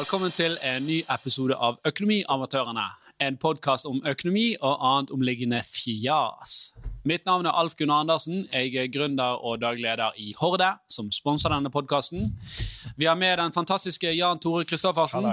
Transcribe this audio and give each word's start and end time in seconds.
Velkommen 0.00 0.30
til 0.32 0.54
en 0.64 0.86
ny 0.88 1.02
episode 1.12 1.52
av 1.60 1.74
Økonomiamatørene. 1.84 2.86
En 3.20 3.34
podkast 3.36 3.84
om 3.84 3.98
økonomi 4.08 4.54
og 4.56 4.78
annet 4.88 5.10
omliggende 5.12 5.58
fjas. 5.66 6.54
Mitt 7.04 7.26
navn 7.28 7.44
er 7.44 7.58
Alf 7.60 7.74
Gunnar 7.76 8.00
Andersen. 8.06 8.46
Jeg 8.48 8.78
er 8.80 8.88
gründer 8.94 9.36
og 9.44 9.58
daglig 9.60 9.84
leder 9.84 10.16
i 10.16 10.30
Horde, 10.38 10.70
som 10.88 11.10
sponser 11.12 11.52
denne 11.52 11.68
podkasten. 11.74 12.30
Vi 12.96 13.10
har 13.10 13.18
med 13.20 13.36
den 13.42 13.52
fantastiske 13.52 14.14
Jan 14.16 14.40
Tore 14.40 14.64
Kristoffersen. 14.64 15.28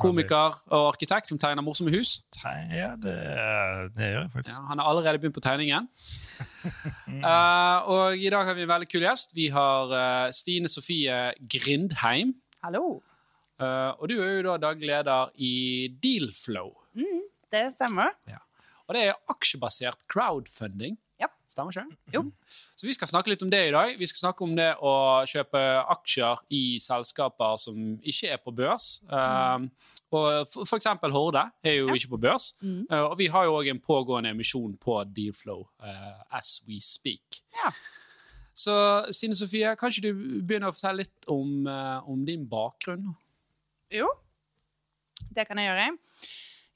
Komiker 0.00 0.56
og 0.70 0.86
arkitekt 0.94 1.28
som 1.28 1.42
tegner 1.42 1.60
morsomme 1.60 1.92
hus. 1.92 2.22
Ja, 2.72 2.94
det, 2.96 3.18
det 3.98 4.10
gjør 4.14 4.22
jeg 4.22 4.32
faktisk. 4.32 4.54
Ja, 4.54 4.64
han 4.70 4.80
har 4.80 4.88
allerede 4.94 5.18
begynt 5.18 5.36
på 5.36 5.44
tegningen. 5.44 5.92
uh, 7.20 7.84
og 7.92 8.16
i 8.16 8.32
dag 8.32 8.48
har 8.48 8.56
vi 8.56 8.64
en 8.64 8.72
veldig 8.72 8.88
kul 8.88 9.04
gjest. 9.04 9.36
Vi 9.36 9.52
har 9.52 9.92
uh, 9.92 10.32
Stine 10.32 10.72
Sofie 10.72 11.20
Grindheim. 11.44 12.38
Hallo. 12.64 13.02
Eh, 13.60 13.90
og 14.00 14.08
du 14.08 14.16
er 14.22 14.38
jo 14.38 14.46
da 14.48 14.56
daglig 14.70 14.88
leder 14.90 15.30
i 15.36 15.52
Dealflow. 16.02 16.72
Det 17.50 17.66
stemmer. 17.74 18.14
Og 18.88 18.94
det 18.96 19.04
er 19.08 19.16
aksjebasert 19.30 20.00
crowdfunding. 20.10 20.96
Ja. 21.20 21.26
Stemmer 21.50 21.74
ikke? 21.74 21.98
Jo. 22.14 22.22
Så 22.78 22.86
vi 22.88 22.94
skal 22.96 23.10
snakke 23.10 23.30
litt 23.32 23.42
om 23.44 23.50
det 23.52 23.60
i 23.68 23.72
dag. 23.74 23.92
Vi 23.98 24.06
skal 24.08 24.22
snakke 24.30 24.46
om 24.46 24.54
det 24.58 24.70
å 24.80 24.92
kjøpe 25.28 25.60
aksjer 25.94 26.42
i 26.56 26.62
selskaper 26.82 27.58
som 27.60 27.78
ikke 28.00 28.30
er 28.34 28.40
på 28.42 28.54
børs. 28.56 29.00
Um, 29.10 29.68
og 30.10 30.48
for, 30.50 30.64
for 30.66 30.78
eksempel 30.80 31.12
Horde 31.14 31.44
er 31.62 31.76
jo 31.82 31.90
Ja. 31.90 31.94
ikke 32.00 32.14
på 32.16 32.20
børs. 32.24 32.52
Mm. 32.62 32.86
Uh, 32.90 33.04
og 33.12 33.18
vi 33.20 33.28
har 33.30 33.46
jo 33.46 33.58
òg 33.60 33.68
en 33.70 33.82
pågående 33.82 34.32
emisjon 34.34 34.72
på 34.82 34.96
Dealflow 35.14 35.66
uh, 35.82 36.22
as 36.34 36.60
we 36.66 36.80
speak. 36.82 37.42
Ja. 37.60 37.70
Så 38.60 38.74
Sine 39.14 39.36
Sofie, 39.38 39.70
kan 39.78 39.90
ikke 39.92 40.08
du 40.10 40.40
begynne 40.46 40.70
å 40.70 40.74
fortelle 40.74 41.04
litt 41.04 41.28
om, 41.30 41.66
uh, 41.70 42.00
om 42.10 42.24
din 42.26 42.42
bakgrunn? 42.50 43.12
Jo, 43.90 44.06
det 45.34 45.46
kan 45.48 45.58
jeg 45.58 45.70
gjøre. 45.70 45.86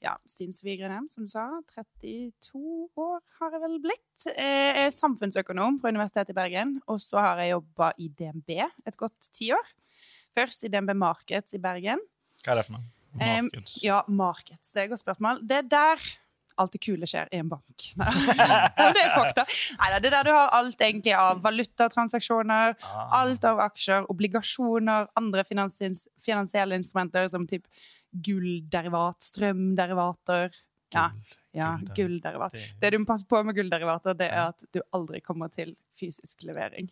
Ja, 0.03 0.13
Sofie 0.27 0.89
som 1.09 1.25
du 1.25 1.31
sa. 1.31 1.45
32 1.71 2.59
år 2.99 3.21
har 3.39 3.55
jeg 3.55 3.61
vel 3.63 3.77
blitt. 3.81 4.25
Jeg 4.27 4.75
er 4.83 4.91
samfunnsøkonom 4.93 5.79
fra 5.81 5.93
Universitetet 5.93 6.33
i 6.33 6.37
Bergen, 6.37 6.75
og 6.91 6.99
så 7.01 7.23
har 7.23 7.41
jeg 7.41 7.55
jobba 7.55 7.91
i 7.97 8.09
DNB 8.11 8.51
et 8.59 8.99
godt 8.99 9.31
tiår. 9.33 9.71
Først 10.35 10.67
i 10.67 10.71
DNB 10.73 10.91
Markets 10.99 11.55
i 11.55 11.61
Bergen. 11.63 12.03
Hva 12.43 12.53
er 12.53 12.59
det 12.59 12.67
for 12.67 12.77
noe? 12.77 12.85
Markets. 13.15 13.47
Markeds. 13.47 13.77
Ja, 13.85 14.01
Markets. 14.11 14.71
Det 14.75 14.81
er 14.81 14.89
et 14.89 14.93
godt 14.93 15.05
spørsmål. 15.05 15.41
Det 15.47 15.61
er 15.63 15.69
der 15.71 16.07
alt 16.57 16.71
det 16.75 16.81
kule 16.85 17.05
skjer 17.09 17.27
i 17.31 17.39
en 17.41 17.49
bank. 17.51 17.85
Nei, 17.99 18.91
det 18.95 19.01
er 19.03 19.11
fakta. 19.15 19.45
Nei, 19.81 19.89
det 19.99 20.09
er 20.11 20.15
der 20.17 20.23
du 20.29 20.31
har 20.35 20.49
alt 20.59 20.79
egentlig 20.81 21.13
av 21.19 21.41
valutatransaksjoner, 21.43 22.75
Ah. 22.85 23.21
alt 23.23 23.43
av 23.45 23.59
aksjer, 23.65 24.05
obligasjoner, 24.11 25.07
andre 25.19 25.43
finansielle 25.47 26.75
instrumenter 26.79 27.27
som 27.29 27.47
typ 27.47 27.65
gullderivat, 28.15 29.19
strømderivater. 29.31 30.51
Ja, 30.95 31.09
ja 31.51 31.73
gull, 31.81 31.89
gullderivat. 32.21 32.53
det- 32.79 32.91
du 32.93 32.97
må 32.99 33.05
passe 33.09 33.25
på 33.27 33.43
med 33.43 33.55
gullderivater, 33.57 34.13
det 34.15 34.29
er 34.31 34.47
at 34.53 34.63
du 34.71 34.79
aldri 34.93 35.19
kommer 35.21 35.49
til 35.51 35.75
fysisk 35.97 36.43
levering. 36.47 36.89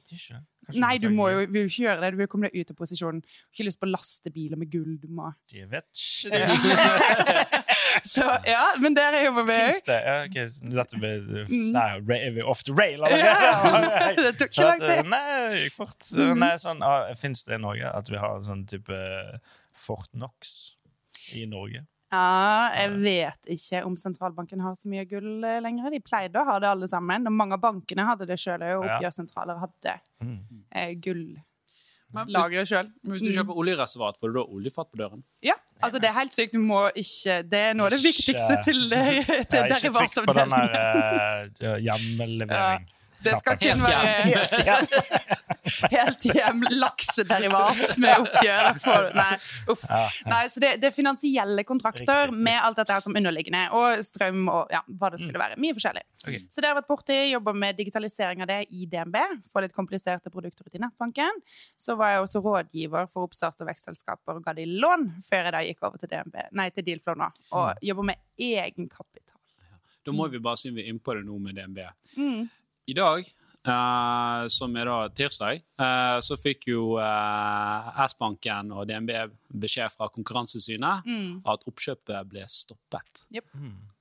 Nei, 0.74 0.98
du 0.98 1.10
må 1.10 1.30
jo 1.32 1.46
vil 1.52 1.64
jo 1.64 1.70
ikke 1.70 1.84
gjøre 1.88 2.02
det. 2.02 2.12
Du 2.12 2.18
vil 2.18 2.28
komme 2.28 2.50
deg 2.50 2.62
ut 2.62 2.72
av 2.72 2.76
posisjonen. 2.78 3.22
Du 3.22 3.28
har 3.28 3.52
ikke 3.54 3.66
lyst 3.68 3.80
på 3.82 3.90
lastebiler 3.92 4.58
med 4.58 4.70
gull. 4.72 4.98
Du 4.98 5.08
må 5.08 5.34
Det 5.52 5.70
vet 5.70 5.86
ikke 5.94 6.32
det. 6.32 6.48
Så 8.14 8.26
ja, 8.48 8.64
men 8.82 8.96
der 8.98 9.16
er 9.20 9.26
jo 9.28 9.34
vi 9.38 9.44
Fins 9.54 9.80
òg. 9.82 9.86
det? 9.90 10.00
Ja, 10.08 10.16
ok, 10.26 10.38
dette 10.76 11.00
blir. 11.02 11.48
Nei, 11.74 11.88
Er 12.20 12.32
vi 12.38 12.42
off 12.42 12.64
the 12.68 12.74
rail 12.74 13.04
allerede? 13.06 14.16
det 14.26 14.34
tok 14.42 14.52
ikke 14.52 14.68
lang 14.70 14.84
tid. 14.84 15.10
Nei, 15.10 15.24
det 15.54 15.64
gikk 15.66 15.80
fort. 15.82 16.12
Mm. 16.18 16.36
Nei, 16.44 16.52
sånn, 16.64 16.84
ah, 16.86 17.10
Fins 17.20 17.44
det 17.48 17.58
i 17.60 17.64
Norge 17.64 17.90
at 17.94 18.10
vi 18.14 18.20
har 18.22 18.38
en 18.40 18.46
sånn 18.48 18.66
type 18.70 19.00
Fort 19.74 20.10
Knox 20.14 20.54
i 21.38 21.46
Norge? 21.50 21.86
Ja, 22.14 22.70
jeg 22.78 22.92
vet 23.02 23.48
ikke 23.56 23.80
om 23.88 23.96
sentralbanken 23.98 24.62
har 24.62 24.76
så 24.78 24.86
mye 24.92 25.02
gull 25.10 25.42
eh, 25.50 25.56
lenger. 25.66 25.90
De 25.90 25.98
pleide 26.06 26.38
å 26.38 26.46
ha 26.46 26.60
det 26.62 26.68
alle 26.70 26.86
sammen. 26.92 27.26
Og 27.26 27.34
mange 27.34 27.56
av 27.58 27.64
bankene 27.64 28.06
hadde 28.06 28.28
det 28.30 28.38
sjøl, 28.38 28.62
Ja. 28.62 28.76
oppgjørssentraler 28.84 29.58
hadde 29.64 29.96
Mm. 30.22 30.38
eh, 30.78 30.92
gull. 31.02 31.24
Men 32.14 32.30
lager 32.34 32.62
det 32.62 32.70
sjøl. 32.70 32.90
hvis 33.10 33.24
du 33.26 33.30
kjøper 33.34 33.60
oljereservat, 33.64 34.18
får 34.22 34.32
du 34.32 34.40
da 34.40 34.44
oljefat 34.46 34.90
på 34.92 35.00
døren? 35.02 35.24
Ja, 35.46 35.56
altså 35.82 36.02
det 36.02 36.12
er 36.12 36.18
helt 36.20 36.36
sykt. 36.36 36.54
Du 36.54 36.62
må 36.62 36.86
ikke 36.94 37.40
Det 37.50 37.62
er 37.70 37.78
noe 37.78 37.90
av 37.90 37.96
det 37.96 38.04
viktigste 38.04 38.60
til, 38.66 38.84
til 38.90 39.60
Ja, 39.60 39.80
ikke 39.80 39.94
trykk 39.98 40.28
på 40.30 40.36
den 40.38 40.54
der 40.54 41.50
uh, 41.64 41.80
hjemmelevering. 41.82 42.86
Det 43.24 43.36
skal 43.40 43.58
kun 43.62 43.84
være 43.84 45.24
helt 45.94 46.26
hjem 46.28 46.64
laksederivat 46.76 47.98
med 48.02 48.26
oppgjør. 48.26 48.70
For, 48.84 49.10
nei, 49.16 49.36
uff. 49.72 49.84
Nei, 50.30 50.42
så 50.52 50.64
det, 50.64 50.72
det 50.82 50.90
er 50.90 50.96
finansielle 50.96 51.66
kontrakter 51.68 52.34
med 52.34 52.60
alt 52.60 52.80
dette 52.80 52.96
her 52.96 53.06
som 53.06 53.16
underliggende, 53.16 53.66
og 53.78 54.04
strøm 54.06 54.48
og 54.52 54.74
ja, 54.74 54.82
hva 55.00 55.12
det 55.14 55.22
skulle 55.24 55.42
være. 55.42 55.60
Mye 55.62 55.76
forskjellig. 55.78 56.04
Ok. 56.24 56.38
Så 56.52 56.64
det 56.64 56.72
har 56.72 56.78
vært 56.80 56.90
borti, 56.90 57.18
jobber 57.32 57.58
med 57.58 57.78
digitalisering 57.80 58.44
av 58.44 58.52
det 58.52 58.60
i 58.76 58.88
DNB, 58.90 59.20
få 59.52 59.64
litt 59.64 59.76
kompliserte 59.76 60.34
produkter 60.34 60.68
ut 60.68 60.80
i 60.80 60.84
nettbanken. 60.84 61.44
Så 61.80 61.98
var 62.00 62.16
jeg 62.16 62.26
også 62.26 62.44
rådgiver 62.44 63.08
for 63.12 63.30
oppstart 63.30 63.64
og 63.64 63.72
vekstselskaper 63.72 64.40
og 64.40 64.44
ga 64.46 64.56
de 64.58 64.68
lån, 64.70 65.10
før 65.26 65.48
jeg 65.48 65.56
da 65.56 65.64
gikk 65.68 65.86
over 65.88 66.02
til 66.02 66.12
DNB, 66.12 66.42
nei, 66.60 66.70
til 66.74 66.88
Dealflow 66.88 67.20
nå, 67.20 67.30
og 67.56 67.86
jobber 67.86 68.12
med 68.14 68.24
egenkapital. 68.42 69.40
Da 70.04 70.12
må 70.12 70.28
vi 70.28 70.42
bare 70.44 70.60
si 70.60 70.72
vi 70.76 70.84
er 70.84 70.92
innpå 70.92 71.16
det 71.16 71.24
nå 71.24 71.38
med 71.40 71.56
DNB. 71.56 71.80
Mm. 72.20 72.50
I 72.88 72.94
dag, 72.98 73.24
eh, 73.24 74.48
som 74.52 74.76
er 74.76 74.90
da 74.90 74.98
tirsdag, 75.16 75.62
eh, 75.80 76.18
så 76.26 76.36
fikk 76.40 76.68
jo 76.68 76.98
eh, 77.00 78.04
S-banken 78.10 78.74
og 78.76 78.88
DNB 78.90 79.14
beskjed 79.64 79.94
fra 79.94 80.10
Konkurransesynet 80.12 81.06
Mm. 81.08 81.42
at 81.46 81.64
oppkjøpet 81.70 82.28
ble 82.30 82.44
stoppet. 82.52 83.26
Yep. 83.32 83.46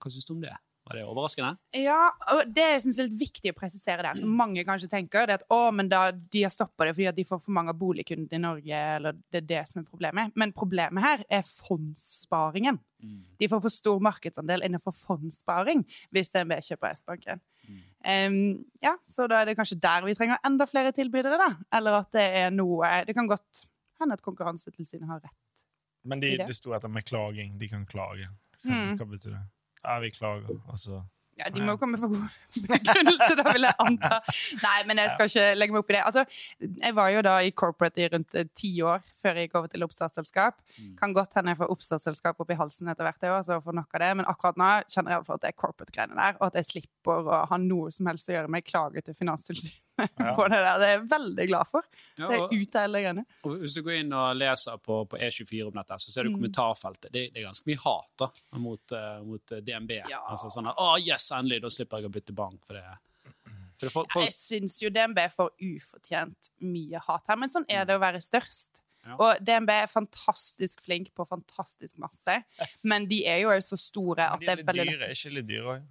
Hva 0.03 0.10
syns 0.10 0.26
du 0.26 0.34
om 0.34 0.41
det? 0.43 0.56
Var 0.82 0.97
det 0.98 1.04
overraskende? 1.06 1.53
Ja, 1.78 2.10
og 2.34 2.48
det 2.53 2.65
jeg 2.72 2.81
synes 2.82 2.98
er 2.98 3.06
litt 3.06 3.20
viktig 3.20 3.53
å 3.53 3.54
presisere 3.54 4.03
der, 4.03 4.19
som 4.19 4.32
mange 4.34 4.65
kanskje 4.66 4.88
tenker, 4.91 5.28
det 5.31 5.37
er 5.37 5.38
at 5.38 5.44
å, 5.54 5.70
men 5.70 5.87
da, 5.88 6.09
de 6.10 6.43
har 6.43 6.50
stoppa 6.50 6.88
det 6.88 6.97
fordi 6.97 7.06
at 7.06 7.14
de 7.20 7.25
får 7.28 7.38
for 7.44 7.54
mange 7.54 7.70
av 7.70 7.78
boligkundene 7.78 8.34
i 8.34 8.43
Norge, 8.43 8.81
eller 8.97 9.14
det 9.31 9.44
er 9.44 9.47
det 9.47 9.62
som 9.70 9.84
er 9.84 9.87
problemet. 9.87 10.34
Men 10.34 10.50
problemet 10.53 11.04
her 11.06 11.22
er 11.31 11.47
fondssparingen. 11.47 12.81
De 13.38 13.49
får 13.50 13.62
for 13.62 13.70
stor 13.75 14.03
markedsandel 14.03 14.62
innenfor 14.66 14.94
fondssparing 14.94 15.87
hvis 16.14 16.34
DNB 16.34 16.59
kjøper 16.66 16.99
S-banken. 16.99 17.41
Um, 18.02 18.64
ja, 18.82 18.96
så 19.08 19.28
da 19.30 19.40
er 19.42 19.50
det 19.50 19.56
kanskje 19.58 19.78
der 19.82 20.04
vi 20.06 20.14
trenger 20.18 20.40
enda 20.46 20.66
flere 20.66 20.90
tilbydere, 20.92 21.38
da. 21.38 21.50
Eller 21.78 22.00
at 22.00 22.10
det 22.16 22.24
er 22.42 22.50
noe 22.50 22.88
Det 23.06 23.14
kan 23.14 23.28
godt 23.30 23.64
hende 24.00 24.16
at 24.18 24.22
Konkurransetilsynet 24.24 25.06
har 25.08 25.20
rett. 25.22 25.64
Men 26.04 26.18
de, 26.20 26.32
det. 26.38 26.46
det 26.48 26.56
sto 26.58 26.72
etter 26.74 26.90
med 26.90 27.04
klaging. 27.06 27.58
De 27.60 27.68
kan 27.70 27.84
klage. 27.86 28.26
Hva, 28.64 28.70
Mm. 28.74 28.96
hva 28.98 29.06
betyr 29.10 29.30
det? 29.34 29.42
Ja, 29.84 29.98
vi 30.02 30.10
klager, 30.14 30.60
og 30.70 30.78
så 30.78 31.00
Ja, 31.41 31.48
De 31.48 31.62
må 31.65 31.72
jo 31.75 31.78
komme 31.81 31.97
for 31.97 32.12
god 32.12 32.66
begrunnelse, 32.69 33.31
da 33.38 33.44
vil 33.54 33.65
jeg 33.65 33.76
anta. 33.81 34.19
Nei, 34.62 34.78
men 34.88 35.00
jeg 35.00 35.12
skal 35.15 35.31
ikke 35.31 35.44
legge 35.56 35.75
meg 35.75 35.81
opp 35.81 35.93
i 35.93 35.97
det. 35.97 36.03
Altså, 36.10 36.25
jeg 36.84 36.97
var 36.98 37.12
jo 37.15 37.22
da 37.25 37.37
i 37.41 37.53
corporate 37.56 38.03
i 38.04 38.09
rundt 38.12 38.37
eh, 38.38 38.48
ti 38.59 38.72
år 38.84 39.00
før 39.22 39.41
jeg 39.41 39.48
gikk 39.48 39.56
over 39.60 39.72
til 39.72 39.87
oppstartsselskap. 39.87 40.59
Kan 41.00 41.16
godt 41.16 41.38
hende 41.38 41.54
jeg 41.54 41.62
får 41.62 41.72
oppstartsselskap 41.72 42.43
opp 42.44 42.53
i 42.53 42.59
halsen 42.60 42.93
etter 42.93 43.09
hvert, 43.09 43.25
jeg 43.25 43.34
også, 43.37 43.59
og 43.59 43.66
får 43.69 43.78
nok 43.81 43.97
av 43.97 44.04
det. 44.04 44.10
Men 44.20 44.28
akkurat 44.32 44.60
nå 44.60 44.72
kjenner 44.93 45.16
jeg 45.16 45.25
at 45.25 45.47
det 45.47 45.53
er 45.53 45.59
corporate-greiene 45.65 46.19
der, 46.20 46.37
og 46.38 46.50
at 46.50 46.60
jeg 46.60 46.69
slipper 46.69 47.32
å 47.32 47.41
ha 47.49 47.60
noe 47.64 47.94
som 47.94 48.12
helst 48.12 48.28
å 48.28 48.37
gjøre 48.37 48.53
med 48.53 48.69
klage 48.69 49.04
til 49.06 49.16
Finanstilsynet 49.16 49.81
Ja. 49.98 50.32
på 50.36 50.47
det 50.48 50.56
der. 50.56 50.78
Det 50.80 50.86
er 50.88 50.92
jeg 50.97 51.03
veldig 51.10 51.47
glad 51.50 51.69
for. 51.69 51.84
Ja, 52.16 52.28
Det 52.30 52.36
er 52.38 52.44
ute 52.48 52.60
ut 52.62 52.76
av 52.80 52.86
alle 52.88 53.03
greiene. 53.04 53.25
og 53.44 53.56
hvis 53.60 53.75
du 53.76 53.82
går 53.84 53.98
inn 54.00 54.12
og 54.16 54.36
leser 54.41 54.78
på, 54.82 54.98
på 55.12 55.19
E24 55.20 55.66
om 55.69 55.76
dette, 55.76 55.98
så 56.00 56.14
ser 56.14 56.25
du 56.25 56.30
Mm. 56.32 56.36
kommentarfeltet. 56.41 57.10
Det, 57.12 57.22
det 57.34 57.42
er 57.42 57.48
ganske 57.50 57.69
mye 57.69 57.80
hat 57.84 58.12
da, 58.25 58.28
mot, 58.58 58.94
uh, 58.97 59.22
mot 59.26 59.52
eh, 59.52 59.60
DNB. 59.66 59.91
Ja. 60.10 60.22
Altså 60.32 60.49
sånn 60.55 60.70
at, 60.70 60.78
å 60.81 60.94
yes, 61.02 61.28
endelig, 61.37 61.61
da 61.62 61.70
slipper 61.70 62.00
jeg 62.00 62.08
å 62.08 62.14
bytte 62.17 62.32
bank. 62.37 62.62
For 62.67 62.78
det, 62.78 62.84
for 63.76 63.87
det 63.88 63.93
for, 63.93 64.06
folk, 64.14 64.25
Jeg 64.25 64.32
syns 64.37 64.78
jo 64.82 64.90
DNB 64.94 65.19
får 65.34 65.50
ufortjent 65.61 66.50
mye 66.64 67.00
hat 67.08 67.28
her, 67.28 67.37
men 67.37 67.52
sånn 67.52 67.67
er 67.69 67.84
det 67.84 67.96
å 67.99 68.02
være 68.02 68.20
størst. 68.25 68.81
Ja. 69.02 69.17
Og 69.19 69.40
DNB 69.43 69.70
er 69.75 69.88
fantastisk 69.90 70.81
flink 70.84 71.08
på 71.19 71.25
fantastisk 71.26 71.99
masse, 71.99 72.37
men 72.87 73.08
de 73.11 73.25
er 73.26 73.40
jo 73.43 73.50
så 73.61 73.76
store 73.76 74.28
at 74.31 74.38
de 74.40 74.46
det 74.46 74.52
er 74.52 74.62
litt 74.62 74.93
dyre. 74.94 75.08
Er 75.11 75.17
ikke 75.17 75.34
litt 75.37 75.49
dyre 75.50 75.75
òg? 75.76 75.90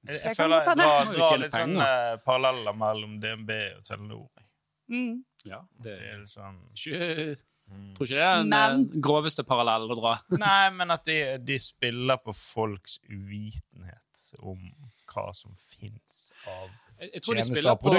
Jeg, 0.00 0.16
Jeg 0.16 0.24
jeg 0.30 0.36
føler 0.38 0.62
jeg 0.64 0.78
drar, 0.80 1.12
drar 1.12 1.40
litt 1.42 1.56
sånn 1.56 1.76
eh, 1.84 2.14
paralleller 2.24 2.76
mellom 2.80 3.18
DNB 3.20 3.52
og 3.76 3.84
Telenor. 3.84 4.26
mm. 4.88 5.14
ja, 5.44 5.60
det 5.76 5.96
Det 6.00 6.10
er 6.12 6.20
litt 6.22 6.32
sånn 6.32 6.60
mm. 6.64 7.90
tror 7.98 8.06
ikke 8.06 8.14
det 8.16 8.24
er 8.24 8.38
den 8.40 8.48
Men- 8.54 8.86
eh, 8.86 9.00
groveste 9.04 9.44
parallellen 9.44 9.92
å 9.92 9.98
dra. 10.00 10.14
Nei, 10.46 10.70
men 10.78 10.96
at 10.96 11.04
de, 11.04 11.18
de 11.44 11.58
spiller 11.60 12.20
på 12.24 12.32
folks 12.32 12.96
uvitenhet 13.10 13.98
om 14.40 14.56
hva 15.10 15.30
som 15.36 15.52
fins 15.56 16.30
av 16.46 16.70
Jeg, 17.00 17.10
jeg 17.14 17.22
tror 17.24 17.36
de 17.38 17.44
spiller 17.44 17.76
på, 17.80 17.92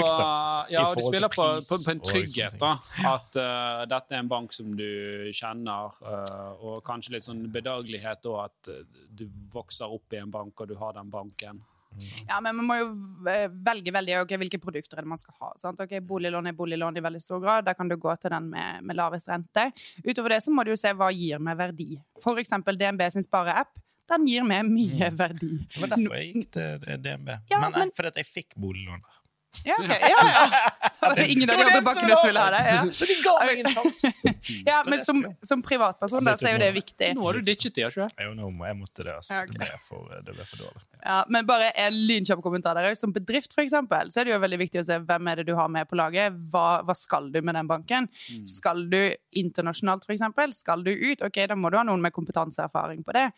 ja, 0.70 0.82
de 0.94 1.02
spiller 1.02 1.30
på, 1.32 1.46
på, 1.66 1.78
på 1.84 1.90
en 1.90 2.02
trygghet. 2.06 2.54
da, 2.58 2.76
At 3.10 3.34
uh, 3.38 3.82
dette 3.90 4.14
er 4.14 4.22
en 4.22 4.30
bank 4.30 4.54
som 4.54 4.70
du 4.78 5.30
kjenner, 5.34 5.96
uh, 6.06 6.52
og 6.62 6.84
kanskje 6.86 7.16
litt 7.16 7.26
sånn 7.26 7.42
bedagelighet 7.52 8.22
da, 8.22 8.46
at 8.46 8.70
du 9.10 9.26
vokser 9.52 9.90
opp 9.90 10.14
i 10.14 10.22
en 10.22 10.30
bank, 10.30 10.54
og 10.62 10.70
du 10.70 10.76
har 10.78 10.94
den 10.94 11.10
banken. 11.10 11.58
Ja, 12.28 12.40
men 12.40 12.56
man 12.56 12.66
må 12.68 12.76
jo 12.78 12.86
eh, 13.30 13.46
velge 13.66 13.92
veldig 13.94 14.16
okay, 14.22 14.38
hvilke 14.40 14.60
produkter 14.62 15.02
er 15.02 15.08
man 15.08 15.20
skal 15.20 15.34
ha. 15.40 15.52
Sant? 15.60 15.80
Ok, 15.84 15.94
Boliglån 16.06 16.50
er 16.50 16.56
boliglån 16.58 16.96
i 16.98 17.04
veldig 17.04 17.22
stor 17.22 17.40
grad. 17.44 17.64
Da 17.68 17.74
kan 17.78 17.88
du 17.90 17.96
gå 18.00 18.14
til 18.22 18.32
den 18.34 18.50
med, 18.54 18.82
med 18.88 18.98
lavest 18.98 19.28
rente. 19.30 19.68
Utover 20.04 20.36
det 20.36 20.42
så 20.46 20.54
må 20.54 20.64
du 20.64 20.72
jo 20.72 20.78
se 20.80 20.92
hva 20.96 21.10
gir 21.14 21.38
meg 21.42 21.58
verdi. 21.60 21.90
Eksempel 22.42 22.78
DNB 22.80 23.04
sin 23.14 23.26
spareapp. 23.26 23.72
Den 24.10 24.26
gir 24.28 24.44
meg 24.44 24.66
mye 24.68 25.08
verdi. 25.14 25.52
Det 25.72 25.80
var 25.84 25.92
derfor 25.94 26.16
jeg 26.18 26.32
gikk 26.34 26.48
til 26.56 26.98
DNB. 27.04 27.28
Ja, 27.52 27.60
men, 27.62 27.76
men- 27.78 27.92
fordi 27.96 28.12
jeg 28.24 28.28
fikk 28.32 28.56
boliglån 28.60 29.00
der. 29.04 29.20
Ja, 29.64 29.74
ok. 29.78 29.88
Ja, 29.88 30.22
ja. 30.34 30.90
Så 30.98 31.10
det 31.14 31.24
er 31.24 31.30
ingen 31.32 31.50
av 31.50 31.58
de 31.58 31.64
andre 31.64 31.82
bakkene 31.84 32.16
som 32.16 32.28
vil 32.28 32.38
ha 32.40 32.46
det. 32.54 32.62
Ja. 32.66 32.80
Så 32.98 33.08
de 33.08 33.16
ga 33.22 33.34
meg 33.46 33.60
en 33.62 33.70
sjanse! 33.76 34.12
Ja, 34.66 34.78
men 34.88 35.02
som, 35.04 35.20
som 35.46 35.62
privatperson 35.64 36.24
da, 36.26 36.34
så 36.40 36.48
er 36.50 36.56
jo 36.56 36.62
det 36.62 36.70
viktig. 36.76 37.12
Nå 37.18 37.26
har 37.26 37.38
du 37.38 37.46
ditchet 37.46 37.74
det, 37.76 37.84
ikke 37.86 38.06
sant? 38.06 38.16
Jo, 38.22 38.32
nå 38.38 38.50
må 38.54 38.66
jeg 38.68 38.78
måtte 38.78 39.06
det. 39.06 39.14
Altså. 39.20 39.42
Det, 39.50 39.60
ble 39.60 39.78
for, 39.86 40.10
det 40.12 40.34
ble 40.34 40.48
for 40.48 40.64
dårlig. 40.64 40.84
Ja, 41.02 41.18
men 41.34 41.48
bare 41.48 41.70
en 41.84 42.00
lynkjapp 42.10 42.42
kommentar 42.44 42.78
der. 42.78 42.96
Som 42.98 43.14
bedrift, 43.14 43.54
for 43.54 43.64
eksempel, 43.64 44.12
så 44.12 44.22
er 44.22 44.28
det 44.28 44.34
jo 44.34 44.42
veldig 44.42 44.60
viktig 44.64 44.82
å 44.82 44.86
se 44.88 44.98
hvem 45.02 45.32
er 45.32 45.42
det 45.42 45.48
du 45.50 45.54
har 45.58 45.70
med 45.72 45.90
på 45.90 45.98
laget. 46.00 46.36
Hva, 46.52 46.66
hva 46.86 46.96
skal 46.98 47.30
du 47.34 47.40
med 47.44 47.58
den 47.58 47.70
banken? 47.70 48.10
Mm. 48.32 48.44
Skal 48.50 48.86
du 48.92 49.00
internasjonalt, 49.42 50.06
for 50.08 50.16
eksempel? 50.16 50.54
Skal 50.56 50.84
du 50.86 50.92
ut? 50.92 51.24
Ok, 51.26 51.42
da 51.50 51.58
må 51.58 51.70
du 51.72 51.78
ha 51.80 51.86
noen 51.86 52.02
med 52.02 52.14
kompetanseerfaring 52.16 53.04
på 53.06 53.16
det. 53.18 53.28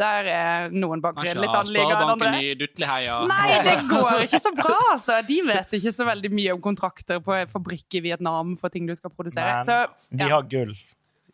Der 0.00 0.28
er 0.32 0.70
noen 0.72 1.02
banker 1.04 1.28
litt 1.36 1.50
annerledes 1.52 1.96
enn 2.00 2.12
andre. 2.14 2.30
I 2.40 2.54
Dutleheia. 2.60 3.18
Nei, 3.28 3.48
det 3.66 3.74
går 3.90 4.22
ikke 4.26 4.40
så 4.46 4.54
bra, 4.56 4.78
altså. 4.94 5.18
De 5.28 5.40
vet 5.50 5.76
ikke 5.80 5.92
så 5.96 6.06
veldig 6.08 6.30
mye 6.32 6.54
om 6.56 6.62
kontrakter 6.70 7.20
på 7.24 7.36
en 7.42 7.50
fabrikk 7.52 8.00
i 8.00 8.04
Vietnam 8.10 8.56
for 8.60 8.72
ting 8.72 8.88
du 8.88 8.94
skal 8.96 9.12
produsere. 9.12 9.60
Men 9.60 9.68
Så 9.68 10.16
de 10.22 10.30
har 10.32 10.48
gull 10.48 10.72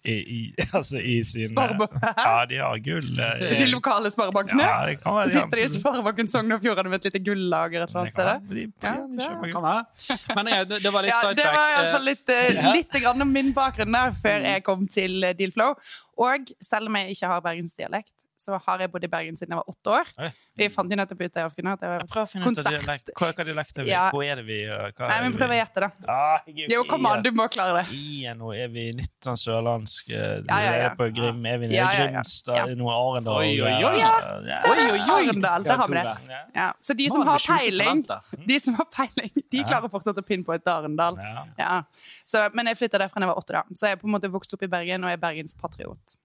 i, 0.06 0.12
i, 0.14 0.40
altså 0.78 1.00
i 1.02 1.16
sin 1.26 1.48
Sparebank- 1.50 1.96
Ja, 1.98 2.44
de 2.46 2.60
har 2.62 2.78
gull. 2.78 3.08
eh, 3.18 3.56
de 3.60 3.66
lokale 3.72 4.10
sparebankene. 4.14 4.62
Ja, 4.62 4.76
det 4.86 5.00
kan 5.02 5.16
være 5.16 5.30
de 5.32 5.34
Sitter 5.34 5.58
de 5.58 5.64
i 5.66 5.70
Sparebanken 5.72 6.28
Sogn 6.30 6.54
og 6.54 6.62
Fjordane 6.62 6.92
med 6.92 7.00
et 7.00 7.08
lite 7.10 7.22
gullager 7.26 7.82
et 7.82 7.90
eller 7.90 8.04
annet 8.04 8.14
sted? 8.14 8.46
De- 8.46 8.66
de 8.70 9.24
ja. 9.26 9.74
Men 10.38 10.52
jeg, 10.52 10.68
det, 10.76 10.92
var 10.94 11.02
litt 11.08 11.10
Ja, 11.10 11.32
det 11.34 11.48
var 11.50 11.66
i 11.66 11.74
hvert 11.74 11.86
Eh, 11.88 11.92
fall 11.96 12.06
litt, 12.06 12.30
eh, 12.36 12.70
litt 12.76 13.00
grann 13.02 13.22
om 13.26 13.32
min 13.34 13.50
bakgrunn 13.56 13.98
der, 13.98 14.14
før 14.22 14.46
jeg 14.46 14.62
kom 14.66 14.86
til 14.90 15.26
eh, 15.26 15.34
Dealflow. 15.38 15.74
Og 16.22 16.54
selv 16.64 16.86
om 16.88 16.96
jeg 17.02 17.16
ikke 17.16 17.32
har 17.34 17.42
bergensdialekt, 17.44 18.14
så 18.36 18.58
har 18.66 18.78
jeg 18.84 18.90
bodd 18.92 19.04
i 19.04 19.08
Bergen 19.08 19.36
siden 19.38 19.54
jeg 19.54 19.58
var 19.62 19.70
åtte 19.72 19.92
år. 19.96 20.10
Oi. 20.20 20.30
Vi 20.56 20.66
fant 20.72 20.88
jo 20.92 20.96
nettopp 20.96 21.20
ut 21.26 21.36
Alf 21.40 21.54
Gunnar, 21.56 21.76
Jeg 21.80 21.90
var 21.92 22.04
prøver 22.08 22.24
å 22.26 22.30
finne 22.32 22.44
ut 22.44 22.46
av 22.46 22.64
Konsert. 22.64 22.76
dialekt. 22.80 23.10
Hva, 23.16 23.28
hva 23.36 23.44
dialekt 23.44 23.76
er 23.78 23.84
vi? 23.84 23.90
Ja. 23.90 24.04
Hvor 24.12 24.24
er 24.24 24.38
det 24.40 24.44
vi 24.48 24.56
hva 24.64 25.08
Nei, 25.08 25.16
er 25.18 25.22
men 25.26 25.32
vi? 25.34 25.38
prøv 25.40 25.52
å 25.52 25.56
gjette, 25.58 25.82
da. 25.84 25.88
Ah, 26.08 26.38
jeg 26.48 26.64
er 26.66 26.72
Jo, 26.74 26.84
kom 26.88 27.06
an, 27.10 27.22
du 27.24 27.30
må 27.36 27.46
klare 27.52 27.82
det. 27.82 27.96
I, 27.96 28.24
nå 28.40 28.52
er 28.56 28.68
vi 28.72 28.84
litt 28.96 29.12
sånn 29.26 29.36
sørlandsk. 29.40 30.08
eh, 30.12 30.22
Ja, 30.48 30.60
ja, 30.64 30.72
ja. 30.76 30.86
Er 30.90 30.96
på 30.96 31.08
Grim, 31.16 31.44
er 31.46 31.58
vi 31.60 31.68
nede 31.68 31.74
i 31.74 31.80
Ja, 31.80 31.90
ja, 31.92 31.98
ja. 32.06 32.06
Grimstad? 32.14 32.56
Ja. 32.56 32.62
Er 32.64 32.72
det 32.72 32.78
noe 32.80 32.94
Arendal? 32.96 33.36
Oi, 33.42 33.50
oi, 33.60 33.72
oi. 33.72 33.80
Ja, 33.80 33.92
Ja, 34.00 34.40
ja. 34.46 34.58
Se 34.62 34.68
Oi, 34.72 34.78
oi, 34.80 35.00
oi. 35.00 35.28
Arendal, 35.28 35.62
der 35.68 35.76
har 35.76 35.92
vi 35.92 36.00
det. 36.00 36.66
Så 36.80 36.94
de 37.02 37.10
som 37.10 37.26
har 37.28 37.38
peiling, 37.48 38.04
de 38.46 38.58
som 38.60 38.74
har 38.80 38.88
peiling, 38.96 39.32
de 39.52 39.64
klarer 39.64 39.92
fortsatt 39.92 40.16
å 40.20 40.24
pinpointe 40.24 40.72
Arendal. 40.72 41.16
Ja. 41.20 41.44
Ja. 41.58 41.82
Så, 42.24 42.48
men 42.54 42.66
jeg 42.72 42.76
flytta 42.80 42.98
derfra 43.04 43.20
da 43.20 43.26
jeg 43.28 43.34
var 43.34 43.40
åtte, 43.44 43.52
da. 43.60 43.64
Så 43.76 43.88
jeg 43.90 43.96
er 43.96 44.00
på 44.00 44.08
en 44.08 44.16
måte 44.16 44.32
vokst 44.32 44.52
opp 44.56 44.62
i 44.64 44.68
Bergen 44.72 45.04
og 45.04 45.10
er 45.12 45.16
Bergens 45.20 45.54
patriot. 45.60 46.16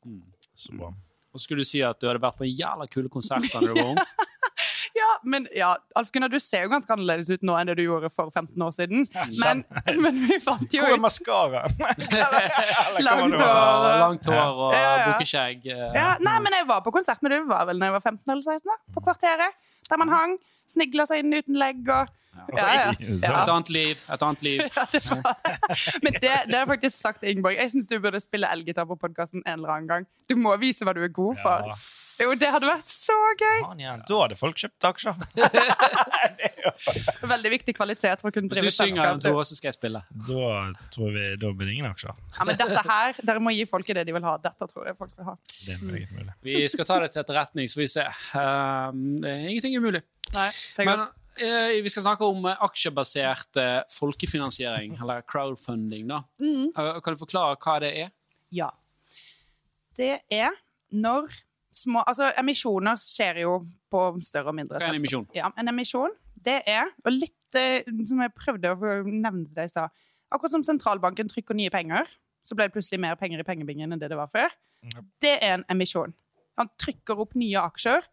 Så 0.55 0.75
bra. 0.77 0.93
Og 1.31 1.39
så 1.39 1.45
skulle 1.47 1.63
du 1.63 1.69
si 1.69 1.79
at 1.85 1.99
du 2.01 2.07
hadde 2.09 2.21
vært 2.23 2.37
på 2.39 2.43
en 2.47 2.51
jævla 2.51 2.87
kule 2.91 3.09
konsert 3.09 3.45
da 3.53 3.59
du 3.63 3.73
var 3.73 3.93
ung. 3.93 4.01
Ja, 4.91 5.07
men 5.23 5.45
ja, 5.55 5.69
Alf 5.95 6.09
Gunnar, 6.11 6.29
du 6.29 6.35
ser 6.43 6.65
jo 6.65 6.69
ganske 6.73 6.91
annerledes 6.93 7.29
ut 7.31 7.41
nå 7.47 7.53
enn 7.57 7.69
det 7.71 7.77
du 7.79 7.81
gjorde 7.85 8.09
for 8.11 8.29
15 8.29 8.59
år 8.61 8.73
siden. 8.75 9.05
Men, 9.39 9.61
men 10.03 10.17
vi 10.27 10.35
fant 10.43 10.67
jo 10.75 10.81
ut 10.83 10.89
Hvor 10.89 10.97
er 10.97 11.01
maskaraen? 11.01 11.77
Langt 13.07 13.37
hår. 13.39 13.47
Og 13.47 13.99
langt 14.03 14.27
hår 14.29 14.59
og 14.67 14.75
Ja, 14.75 14.81
ja. 14.83 15.05
bukkeskjegg. 15.07 15.65
eh. 15.71 15.87
ja, 15.95 16.09
Nei, 16.21 16.35
men 16.43 16.57
jeg 16.59 16.67
var 16.69 16.83
på 16.85 16.93
konsert 16.93 17.23
med 17.23 17.33
du 17.33 17.47
var 17.49 17.65
vel 17.71 17.79
da 17.81 17.89
jeg 17.89 17.95
var 17.97 18.03
15 18.03 18.33
eller 18.35 18.43
16, 18.45 18.67
da, 18.67 18.77
på 18.97 19.03
Kvarteret. 19.07 19.57
Der 19.89 20.01
man 20.03 20.11
hang, 20.13 20.35
snigla 20.69 21.07
seg 21.09 21.23
inn 21.23 21.33
uten 21.39 21.57
legg 21.59 21.87
og 21.91 22.11
ja, 22.55 22.67
ja. 22.75 22.91
Et 23.17 23.51
annet 23.53 23.69
liv. 23.69 24.03
Et 24.13 24.25
annet 24.27 24.41
liv. 24.45 24.61
Men 26.03 26.13
det, 26.17 26.21
det 26.21 26.55
har 26.55 26.63
jeg 26.63 26.71
faktisk 26.73 26.97
sagt 26.97 27.21
til 27.23 27.33
Ingeborg. 27.33 27.57
Jeg 27.59 27.73
syns 27.73 27.89
du 27.91 27.97
burde 28.03 28.21
spille 28.23 28.49
elgitar 28.51 28.88
på 28.89 28.97
podkasten 28.99 29.43
en 29.45 29.59
eller 29.59 29.75
annen 29.75 29.89
gang. 29.91 30.07
Du 30.29 30.38
må 30.39 30.53
vise 30.61 30.88
hva 30.88 30.95
du 30.95 31.01
er 31.03 31.11
god 31.13 31.39
for. 31.41 31.67
Ja. 31.71 31.77
Jo, 32.21 32.33
det 32.38 32.49
hadde 32.53 32.67
vært 32.69 32.89
så 32.91 33.15
gøy! 33.39 33.63
Da 34.07 34.17
hadde 34.19 34.38
folk 34.38 34.59
kjøpt 34.61 34.85
aksjer. 34.91 35.15
Veldig 37.31 37.51
viktig 37.55 37.75
kvalitet 37.77 38.21
for 38.21 38.29
å 38.29 38.35
kunne 38.35 38.51
Hvis 38.51 38.61
du 38.61 38.69
synger, 38.75 39.15
selskap. 39.15 39.23
Tore, 39.25 39.45
så 39.47 39.57
skal 39.57 39.71
jeg 39.71 39.77
spille. 39.77 40.01
Da 40.29 40.51
tror 40.93 41.15
vi 41.15 41.25
da 41.41 41.51
blir 41.55 41.71
det 41.71 41.77
ingen 41.77 41.89
aksjer. 41.89 42.19
Ja, 42.38 42.47
men 42.47 42.59
dette 42.59 42.83
her, 42.88 43.21
Dere 43.31 43.43
må 43.43 43.53
gi 43.55 43.65
folket 43.69 43.99
det 43.99 44.05
de 44.09 44.15
vil 44.15 44.27
ha. 44.27 44.35
Dette 44.43 44.69
tror 44.69 44.89
jeg 44.91 44.97
folk 44.99 45.15
vil 45.17 45.31
ha. 45.31 45.38
Det 45.65 45.77
er 45.77 45.81
mulig. 45.88 46.27
Vi 46.45 46.59
skal 46.71 46.89
ta 46.89 46.99
det 47.03 47.11
til 47.15 47.23
etterretning, 47.23 47.71
så 47.71 47.79
får 47.79 47.85
vi 47.85 47.91
se. 47.95 48.05
Um, 48.35 49.01
det 49.23 49.33
er 49.33 49.49
ingenting 49.49 49.77
er 49.77 49.83
umulig. 49.83 50.03
Nei, 50.31 50.47
det 50.51 50.85
er 50.85 50.91
Men 50.91 51.03
godt. 51.03 51.17
Eh, 51.39 51.81
vi 51.83 51.91
skal 51.91 52.05
snakke 52.05 52.27
om 52.27 52.45
eh, 52.49 52.63
aksjebasert 52.65 53.59
eh, 53.59 53.77
folkefinansiering, 53.91 54.97
eller 55.01 55.23
crowdfunding. 55.27 56.07
da. 56.09 56.23
Mm. 56.41 56.71
Kan 56.75 57.15
du 57.15 57.21
forklare 57.21 57.59
hva 57.61 57.77
det 57.83 57.91
er? 58.05 58.11
Ja. 58.51 58.71
Det 59.97 60.17
er 60.31 60.55
når 60.91 61.31
små 61.71 62.01
Altså, 62.07 62.27
emisjoner 62.39 62.99
skjer 62.99 63.43
jo 63.45 63.53
på 63.91 64.01
større 64.25 64.51
og 64.51 64.57
mindre 64.57 64.79
Hva 64.79 64.89
er 64.89 64.95
en 64.95 64.99
emisjon? 64.99 65.27
Ja, 65.35 65.51
en 65.55 65.71
emisjon, 65.71 66.15
det 66.35 66.57
er 66.67 66.89
Og 67.05 67.13
litt 67.15 67.37
som 68.07 68.23
jeg 68.23 68.33
prøvde 68.35 68.71
å 68.71 68.89
nevne 69.07 69.47
det 69.55 69.67
i 69.67 69.71
stad. 69.71 69.91
Akkurat 70.31 70.53
som 70.53 70.63
sentralbanken 70.63 71.31
trykker 71.31 71.55
nye 71.55 71.71
penger, 71.71 72.07
så 72.43 72.55
ble 72.55 72.67
det 72.67 72.75
plutselig 72.75 72.99
mer 73.03 73.17
penger 73.19 73.43
i 73.43 73.47
pengebingen 73.47 73.91
enn 73.91 73.99
det 73.99 74.09
det 74.11 74.19
var 74.19 74.31
før. 74.31 74.51
Det 75.21 75.33
er 75.37 75.57
en 75.57 75.65
emisjon. 75.71 76.13
Han 76.59 76.71
trykker 76.79 77.19
opp 77.23 77.35
nye 77.39 77.59
aksjer 77.59 78.07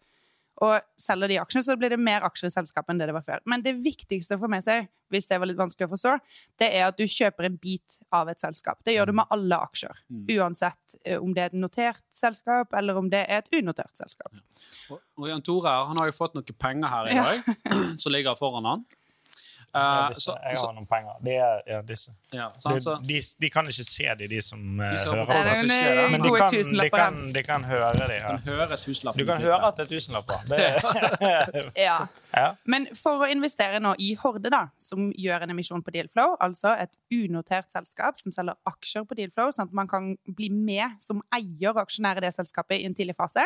og 0.64 0.78
selger 0.98 1.30
de 1.30 1.38
aksjene, 1.40 1.64
så 1.64 1.76
blir 1.78 1.92
det 1.94 2.00
mer 2.02 2.24
aksjer 2.26 2.50
i 2.50 2.54
selskapet 2.54 2.92
enn 2.92 3.00
det 3.00 3.08
det 3.10 3.14
var 3.16 3.26
før. 3.26 3.42
Men 3.50 3.62
det 3.62 3.76
viktigste 3.78 4.38
å 4.38 4.42
få 4.42 4.50
med 4.50 4.64
seg, 4.66 4.88
hvis 5.12 5.28
det 5.30 5.38
var 5.40 5.48
litt 5.48 5.58
vanskelig 5.58 5.86
å 5.86 5.92
forstå, 5.92 6.14
det 6.60 6.68
er 6.76 6.86
at 6.88 6.98
du 6.98 7.04
kjøper 7.08 7.48
en 7.48 7.56
bit 7.60 7.98
av 8.14 8.28
et 8.32 8.42
selskap. 8.42 8.80
Det 8.84 8.96
gjør 8.96 9.12
du 9.12 9.18
med 9.20 9.30
alle 9.34 9.60
aksjer. 9.68 10.02
Uansett 10.34 10.98
eh, 11.04 11.16
om 11.16 11.32
det 11.36 11.44
er 11.44 11.52
et 11.52 11.60
notert 11.62 12.04
selskap, 12.14 12.74
eller 12.76 12.98
om 12.98 13.08
det 13.12 13.22
er 13.24 13.44
et 13.44 13.52
unotert 13.54 13.94
selskap. 13.96 14.34
Og, 14.90 15.28
Jan 15.30 15.44
Tore 15.46 15.72
han 15.88 16.00
har 16.00 16.10
jo 16.10 16.16
fått 16.16 16.36
noen 16.36 16.58
penger 16.58 16.92
her 16.92 17.12
i 17.12 17.16
Ja. 17.18 17.26
som 18.02 18.12
ligger 18.12 18.38
foran 18.38 18.68
han. 18.68 18.84
Ja, 19.74 20.08
Eh, 20.08 20.08
disse. 20.14 20.32
Jeg 20.48 20.56
så, 20.56 20.66
har 20.66 20.74
noen 20.74 20.86
penger. 20.88 21.16
De, 21.22 21.32
er 21.36 21.58
ja, 21.68 21.80
disse. 21.84 22.12
ja, 22.32 22.46
De, 22.54 22.60
sant, 22.62 22.82
så, 22.82 22.94
de, 23.04 23.18
de 23.40 23.50
kan 23.52 23.66
ikke 23.68 23.84
se 23.84 24.06
de, 24.18 24.28
de 24.30 24.40
som 24.42 24.80
eh, 24.80 24.90
De 24.94 24.98
som 25.02 25.14
hører. 25.14 25.28
Nei, 25.28 25.66
det 25.68 25.76
er 25.84 25.98
det. 25.98 26.06
Men 26.14 26.22
de 26.24 26.30
kan, 26.38 26.54
de, 26.54 26.88
kan, 26.94 27.18
de 27.36 27.42
kan 27.44 27.66
høre 27.68 27.90
de 27.92 27.98
kan 27.98 28.10
her. 28.10 28.22
høre. 28.46 28.78
Du 29.18 29.24
kan 29.28 29.42
høre 29.44 29.68
at 29.68 29.76
det 29.76 29.84
er 29.84 29.90
tusenlapper. 29.92 30.40
Det 30.48 30.58
er, 30.64 31.70
Ja. 31.88 31.98
ja. 32.32 32.46
Men 32.64 32.88
for 32.96 33.24
å 33.26 33.28
investere 33.30 33.80
nå 33.84 33.92
i 34.02 34.14
Horde, 34.18 34.50
da, 34.52 34.64
som 34.82 35.10
gjør 35.12 35.44
en 35.46 35.52
emisjon 35.54 35.84
på 35.84 35.92
Dealflow, 35.94 36.36
altså 36.40 36.72
et 36.80 36.96
unotert 37.14 37.70
selskap 37.72 38.18
som 38.20 38.32
selger 38.34 38.56
aksjer 38.68 39.04
på 39.08 39.18
Dealflow, 39.20 39.52
sånn 39.54 39.68
at 39.68 39.76
man 39.76 39.88
kan 39.90 40.10
bli 40.24 40.48
med 40.54 40.96
som 41.04 41.20
eier 41.34 41.74
og 41.74 41.84
aksjonær 41.84 42.20
i 42.22 42.26
det 42.26 42.32
selskapet 42.36 42.80
i 42.80 42.88
en 42.88 42.96
tidlig 42.96 43.16
fase. 43.18 43.44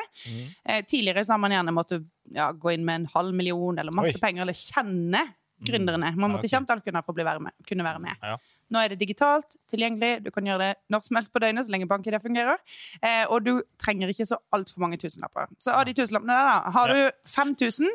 Eh, 0.64 0.83
tidligere 0.87 1.25
så 1.26 1.35
har 1.37 1.43
man 1.43 1.55
gjerne 1.55 1.75
måttet 1.75 2.07
ja, 2.33 2.50
gå 2.55 2.73
inn 2.76 2.85
med 2.87 3.02
en 3.02 3.11
halv 3.14 3.35
million 3.37 3.79
eller 3.79 3.95
masse 3.95 4.14
Oi. 4.17 4.23
penger, 4.23 4.47
eller 4.47 4.57
kjenne 4.57 5.26
gründerne. 5.66 6.12
Man 6.16 6.31
Ja, 6.31 6.37
måtte 6.37 6.49
ok. 6.49 6.52
kjent 6.52 6.71
alt 6.75 6.85
kunne 6.85 7.02
for 7.02 7.12
å 7.14 7.19
bli 7.19 7.25
være 7.25 7.40
med, 7.40 7.52
kunne 7.69 7.85
være 7.87 8.00
med. 8.02 8.16
Ja. 8.23 8.37
Nå 8.73 8.83
er 8.85 8.88
det 8.92 8.99
digitalt, 9.02 9.57
tilgjengelig, 9.71 10.23
du 10.25 10.31
kan 10.35 10.45
gjøre 10.49 10.59
det 10.59 10.76
når 10.90 11.02
som 11.07 11.16
helst 11.16 11.33
på 11.33 11.42
døgnet, 11.42 11.66
så 11.66 11.73
lenge 11.75 11.88
bank-ID 11.90 12.19
fungerer. 12.23 12.59
Eh, 13.02 13.25
og 13.28 13.45
du 13.45 13.62
trenger 13.78 14.09
ikke 14.12 14.26
så 14.26 14.38
altfor 14.52 14.81
mange 14.85 14.99
tusenlapper. 15.02 15.49
Så 15.59 15.75
av 15.75 15.85
de 15.87 15.95
tusenlappene 15.95 16.33
der, 16.37 16.50
da, 16.50 16.71
har 16.76 16.88
du 16.88 17.28
5000, 17.28 17.88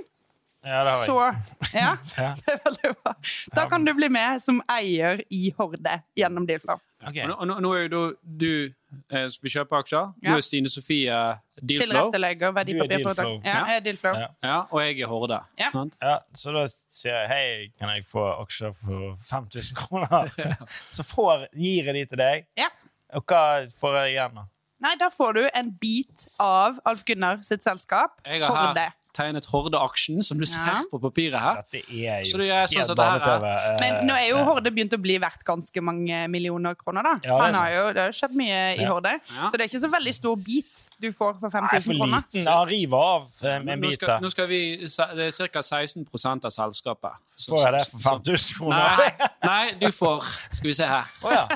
ja, 0.68 0.82
det 0.82 0.92
har 0.92 0.98
jeg. 0.98 1.08
så 1.08 1.78
ja, 1.78 1.92
Ja. 2.24 2.32
det 2.46 2.54
er 2.56 2.62
veldig 2.66 2.94
bra. 3.04 3.14
Da 3.56 3.68
kan 3.70 3.86
du 3.86 3.94
bli 3.96 4.10
med 4.10 4.42
som 4.44 4.62
eier 4.68 5.22
i 5.32 5.52
Horde 5.58 6.02
gjennom 6.18 6.48
Dealflow. 6.50 6.80
Ok. 7.06 7.18
Og 7.30 7.46
nå, 7.48 7.54
og 7.54 7.62
nå- 7.62 7.74
er 7.78 7.82
jo 7.84 7.90
du, 7.94 8.16
du 8.24 8.74
eh, 9.14 9.28
skal 9.30 9.50
kjøpe 9.54 9.78
aksjer. 9.78 10.14
Ja. 10.24 10.32
Nå 10.32 10.38
er 10.40 10.42
Stine 10.48 10.70
Sofie 10.74 11.14
Dealflow. 11.62 12.10
Tilrettelegger 12.10 12.52
verdipapirforetak. 12.56 13.30
Ja, 13.46 13.60
jeg 13.70 13.76
er 13.76 13.84
Dealflow. 13.86 14.16
Ja. 14.18 14.28
Ja, 14.44 14.56
og 14.72 14.82
jeg 14.82 15.00
er 15.06 15.08
Horde. 15.12 15.40
Ja. 15.60 15.70
Ja, 16.02 16.16
så 16.34 16.52
da 16.56 16.64
sier 16.72 17.20
jeg 17.22 17.30
hei, 17.30 17.72
kan 17.78 17.94
jeg 17.94 18.06
få 18.10 18.26
aksjer 18.42 18.74
for 18.80 19.18
5000 19.30 19.76
kroner? 19.78 20.34
Så 20.98 21.06
får, 21.06 21.46
gir 21.54 21.86
jeg 21.92 21.94
de 22.00 22.06
til 22.16 22.18
deg, 22.24 22.48
Ja. 22.58 22.72
og 23.14 23.24
hva 23.30 23.44
får 23.78 24.00
jeg 24.02 24.16
igjen 24.16 24.40
da? 24.42 24.48
Nei, 24.88 24.96
da 25.02 25.08
får 25.10 25.34
du 25.34 25.44
en 25.58 25.72
bit 25.82 26.28
av 26.40 26.80
Alf 26.86 27.04
Gunnar 27.06 27.40
sitt 27.46 27.64
selskap, 27.66 28.20
Jeg 28.26 28.42
har 28.44 28.50
Horde. 28.54 28.80
her 28.90 28.94
tegnet 29.18 29.46
Horde-aksjen, 29.50 30.22
som 30.24 30.38
du 30.40 30.46
ser 30.46 30.62
Ja. 30.66 30.82
på 30.92 31.00
papiret 31.02 31.40
her. 31.42 31.64
Dette 31.72 31.82
er 31.90 32.22
jo 32.24 32.30
Så 32.32 32.38
det 32.38 32.50
er 32.54 32.68
sånn 32.70 32.78
helt 32.78 32.88
som 32.92 32.96
det 32.96 33.06
her 33.06 33.16
er. 33.18 33.20
barne-TV. 33.20 33.74
eh, 33.74 33.78
Men 33.82 34.08
nå 34.08 34.14
er 34.16 34.28
jo. 34.30 34.44
Horde 34.48 34.72
begynt 34.72 34.94
å 34.94 35.02
bli 35.02 35.18
verdt 35.20 35.44
ganske 35.44 35.82
mange 35.84 36.28
millioner 36.30 36.76
kroner, 36.80 37.04
da. 37.04 37.16
Ja, 37.26 37.38
det 37.42 37.56
er 37.56 37.60
har 37.60 37.70
jo, 37.76 37.86
det 37.94 38.02
har 38.06 38.12
skjedd 38.16 38.36
mye 38.38 38.60
i 38.78 38.82
Ja. 38.84 38.90
Horde. 38.94 39.14
Ja. 39.36 39.50
Så 39.50 39.58
det 39.58 39.62
er 39.66 39.68
ikke 39.72 39.82
så 39.84 39.92
veldig 39.92 40.14
stor 40.14 40.36
bit 40.38 40.90
du 41.00 41.12
får 41.12 41.40
for 41.40 41.50
Nei, 41.50 41.70
5000 41.70 41.84
for 41.84 41.94
kroner. 41.94 42.24
liten. 42.32 42.48
Han 42.48 42.68
river 42.68 42.98
av 42.98 43.28
eh, 43.44 43.56
en 43.74 43.82
bit 43.82 44.00
da. 44.00 44.20
nå 44.20 44.30
skal 44.32 44.48
vi, 44.48 44.78
Det 44.78 45.42
er 45.42 45.48
ca. 45.50 45.60
16% 45.62 46.46
av 46.46 46.52
selskapet. 46.52 47.12
Så- 47.36 47.52
Får 47.52 47.64
jeg 47.66 47.74
det 47.74 47.88
for 47.92 48.00
5000 48.00 48.58
kroner? 48.58 48.98
Nei, 48.98 49.30
nei, 49.44 49.72
du 49.80 49.88
får 49.88 50.22
Skal 50.52 50.68
vi 50.70 50.74
se 50.74 50.86
her. 50.86 51.04
Oh, 51.24 51.32
ja. 51.32 51.48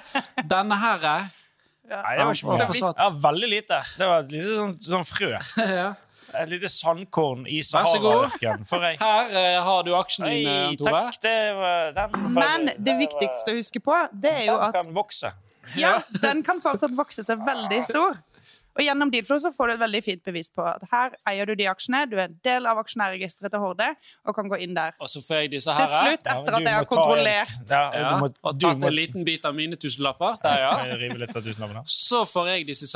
Denne 0.44 0.76
her 0.78 1.30
Nei, 1.92 2.16
det 2.18 2.24
var 2.26 2.34
ikke 2.34 2.48
for 2.48 2.74
vidt. 2.74 2.96
Ja, 2.98 3.10
veldig 3.10 3.50
lite. 3.50 3.82
Det 3.98 4.08
var 4.08 4.20
et 4.24 4.32
lite 4.32 4.56
sånn, 4.56 4.76
sånn 4.80 5.06
frø. 5.06 5.32
ja. 5.58 5.94
Et 6.40 6.50
lite 6.50 6.70
sandkorn 6.72 7.46
i 7.48 7.60
Vær 7.62 7.86
så 7.90 8.00
god. 8.02 8.30
Sahara-ørkenen. 8.40 9.00
Her 9.02 9.32
uh, 9.36 9.64
har 9.68 9.84
du 9.88 9.94
aksjen 9.98 10.28
din, 10.30 10.48
eh, 10.48 10.70
Oi, 10.72 10.80
Tore. 10.80 10.92
takk. 10.92 11.22
Det 11.22 11.38
var 11.60 11.94
den. 11.98 12.34
Men 12.38 12.70
det 12.78 12.98
viktigste 13.00 13.54
å 13.54 13.60
huske 13.60 13.84
på, 13.84 13.96
det 14.14 14.34
er 14.44 14.46
jo 14.50 14.58
at 14.58 14.78
Den 14.78 14.90
kan 14.90 14.96
vokse. 14.96 15.34
ja, 15.78 15.96
den 16.24 16.44
kan 16.44 16.62
fortsatt 16.64 16.96
vokse 16.98 17.24
seg 17.26 17.42
veldig 17.46 17.82
stor. 17.90 18.20
Og 18.78 18.84
gjennom 18.86 19.10
Dealflow 19.12 19.40
så 19.44 19.52
får 19.52 19.68
du 19.68 19.74
et 19.74 19.80
veldig 19.82 20.02
fint 20.04 20.24
bevis 20.24 20.50
på 20.56 20.64
at 20.64 20.84
her 20.92 21.16
eier 21.28 21.46
du 21.50 21.56
de 21.60 21.66
aksjene, 21.68 22.06
du 22.10 22.16
er 22.18 22.30
en 22.30 22.38
del 22.44 22.66
av 22.72 22.78
aksjonærregisteret 22.80 23.52
til 23.52 23.60
Horde, 23.60 23.88
og 24.26 24.36
kan 24.38 24.48
gå 24.52 24.60
inn 24.64 24.74
der. 24.78 24.94
Og 25.02 25.10
så 25.12 25.20
får 25.26 25.42
jeg 25.44 25.52
disse 25.58 25.74
her. 25.76 25.88
Til 25.88 25.96
slutt, 25.96 26.30
etter 26.32 26.52
ja, 26.52 26.58
at 26.62 26.68
jeg 26.70 26.76
har 26.78 26.86
kontrollert 26.86 27.52
Ja, 27.70 27.82
Ja, 27.92 28.14
du 28.16 28.22
må, 28.24 28.30
og 28.44 28.60
tatt 28.62 28.80
må 28.80 28.88
en 28.88 28.96
liten 28.96 29.26
bit 29.28 29.46
av 29.46 29.56
mine 29.58 29.76
tusenlapper. 29.76 30.38
Der, 30.44 30.64
ja. 30.64 31.82
Så 31.86 32.24
får 32.30 32.48
jeg 32.54 32.68
disse 32.68 32.88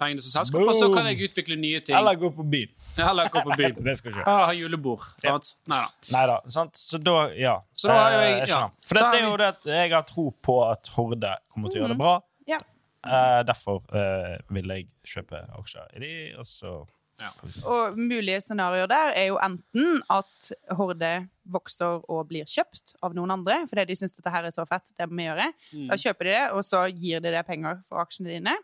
pengene 0.00 0.22
som 0.24 0.32
selskap, 0.40 0.60
og 0.62 0.74
så 0.76 0.88
kan 0.94 1.06
jeg 1.10 1.28
utvikle 1.28 1.56
nye 1.60 1.80
ting. 1.84 1.96
Eller 1.96 2.14
gå 2.20 2.30
på 2.34 2.44
byen. 2.44 2.72
Eller 2.98 3.28
gå 3.32 3.42
på 3.44 3.56
byen. 3.56 3.76
Det 3.90 3.96
skal 3.98 4.12
skje. 4.16 4.24
Ah, 4.26 4.44
ha 4.48 4.52
julebord. 4.56 5.04
Ja. 5.24 5.36
Sant? 5.36 5.52
Nei 5.70 5.80
da. 5.84 5.90
Nei 6.16 6.24
da. 6.32 6.38
Sant? 6.52 6.76
Så 6.80 6.98
da, 7.02 7.16
ja. 7.36 7.58
Så 7.76 7.88
da 7.88 7.98
har 8.00 8.10
jeg- 8.12 8.40
Eh, 8.40 8.48
ja. 8.48 8.60
For 8.86 8.94
dette 8.94 9.16
er 9.20 9.24
jo 9.28 9.36
det 9.40 9.46
at 9.46 9.64
jeg 9.66 9.90
har 9.92 10.02
tro 10.08 10.30
på 10.42 10.54
at 10.70 10.88
Horde 10.94 11.36
kommer 11.52 11.68
til 11.70 11.80
å 11.80 11.84
gjøre 11.84 11.94
det 11.94 11.98
bra. 11.98 12.14
Ja. 13.00 13.40
Eh, 13.40 13.42
derfor 13.48 13.80
uh, 13.94 14.36
vil 14.52 14.72
jeg 14.74 14.88
kjøpe 15.08 15.38
aksjer 15.56 15.94
i 15.96 16.02
de, 16.02 16.14
og 16.40 16.48
så 16.48 16.80
Og 17.68 17.98
mulige 17.98 18.40
scenarioer 18.40 18.88
der 18.88 19.12
er 19.12 19.26
jo 19.28 19.38
enten 19.44 19.98
at 20.08 20.50
Horde 20.76 21.10
vokser 21.52 22.00
og 22.08 22.28
blir 22.30 22.48
kjøpt 22.48 22.94
av 23.04 23.16
noen 23.16 23.34
andre 23.34 23.58
fordi 23.68 23.84
de 23.90 23.96
syns 24.00 24.16
dette 24.16 24.32
her 24.32 24.48
er 24.48 24.54
så 24.54 24.64
fett, 24.68 24.92
det 24.96 25.08
må 25.10 25.20
vi 25.20 25.26
gjøre. 25.28 25.50
Mm. 25.74 25.86
Da 25.90 25.98
kjøper 26.00 26.28
de 26.28 26.34
det, 26.36 26.44
og 26.56 26.64
så 26.64 26.84
gir 26.88 27.20
de 27.20 27.34
det 27.34 27.44
penger 27.48 27.82
for 27.88 28.00
aksjene 28.04 28.32
dine. 28.38 28.56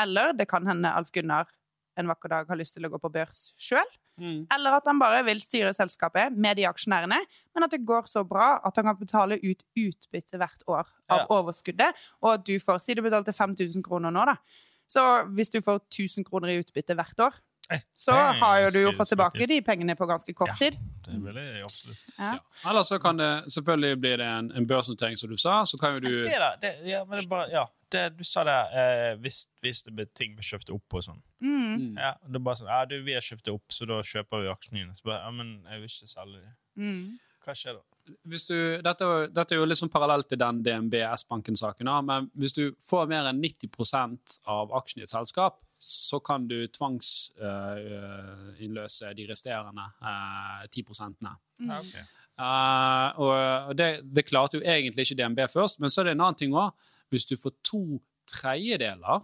Eller 0.00 0.34
det 0.36 0.48
kan 0.50 0.66
hende 0.68 0.92
Alf 0.92 1.12
Gunnar 1.14 1.48
en 1.96 2.08
vakker 2.10 2.32
dag 2.32 2.48
har 2.50 2.58
lyst 2.58 2.74
til 2.76 2.86
å 2.86 2.90
gå 2.92 2.98
på 3.02 3.10
børs 3.12 3.52
sjøl. 3.60 3.86
Mm. 4.20 4.44
Eller 4.54 4.76
at 4.78 4.86
han 4.86 4.98
bare 5.00 5.24
vil 5.26 5.40
styre 5.42 5.72
selskapet 5.74 6.34
med 6.38 6.56
de 6.60 6.66
aksjonærene, 6.68 7.18
men 7.54 7.66
at 7.66 7.72
det 7.74 7.82
går 7.86 8.06
så 8.10 8.22
bra 8.26 8.60
at 8.64 8.76
han 8.78 8.86
kan 8.90 8.98
betale 9.00 9.40
ut 9.42 9.64
utbytte 9.78 10.38
hvert 10.38 10.62
år 10.70 10.86
av 11.10 11.24
Ja. 11.24 11.26
overskuddet, 11.30 11.94
og 12.22 12.34
at 12.34 12.44
du 12.46 12.58
får 12.58 12.80
Si 12.80 12.94
du 12.94 13.02
betalte 13.02 13.32
5000 13.32 13.82
kroner 13.82 14.10
nå, 14.10 14.24
da. 14.26 14.36
Så 14.86 15.00
hvis 15.34 15.50
du 15.50 15.60
får 15.60 15.80
1000 15.90 16.24
kroner 16.24 16.48
i 16.48 16.60
utbytte 16.62 16.94
hvert 16.94 17.18
år, 17.18 17.34
så 17.94 18.12
har 18.12 18.58
jo 18.64 18.70
du 18.74 18.80
jo 18.82 18.92
fått 18.96 19.08
tilbake 19.12 19.46
de 19.48 19.60
pengene 19.64 19.96
på 19.96 20.06
ganske 20.06 20.34
kort 20.36 20.56
tid. 20.58 20.76
Ja. 20.76 20.90
Det 21.06 21.20
vil 21.20 21.38
jeg 21.40 21.62
absolutt. 21.64 22.02
Ja. 22.18 22.32
Eller 22.70 22.82
så 22.82 22.98
kan 22.98 23.18
det 23.20 23.30
selvfølgelig 23.52 24.00
bli 24.00 24.12
det 24.20 24.26
en, 24.26 24.50
en 24.56 24.66
børsnotering, 24.68 25.16
som 25.20 25.30
du 25.30 25.36
sa. 25.40 25.62
Så 25.68 25.80
kan 25.80 25.96
jo 25.96 26.04
du 26.04 26.10
Det 26.24 26.36
da, 26.40 26.52
det, 26.60 26.74
ja, 26.88 27.04
men 27.04 27.18
det 27.18 27.24
er 27.24 27.30
bare, 27.30 27.48
ja, 27.52 27.64
det, 27.92 28.04
du 28.18 28.24
sa 28.24 28.44
det, 28.48 28.58
eh, 28.80 29.10
hvis, 29.22 29.44
hvis 29.64 29.82
det 29.86 29.94
blir 29.96 30.10
ting 30.16 30.36
vi 30.36 30.44
kjøpt 30.44 30.72
opp 30.74 30.98
og 30.98 31.06
sånn. 31.06 31.22
Mm. 31.44 31.64
Mm. 31.64 31.98
Ja, 32.00 32.14
det 32.26 32.40
er 32.40 32.46
bare 32.50 32.60
sånn, 32.60 32.72
ja, 32.72 32.84
du, 32.88 32.98
vi 33.06 33.16
har 33.16 33.24
kjøpt 33.24 33.46
det 33.48 33.56
opp, 33.56 33.66
så 33.72 33.88
da 33.88 34.00
kjøper 34.04 34.44
vi 34.44 34.52
aksjene 34.52 34.82
dine. 34.82 34.96
Så 34.98 35.08
bare, 35.08 35.22
ja, 35.24 35.34
men 35.34 35.56
jeg 35.70 35.82
vil 35.82 35.92
ikke 35.92 36.12
selge 36.14 36.40
det. 36.40 36.54
Mm. 36.80 37.02
Hva 37.44 37.58
skjer 37.58 37.76
da? 37.80 37.84
hvis 38.28 38.46
du, 38.48 38.56
dette, 38.84 39.06
dette 39.32 39.54
er 39.54 39.60
jo 39.60 39.66
litt 39.66 39.80
sånn 39.80 39.92
parallelt 39.92 40.28
til 40.28 40.40
den 40.40 40.60
DNB 40.64 40.96
S-banken-saken, 41.14 41.88
men 42.06 42.28
hvis 42.40 42.56
du 42.56 42.64
får 42.84 43.08
mer 43.10 43.30
enn 43.30 43.40
90% 43.42 44.38
av 44.50 44.74
aksjene 44.76 45.04
i 45.04 45.06
et 45.06 45.14
selskap, 45.14 45.60
så 45.84 46.18
kan 46.24 46.46
du 46.48 46.66
tvangsinnløse 46.72 49.12
de 49.16 49.26
resterende 49.30 49.84
ti 50.72 50.82
10 50.82 50.84
Mm. 51.60 51.70
Ja, 51.70 51.76
ok. 51.78 51.94
Eh, 52.34 53.08
og 53.22 53.32
og 53.68 53.74
det, 53.78 54.02
det 54.16 54.26
klarte 54.26 54.56
jo 54.58 54.62
egentlig 54.66 55.02
ikke 55.06 55.18
DNB 55.22 55.40
først, 55.50 55.80
men 55.80 55.90
så 55.90 56.00
er 56.00 56.04
det 56.04 56.12
en 56.16 56.20
annen 56.20 56.34
ting 56.40 56.52
òg. 56.54 56.70
Hvis 57.10 57.24
du 57.24 57.36
får 57.36 57.50
to 57.62 58.00
tredjedeler 58.26 59.20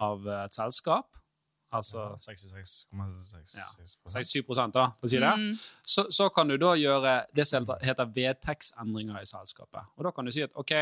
av 0.00 0.26
et 0.46 0.54
selskap, 0.54 1.06
altså 1.76 2.16
66,66 2.18 3.56
Ja. 3.56 3.66
67 4.08 4.72
da, 4.74 4.86
for 5.00 5.06
å 5.06 5.10
si 5.10 5.18
det, 5.22 5.32
Mm. 5.36 5.54
så, 5.84 6.06
så 6.10 6.28
kan 6.34 6.48
du 6.48 6.56
da 6.58 6.74
gjøre 6.76 7.14
det 7.34 7.46
som 7.46 7.66
heter 7.82 8.06
vedtektsendringer 8.16 9.20
i 9.20 9.26
selskapet. 9.28 9.86
Og 9.96 10.04
da 10.04 10.10
kan 10.16 10.24
du 10.24 10.32
si 10.32 10.42
at 10.42 10.52
OK, 10.54 10.72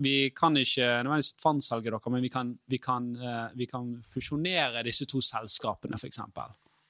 vi 0.00 0.30
kan 0.36 0.56
ikke 0.56 1.02
nødvendigvis 1.04 1.32
tvangsselge 1.40 1.90
dere, 1.90 2.00
men 2.10 2.22
vi 2.22 2.28
kan, 2.32 2.54
vi, 2.68 2.78
kan, 2.78 3.10
eh, 3.16 3.48
vi 3.56 3.66
kan 3.66 3.94
fusjonere 4.02 4.82
disse 4.86 5.06
to 5.06 5.20
selskapene, 5.20 5.98
f.eks. 6.00 6.20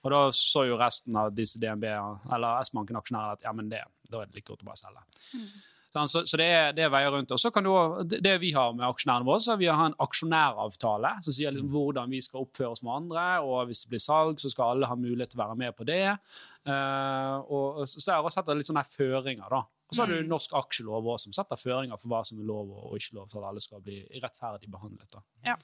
Og 0.03 0.13
da 0.15 0.21
så 0.33 0.63
jo 0.69 0.79
resten 0.81 1.17
av 1.21 1.35
disse 1.37 1.59
DNB 1.61 1.85
eller 1.85 2.63
S-banken-aksjonærene 2.65 3.35
at 3.37 3.43
ja, 3.45 3.53
men 3.53 3.69
det, 3.69 3.83
da 4.09 4.23
er 4.23 4.31
det 4.31 4.39
like 4.41 4.49
godt 4.49 4.63
å 4.65 4.71
bare 4.71 4.81
selge. 4.81 5.03
Sånn, 5.21 5.51
Så, 5.91 6.23
så 6.29 6.39
det, 6.39 6.47
er, 6.47 6.69
det 6.77 6.85
er 6.87 6.93
veier 6.93 7.11
rundt. 7.11 7.33
Og 7.35 7.41
så 7.43 7.51
kan 7.51 7.67
du, 7.67 7.71
også- 7.75 8.21
det, 8.23 8.37
vi 8.41 8.53
har 8.55 8.73
med 8.77 8.87
aksjonærene 8.87 9.27
våre, 9.27 9.41
så 9.43 9.57
vi 9.59 9.67
har 9.67 9.91
en 9.91 9.97
aksjonæravtale 9.99 11.17
som 11.25 11.35
sier 11.35 11.55
liksom 11.55 11.73
hvordan 11.73 12.11
vi 12.15 12.23
skal 12.23 12.45
oppføre 12.45 12.71
oss 12.77 12.85
med 12.87 12.95
andre, 12.95 13.27
og 13.43 13.67
hvis 13.67 13.83
det 13.85 13.91
blir 13.95 14.05
salg, 14.05 14.39
så 14.41 14.53
skal 14.53 14.77
alle 14.77 14.91
ha 14.91 14.95
mulighet 14.99 15.35
til 15.35 15.41
å 15.41 15.45
være 15.45 15.59
med 15.65 15.77
på 15.77 15.89
det. 15.89 16.05
Uh, 16.69 17.37
og, 17.51 17.85
så 17.89 18.05
har 18.07 18.21
jeg 18.21 18.29
også 18.29 18.41
sett 18.41 18.55
litt 18.55 18.71
sånne 18.71 18.87
føringer, 18.87 19.51
da. 19.51 19.65
Og 19.91 19.97
så 19.97 20.05
har 20.05 20.13
du 20.13 20.29
norsk 20.31 20.53
aksjelov 20.55 21.07
også, 21.11 21.27
som 21.27 21.35
setter 21.41 21.59
føringer 21.59 21.99
for 21.99 22.13
hva 22.13 22.21
som 22.27 22.39
er 22.39 22.47
lov 22.47 22.69
og 22.71 22.93
ikke 22.95 23.17
lov, 23.17 23.25
så 23.27 23.41
at 23.41 23.49
alle 23.49 23.63
skal 23.65 23.81
bli 23.83 23.97
rettferdig 24.23 24.71
behandlet. 24.71 25.09
da. 25.11 25.23
Ja. 25.49 25.57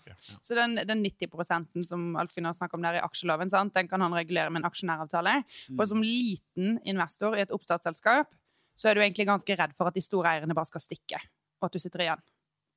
Så 0.43 0.57
den, 0.59 0.75
den 0.89 1.05
90% 1.07 1.87
som 1.87 2.09
Alf 2.19 2.35
Gunnar 2.35 2.57
snakker 2.57 2.75
om 2.75 2.83
der 2.83 2.99
i 2.99 3.05
aksjeloven, 3.07 3.53
sant? 3.55 3.77
den 3.77 3.87
kan 3.87 4.03
han 4.03 4.17
regulere 4.19 4.51
med 4.51 4.65
en 4.65 4.67
aksjonæravtale. 4.67 5.37
Og 5.77 5.85
som 5.87 6.03
liten 6.03 6.81
investor 6.83 7.39
i 7.39 7.45
et 7.45 7.55
oppstartsselskap, 7.55 8.35
så 8.77 8.91
er 8.91 8.97
du 8.97 9.03
egentlig 9.03 9.27
ganske 9.29 9.57
redd 9.59 9.73
for 9.77 9.89
at 9.89 9.97
de 9.97 10.05
store 10.05 10.37
eierne 10.37 10.57
bare 10.57 10.69
skal 10.69 10.85
stikke, 10.85 11.21
og 11.61 11.69
at 11.69 11.77
du 11.77 11.83
sitter 11.83 12.05
igjen. 12.05 12.25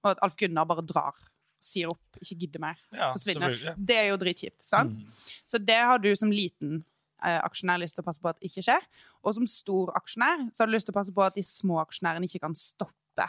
Og 0.06 0.14
at 0.14 0.22
Alf 0.26 0.38
Gunnar 0.40 0.68
bare 0.70 0.86
drar. 0.88 1.18
Sier 1.60 1.92
opp, 1.92 2.22
ikke 2.24 2.38
gidder 2.46 2.62
mer. 2.64 2.78
Ja, 2.96 3.10
forsvinner. 3.12 3.52
Det 3.76 3.98
er 4.00 4.06
jo 4.14 4.20
dritkjipt. 4.22 4.62
sant? 4.64 4.96
Så 5.44 5.60
det 5.60 5.76
har 5.76 6.00
du 6.00 6.08
som 6.16 6.32
liten 6.32 6.78
eh, 7.20 7.40
aksjonær 7.44 7.82
lyst 7.82 7.98
til 7.98 8.06
å 8.06 8.08
passe 8.08 8.24
på 8.24 8.32
at 8.32 8.40
ikke 8.46 8.64
skjer. 8.64 8.86
Og 9.28 9.36
som 9.36 9.50
stor 9.50 9.92
aksjonær 10.00 10.46
så 10.54 10.64
har 10.64 10.72
du 10.72 10.76
lyst 10.78 10.88
til 10.88 10.96
å 10.96 11.00
passe 11.02 11.16
på 11.16 11.26
at 11.26 11.36
de 11.36 11.44
små 11.44 11.82
aksjonærene 11.84 12.30
ikke 12.30 12.46
kan 12.46 12.56
stoppe 12.56 13.28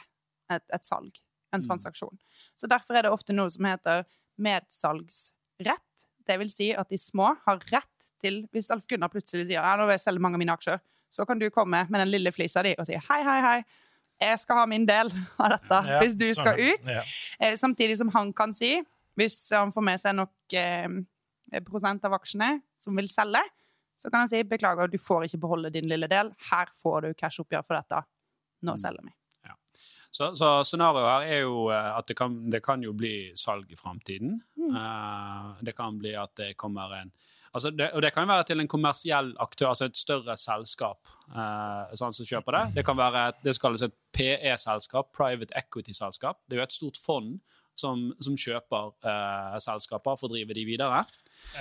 et, 0.50 0.62
et 0.62 0.86
salg, 0.86 1.18
en 1.54 1.66
transaksjon. 1.66 2.14
Så 2.54 2.70
derfor 2.70 2.98
er 2.98 3.06
det 3.06 3.14
ofte 3.14 3.34
noe 3.34 3.50
som 3.50 3.66
heter 3.66 4.06
medsalgsrett. 4.40 6.06
Det 6.26 6.38
vil 6.38 6.54
si 6.54 6.70
at 6.76 6.90
de 6.92 7.00
små 7.00 7.32
har 7.46 7.66
rett 7.72 7.88
til 8.20 8.42
Hvis 8.52 8.68
Alf 8.68 8.84
Gunnar 8.84 9.08
plutselig 9.08 9.46
sier 9.48 9.62
ja, 9.62 9.76
nå 9.80 9.86
vil 9.88 9.94
jeg 9.96 10.02
selge 10.02 10.20
mange 10.20 10.36
av 10.36 10.42
mine 10.42 10.52
aksjer, 10.52 10.76
så 11.10 11.26
kan 11.26 11.38
du 11.38 11.48
komme 11.50 11.84
med 11.90 12.04
den 12.04 12.10
lille 12.12 12.32
flisa 12.32 12.62
di 12.66 12.74
og 12.78 12.86
si 12.88 12.96
hei, 12.96 13.20
hei, 13.26 13.38
hei. 13.44 13.60
Jeg 14.20 14.40
skal 14.42 14.60
ha 14.60 14.66
min 14.68 14.84
del 14.88 15.08
av 15.40 15.54
dette 15.54 15.78
Ja, 15.88 16.00
hvis 16.02 16.16
du 16.18 16.26
sånn, 16.28 16.42
skal 16.42 16.60
ja. 16.60 16.72
ut. 16.74 16.90
Ja. 16.92 17.04
Eh, 17.40 17.54
samtidig 17.56 17.96
som 18.00 18.10
han 18.14 18.34
kan 18.36 18.52
si, 18.56 18.74
hvis 19.16 19.38
han 19.56 19.72
får 19.72 19.86
med 19.86 20.02
seg 20.02 20.18
nok 20.18 20.56
eh, 20.60 20.88
prosent 21.66 22.04
av 22.04 22.18
aksjene 22.18 22.58
som 22.78 22.98
vil 23.00 23.08
selge, 23.10 23.40
så 24.00 24.08
kan 24.12 24.24
han 24.24 24.32
si 24.32 24.42
beklager, 24.48 24.88
du 24.92 25.00
får 25.00 25.26
ikke 25.26 25.40
beholde 25.42 25.72
din 25.72 25.88
lille 25.88 26.08
del. 26.08 26.32
Her 26.50 26.70
får 26.76 27.08
du 27.08 27.16
cash-oppgjør 27.16 27.64
for 27.66 27.80
dette. 27.80 28.04
Nå 28.64 28.76
selger 28.80 29.08
vi. 29.08 29.14
Så, 30.10 30.32
så 30.36 30.48
scenarioet 30.66 31.06
her 31.06 31.24
er 31.36 31.42
jo 31.44 31.66
eh, 31.70 31.90
at 31.94 32.08
det 32.10 32.16
kan, 32.18 32.34
det 32.50 32.62
kan 32.66 32.82
jo 32.82 32.92
bli 32.98 33.30
salg 33.38 33.70
i 33.70 33.78
framtiden. 33.78 34.40
Eh, 34.58 35.50
det 35.62 35.76
kan 35.78 35.98
bli 36.00 36.16
at 36.18 36.34
det 36.40 36.54
kommer 36.58 36.96
en 36.98 37.12
altså 37.52 37.70
det, 37.70 37.90
Og 37.94 38.02
det 38.02 38.12
kan 38.14 38.28
være 38.28 38.44
til 38.50 38.60
en 38.60 38.68
kommersiell 38.68 39.32
aktør, 39.40 39.72
altså 39.72 39.88
et 39.90 39.96
større 39.96 40.36
selskap 40.36 41.10
eh, 41.34 41.94
sånn 41.98 42.16
som 42.16 42.28
kjøper 42.28 42.56
det. 42.56 42.64
Det 42.80 42.84
kan 42.86 42.98
være 42.98 43.28
et, 43.30 43.40
det 43.46 43.56
kalles 43.62 43.86
et 43.86 43.96
PE-selskap, 44.16 45.12
Private 45.16 45.56
Equity-selskap. 45.58 46.42
Det 46.46 46.56
er 46.56 46.62
jo 46.62 46.68
et 46.68 46.78
stort 46.78 47.00
fond 47.00 47.38
som, 47.80 48.10
som 48.20 48.36
kjøper 48.38 48.92
eh, 49.08 49.58
selskaper 49.62 50.18
for 50.20 50.28
å 50.28 50.34
drive 50.34 50.56
de 50.56 50.64
videre. 50.68 51.02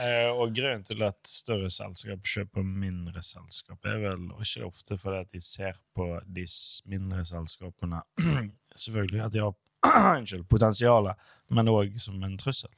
Eh, 0.04 0.30
og 0.30 0.54
grunnen 0.56 0.84
til 0.86 1.02
at 1.08 1.20
større 1.30 1.70
selskap 1.74 2.26
kjøper 2.28 2.66
mindre 2.66 3.24
selskap, 3.26 3.80
er 3.88 4.02
vel 4.04 4.28
ikke 4.44 4.68
ofte 4.68 4.98
fordi 5.00 5.24
at 5.24 5.32
de 5.34 5.42
ser 5.44 5.80
på 5.96 6.12
de 6.28 6.46
mindre 6.92 7.24
selskapene 7.28 8.04
Selvfølgelig 8.84 9.24
at 9.26 9.34
de 9.34 9.42
har 9.44 10.44
potensialet, 10.54 11.30
men 11.56 11.72
òg 11.72 11.96
som 12.00 12.20
en 12.24 12.38
trussel. 12.40 12.72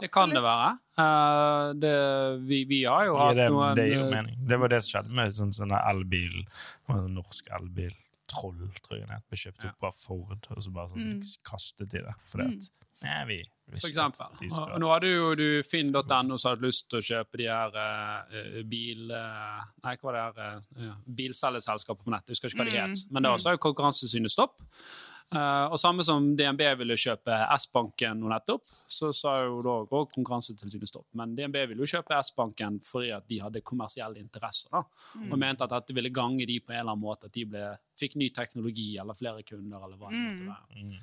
Det 0.00 0.10
kan 0.12 0.28
det 0.34 0.42
være. 0.44 0.72
Uh, 0.98 1.72
det, 1.80 1.92
vi, 2.48 2.64
vi 2.68 2.82
har 2.84 3.06
jo 3.06 3.14
Ja, 3.16 3.26
hatt 3.30 3.36
det, 3.36 3.46
noen 3.52 3.76
det 3.78 3.86
gir 3.88 3.96
jo 4.00 4.06
eh, 4.06 4.10
mening. 4.12 4.36
Det 4.48 4.58
var 4.60 4.68
det 4.72 4.82
som 4.84 4.90
skjedde 5.02 5.14
med 5.20 5.32
sånn, 5.36 5.52
sånn 5.56 5.72
elbil. 5.76 6.42
sånn 6.88 7.14
norsk 7.16 7.48
elbil. 7.60 7.94
Troll, 8.26 8.58
tror 8.82 8.98
jeg 8.98 9.06
Vi 9.30 9.36
kjøpte 9.38 9.38
kjøpt 9.44 9.64
Ja. 9.64 9.70
opp 9.70 9.84
av 9.84 9.94
Ford, 9.94 10.46
og 10.50 10.62
så 10.64 10.72
bare 10.74 10.88
sånn, 10.90 11.12
Mm. 11.14 11.22
kastet 11.46 11.88
de 11.92 12.02
det. 12.02 12.14
Fordi 12.26 12.44
at 12.50 12.70
Nei, 13.02 13.24
vi 13.28 13.36
vi 13.68 13.78
For 13.80 13.88
eksempel. 13.88 14.26
Og 14.72 14.80
nå 14.80 14.88
hadde 14.88 15.08
jo 15.10 15.34
du 15.34 15.62
finn.no 15.62 16.36
som 16.38 16.50
hadde 16.54 16.62
lyst 16.64 16.88
til 16.88 16.98
å 17.00 17.02
kjøpe 17.04 17.36
de 17.36 17.44
her 17.50 17.74
uh, 17.76 18.62
bil... 18.64 19.10
Uh, 19.10 19.60
nei, 19.84 19.96
hva 19.96 20.02
var 20.12 20.12
det 20.16 20.22
her? 20.22 20.60
Uh, 20.78 20.84
ja, 20.86 20.94
Bilselgerselskaper 21.18 22.04
på 22.06 22.10
nett. 22.14 22.24
Jeg 22.28 22.36
husker 22.36 22.48
ikke 22.48 22.62
hva 22.62 22.64
de 22.70 22.76
Mm, 22.78 22.88
het. 22.96 23.04
Men 23.12 23.22
da 23.26 23.36
sa 23.38 23.50
jo 23.52 23.58
Konkurransesynet 23.58 24.30
stopp. 24.32 24.60
Eh, 25.34 25.64
og 25.72 25.78
samme 25.82 26.04
som 26.06 26.28
DNB 26.38 26.62
ville 26.78 26.94
kjøpe 26.94 27.34
S-banken 27.56 28.20
nå 28.22 28.28
nettopp, 28.30 28.62
så 28.64 29.10
sa 29.16 29.32
jo 29.42 29.58
da 29.64 29.74
òg 29.82 30.12
Konkurransetilsynet 30.14 30.86
stopp. 30.88 31.08
Men 31.18 31.34
DNB 31.34 31.58
ville 31.72 31.82
jo 31.82 31.90
kjøpe 31.96 32.14
S-banken 32.22 32.78
fordi 32.86 33.10
at 33.16 33.26
de 33.26 33.40
hadde 33.42 33.64
kommersielle 33.66 34.22
interesser. 34.22 34.70
da, 34.70 34.84
Mm. 35.16 35.32
Og 35.32 35.38
mente 35.38 35.64
at 35.64 35.70
dette 35.70 35.94
ville 35.94 36.10
gange 36.10 36.46
de 36.46 36.60
på 36.60 36.72
en 36.72 36.80
eller 36.80 36.92
annen 36.92 37.02
måte. 37.02 37.26
At 37.26 37.32
de 37.32 37.44
ble, 37.44 37.78
fikk 37.98 38.16
ny 38.16 38.28
teknologi 38.30 38.98
eller 38.98 39.14
flere 39.14 39.42
kunder. 39.42 39.82
eller 39.82 39.96
hva 39.96 40.10
det 40.10 40.22
måtte 40.22 40.54
være. 40.54 40.84
Mm. 40.84 40.98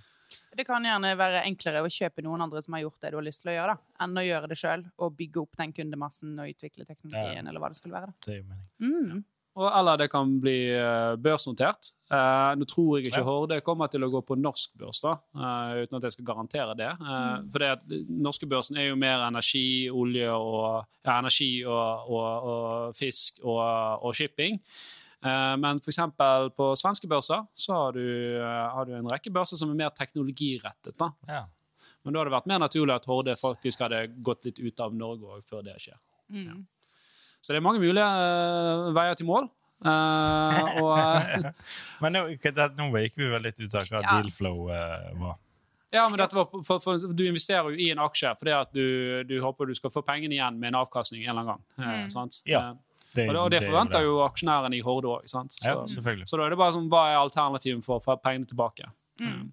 Det 0.56 0.65
kan 0.65 0.84
gjerne 0.84 1.18
være 1.18 1.44
enklere 1.46 1.82
å 1.84 1.89
kjøpe 1.89 2.24
noen 2.24 2.42
andre 2.42 2.62
som 2.62 2.74
har 2.74 2.82
gjort 2.82 3.01
det 3.01 3.12
du 3.12 3.18
har 3.18 3.25
lyst 3.25 3.42
til 3.44 3.51
å 3.51 3.56
gjøre, 3.58 3.75
da, 3.75 4.03
enn 4.06 4.18
å 4.18 4.24
gjøre 4.25 4.48
det 4.50 4.58
sjøl 4.58 4.86
og 4.98 5.18
bygge 5.18 5.42
opp 5.42 5.58
den 5.58 5.74
kundemassen 5.74 6.39
og 6.39 6.50
utvikle 6.50 6.86
teknologien, 6.86 7.48
eller 7.48 7.60
hva 7.60 7.70
det 7.70 7.77
skulle 7.77 7.94
være. 7.98 8.08
Da. 8.08 8.13
Det 8.25 8.34
er 8.34 8.39
jo 8.39 8.48
mening. 8.50 8.68
Mm. 8.80 9.24
Og, 9.53 9.67
eller 9.69 10.00
det 10.01 10.07
kan 10.10 10.31
bli 10.41 10.57
eh, 10.74 11.13
børsnotert. 11.22 11.91
Eh, 12.10 12.53
nå 12.57 12.65
tror 12.69 12.98
jeg 12.98 13.07
ikke 13.07 13.22
Ja. 13.22 13.25
Horde 13.27 13.60
kommer 13.62 13.91
til 13.91 14.05
å 14.05 14.10
gå 14.10 14.24
på 14.25 14.38
norsk 14.39 14.74
børs, 14.81 15.00
da, 15.03 15.13
eh, 15.38 15.83
uten 15.83 16.00
at 16.00 16.07
jeg 16.07 16.15
skal 16.15 16.25
garantere 16.25 16.75
det. 16.79 16.89
Mm. 16.98 17.51
For 17.53 17.60
det 17.62 18.01
norske 18.10 18.50
børsen 18.50 18.81
er 18.81 18.89
jo 18.89 18.98
mer 18.98 19.27
energi, 19.27 19.89
olje 19.93 20.33
og 20.33 20.86
ja, 21.05 21.19
energi 21.19 21.51
og, 21.65 22.10
og, 22.10 22.50
og 22.53 22.98
fisk 22.98 23.43
og, 23.43 23.62
og 24.01 24.17
shipping. 24.17 24.57
Eh, 25.24 25.55
men 25.62 25.81
f.eks. 25.83 26.01
på 26.57 26.74
svenske 26.81 27.07
børser 27.07 27.45
så 27.53 27.77
har 27.77 27.98
du, 27.98 28.05
har 28.41 28.89
du 28.89 28.98
en 28.98 29.12
rekke 29.13 29.31
børser 29.33 29.62
som 29.62 29.69
er 29.69 29.83
mer 29.86 29.93
teknologirettet. 29.93 30.98
da. 30.98 31.13
Ja. 31.29 31.45
Men 32.03 32.13
da 32.13 32.19
hadde 32.19 32.31
det 32.31 32.36
vært 32.36 32.51
mer 32.51 32.62
naturlig 32.65 32.98
at 32.98 33.05
Horde 33.07 33.36
faktisk 33.39 33.86
hadde 33.86 34.07
gått 34.25 34.50
litt 34.50 34.60
ut 34.60 34.81
av 34.83 34.95
Norge 34.98 35.38
òg, 35.38 35.43
før 35.48 35.63
det 35.63 35.77
skjer. 35.79 36.00
Mm. 36.33 36.65
Så 37.43 37.51
det 37.53 37.59
er 37.59 37.65
mange 37.65 37.81
mulige 37.83 38.05
uh, 38.07 38.89
veier 38.95 39.17
til 39.19 39.27
mål. 39.27 39.50
Uh, 39.83 40.79
og 40.79 41.50
Men 42.01 42.15
nå, 42.15 42.21
nå 42.79 42.85
gikk 43.03 43.17
vi 43.19 43.27
vel 43.33 43.43
litt 43.43 43.59
ut 43.59 43.73
av 43.75 43.89
hva 43.91 44.00
Ja. 44.01 44.13
dealflow 44.21 44.69
eh, 44.71 45.09
var. 45.19 45.35
Ja, 45.93 46.07
men 46.09 46.17
dette 46.17 46.33
var, 46.33 46.47
for, 46.65 46.79
for, 46.81 47.03
Du 47.13 47.21
investerer 47.27 47.67
jo 47.69 47.75
i 47.77 47.91
en 47.93 48.00
aksje 48.01 48.31
fordi 48.39 48.53
at 48.55 48.71
du, 48.73 49.21
du 49.29 49.35
håper 49.43 49.67
du 49.69 49.75
skal 49.77 49.91
få 49.93 50.01
pengene 50.07 50.33
igjen 50.39 50.55
med 50.57 50.71
en 50.71 50.79
avkastning 50.81 51.21
en 51.27 51.33
eller 51.35 51.43
annen 51.43 51.53
gang. 51.53 51.63
eh, 51.83 52.01
Mm. 52.07 52.09
sant? 52.15 52.39
Ja, 52.50 52.63
Eh, 52.71 52.79
Det, 53.13 53.27
og 53.27 53.33
det, 53.35 53.41
og 53.43 53.50
det 53.51 53.57
er 53.62 53.67
forventer 53.69 54.00
det. 54.00 54.07
jo 54.07 54.13
aksjonærene 54.25 54.73
i 54.73 54.79
Horde 54.81 55.05
òg. 55.12 55.27
Så, 55.29 55.43
Ja, 55.62 55.75
så 55.85 56.38
da 56.39 56.45
er 56.47 56.50
det 56.50 56.57
bare 56.57 56.73
sånn, 56.73 56.88
hva 56.89 57.03
er 57.12 57.19
alternativet 57.21 57.83
for 57.85 58.00
å 58.00 58.03
få 58.03 58.15
pengene 58.23 58.47
tilbake? 58.50 58.88
Mm. 59.21 59.51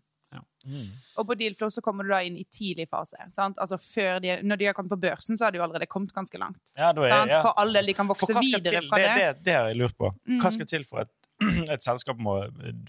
Mm. 0.66 0.88
Og 1.16 1.24
på 1.26 1.34
Dealflow 1.40 1.70
så 1.72 1.80
kommer 1.80 2.04
du 2.04 2.12
da 2.12 2.20
inn 2.26 2.36
i 2.36 2.44
tidlig 2.52 2.84
fase. 2.90 3.16
Sant? 3.32 3.58
Altså 3.62 3.78
før 3.80 4.20
de, 4.22 4.34
når 4.44 4.60
de 4.60 4.68
har 4.68 4.76
kommet 4.76 4.92
på 4.92 4.98
børsen, 5.00 5.38
så 5.38 5.46
har 5.46 5.54
de 5.54 5.60
jo 5.60 5.64
allerede 5.64 5.88
kommet 5.90 6.12
ganske 6.14 6.38
langt. 6.38 6.60
Ja, 6.76 6.90
er, 6.92 7.00
Sant? 7.08 7.32
ja. 7.32 7.40
For 7.44 7.56
all 7.60 7.72
del, 7.74 7.88
de 7.90 7.96
kan 7.96 8.10
vokse 8.10 8.34
videre 8.36 8.62
til? 8.66 8.90
fra 8.90 9.00
det, 9.00 9.08
det. 9.08 9.30
det, 9.40 9.44
det 9.48 9.56
har 9.56 9.70
jeg 9.72 9.80
lurt 9.80 9.96
på. 9.98 10.12
Hva 10.42 10.52
skal 10.54 10.68
til 10.68 10.84
for 10.88 11.06
at 11.06 11.12
et 11.74 11.84
selskap 11.84 12.18
må 12.20 12.40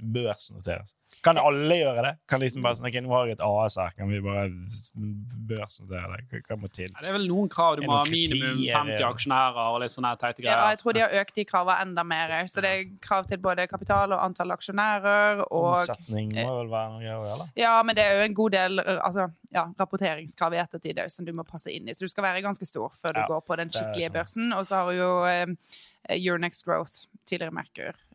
børsnoteres? 0.01 0.95
Kan 1.21 1.37
alle 1.37 1.75
gjøre 1.77 2.01
det? 2.05 2.11
Kan 2.29 2.41
liksom 2.41 2.63
bare 2.65 2.79
sånn, 2.79 2.87
ok, 2.89 2.95
Nå 3.05 3.11
har 3.13 3.27
jeg 3.29 3.35
et 3.37 3.43
AS 3.45 3.75
her, 3.77 3.91
kan 3.93 4.09
vi 4.09 4.21
bare 4.25 4.47
børsnotere 5.49 6.17
det? 6.31 6.41
Hva, 6.47 6.57
må 6.57 6.69
til? 6.71 6.89
Ja, 6.89 7.03
det 7.03 7.11
er 7.11 7.15
vel 7.17 7.27
noen 7.29 7.51
krav. 7.51 7.77
Du 7.77 7.83
må 7.85 7.93
ha 7.99 8.05
minimum 8.09 8.61
50 8.63 9.03
aksjonærer 9.05 9.59
og 9.67 9.77
litt 9.83 9.93
sånne 9.93 10.13
teite 10.21 10.41
greier. 10.43 10.57
Ja, 10.57 10.71
jeg 10.73 10.81
tror 10.81 10.97
de 10.97 11.03
har 11.03 11.15
økt 11.21 11.37
de 11.37 11.45
kravene 11.47 11.85
enda 11.85 12.05
mer. 12.07 12.33
Så 12.49 12.63
det 12.65 12.71
er 12.73 12.89
krav 13.03 13.27
til 13.29 13.41
både 13.43 13.67
kapital 13.69 14.15
og 14.15 14.23
antall 14.23 14.55
aksjonærer. 14.55 15.43
Og, 15.49 15.69
Omsetning 15.83 16.33
må 16.39 16.47
vel 16.61 16.71
være 16.73 16.95
noe 16.95 17.03
greier, 17.03 17.29
eller? 17.35 17.53
ja, 17.59 17.75
men 17.85 17.99
det 17.99 18.07
er 18.07 18.17
jo 18.17 18.27
en 18.29 18.37
god 18.41 18.57
del 18.57 18.81
uh, 18.81 18.97
altså, 19.05 19.27
ja, 19.53 19.67
rapporteringskrav 19.79 20.57
i 20.57 20.61
ettertid 20.63 21.03
òg 21.05 21.13
som 21.13 21.27
du 21.27 21.33
må 21.37 21.45
passe 21.47 21.71
inn 21.73 21.89
i. 21.91 21.95
Så 21.97 22.07
du 22.07 22.13
skal 22.13 22.25
være 22.31 22.43
ganske 22.45 22.67
stor 22.69 22.89
før 22.97 23.17
du 23.17 23.21
Ja, 23.21 23.27
går 23.29 23.45
på 23.45 23.59
den 23.61 23.69
skikkelige 23.73 24.09
sånn. 24.09 24.17
børsen. 24.17 24.53
Og 24.57 24.65
så 24.65 24.81
har 24.81 24.95
jo 24.97 25.11
your 26.09 26.37
next 26.41 26.65
Growth, 26.65 27.05
tidligere 27.29 27.53
Merkur, 27.53 27.93
eh, 27.93 28.10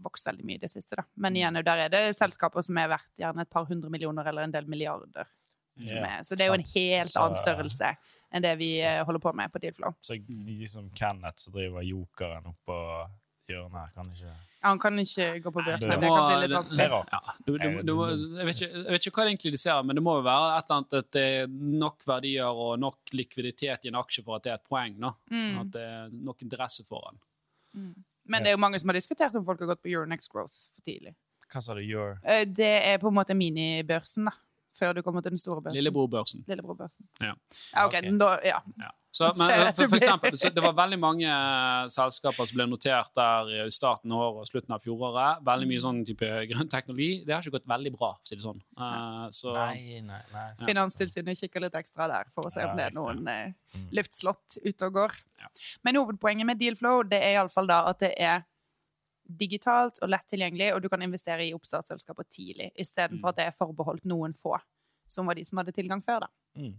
vokst 0.00 0.26
veldig 0.26 0.46
mye 0.46 0.56
i 0.56 0.62
det 0.62 0.70
siste. 0.72 0.96
Da. 0.96 1.04
Men 1.20 1.36
igjen, 1.36 1.58
der 1.66 1.84
er 1.86 1.92
det 1.92 2.02
selskaper 2.16 2.64
som 2.64 2.78
er 2.80 2.90
verdt 2.92 3.20
gjerne 3.20 3.44
et 3.44 3.52
par 3.52 3.68
hundre 3.68 3.92
millioner 3.92 4.30
eller 4.30 4.48
en 4.48 4.54
del 4.54 4.68
milliarder. 4.70 5.28
Som 5.80 6.04
er, 6.04 6.20
så 6.28 6.36
det 6.36 6.44
er 6.44 6.50
jo 6.50 6.58
en 6.58 6.66
helt 6.74 7.14
annen 7.16 7.38
størrelse 7.38 7.94
enn 8.34 8.44
det 8.44 8.52
vi 8.60 8.74
eh, 8.84 9.00
holder 9.06 9.22
på 9.22 9.32
med 9.32 9.52
på 9.52 9.62
Dealflow. 9.62 9.94
Så 10.04 10.18
de 10.20 10.66
som 10.68 10.90
Kenneth 10.92 11.46
som 11.46 11.54
driver 11.54 11.86
jokeren 11.86 12.50
oppå 12.50 12.76
hjørnet 13.48 13.78
her, 13.78 13.92
kan 13.94 14.10
ikke 14.12 14.34
Han 14.62 14.78
kan 14.82 14.98
ikke 15.00 15.28
gå 15.40 15.52
på 15.54 15.62
børsen. 15.64 15.88
det 15.88 15.96
Det 16.02 16.10
kan 16.10 16.26
bli 16.28 16.40
litt 16.42 16.52
vanskelig. 16.52 16.88
Ja, 16.90 17.20
du, 17.46 17.52
du, 17.56 17.68
du, 17.88 17.94
jeg, 18.04 18.46
vet 18.46 18.60
ikke, 18.60 18.68
jeg 18.74 18.92
vet 18.92 19.06
ikke 19.06 19.16
hva 19.16 19.24
det 19.24 19.32
egentlig 19.32 19.54
de 19.54 19.62
ser, 19.62 19.80
men 19.88 19.96
det 19.96 20.04
må 20.04 20.18
jo 20.18 20.26
være 20.26 20.50
et 20.58 20.68
eller 20.68 20.82
annet 20.82 20.98
at 21.00 21.10
det 21.16 21.24
er 21.38 21.48
nok 21.86 22.06
verdier 22.10 22.62
og 22.66 22.74
nok 22.82 23.16
likviditet 23.16 23.88
i 23.88 23.92
en 23.92 23.98
aksje 24.02 24.26
for 24.26 24.36
at 24.36 24.44
det 24.44 24.52
er 24.52 24.60
et 24.60 24.68
poeng. 24.68 25.00
nå. 25.00 25.14
Mm. 25.32 25.58
At 25.62 25.72
det 25.78 25.86
er 25.88 26.14
nok 26.28 26.44
interesse 26.44 26.84
for 26.84 27.08
den. 27.08 27.22
Men 28.30 28.44
det 28.44 28.52
er 28.52 28.56
jo 28.56 28.62
mange 28.62 28.78
som 28.80 28.88
har 28.92 28.98
diskutert 28.98 29.34
om 29.34 29.44
folk 29.44 29.60
har 29.64 29.72
gått 29.72 29.82
på 29.82 29.90
Euronext 29.90 30.30
Growth 30.32 30.54
for 30.76 30.86
tidlig. 30.86 31.14
Hva 31.50 31.62
sa 31.64 31.74
du 31.74 31.82
gjør? 31.82 32.18
Eh, 32.22 32.44
Det 32.46 32.70
er 32.86 33.00
på 33.02 33.10
en 33.10 33.16
måte 33.16 33.34
minibørsen, 33.34 34.28
da. 34.30 34.36
Før 34.78 34.94
du 34.94 35.02
kommer 35.02 35.20
til 35.24 35.34
den 35.34 35.40
store 35.40 35.60
børsen. 35.64 35.76
Lillebrorbørsen. 35.76 36.44
Lillebrorbørsen. 36.48 37.04
Ja. 37.20 37.34
Ja, 37.74 37.84
ok, 37.86 37.94
okay. 37.98 38.10
Da, 38.20 38.28
ja. 38.46 38.60
Ja. 38.78 38.90
Så, 39.10 39.26
men, 39.40 39.50
for, 39.74 39.88
for 39.90 39.96
eksempel, 39.98 40.36
det 40.54 40.62
var 40.62 40.74
veldig 40.78 40.98
mange 41.02 41.26
eh, 41.26 41.88
selskaper 41.90 42.46
som 42.46 42.54
ble 42.60 42.66
notert 42.70 43.10
der 43.18 43.48
i 43.66 43.72
starten 43.74 44.12
av 44.14 44.20
året 44.28 44.44
og 44.44 44.50
slutten 44.52 44.76
av 44.76 44.84
fjoråret. 44.84 45.40
Veldig 45.48 45.66
mye 45.72 45.80
sånn 45.82 45.98
type 46.06 46.28
grønn 46.52 46.70
teknologi. 46.70 47.08
Det 47.26 47.34
har 47.34 47.42
ikke 47.42 47.56
gått 47.58 47.66
veldig 47.72 47.92
bra, 47.96 48.12
for 48.14 48.22
å 48.22 48.30
si 48.30 48.38
det 48.38 48.46
sånn. 48.46 48.62
Uh, 48.78 49.26
så, 49.34 49.56
Nei, 49.58 49.98
nei, 50.06 50.20
nei. 50.30 50.46
Finanstilsynet 50.62 51.42
kikker 51.42 51.66
litt 51.66 51.74
ekstra 51.82 52.06
der 52.12 52.30
for 52.30 52.46
å 52.46 52.54
se 52.54 52.62
om 52.70 52.78
det 52.78 52.86
er 52.92 52.96
noen 52.96 53.26
eh, 53.28 53.50
Mm. 53.70 53.84
luftslott 53.94 54.56
ute 54.66 54.86
og 54.88 54.96
går. 54.96 55.12
Men 55.86 55.94
hovedpoenget 56.00 56.46
med 56.48 56.58
Dealflow 56.58 57.04
det 57.06 57.20
er 57.22 57.36
iallfall 57.36 57.68
da 57.70 57.76
at 57.86 58.00
det 58.02 58.08
er 58.18 58.40
digitalt 59.38 60.00
og 60.02 60.10
lett 60.10 60.26
tilgjengelig, 60.28 60.72
og 60.74 60.82
du 60.82 60.88
kan 60.88 61.02
investere 61.02 61.46
i 61.46 61.54
oppstartsselskaper 61.56 62.26
tidlig, 62.30 62.70
istedenfor 62.76 63.28
Mm. 63.28 63.32
at 63.32 63.36
det 63.36 63.46
er 63.46 63.56
forbeholdt 63.56 64.04
noen 64.04 64.34
få, 64.34 64.56
som 65.08 65.26
var 65.26 65.34
de 65.34 65.44
som 65.44 65.58
hadde 65.58 65.72
tilgang 65.72 66.02
før. 66.02 66.20
da. 66.20 66.28
Mm. 66.56 66.74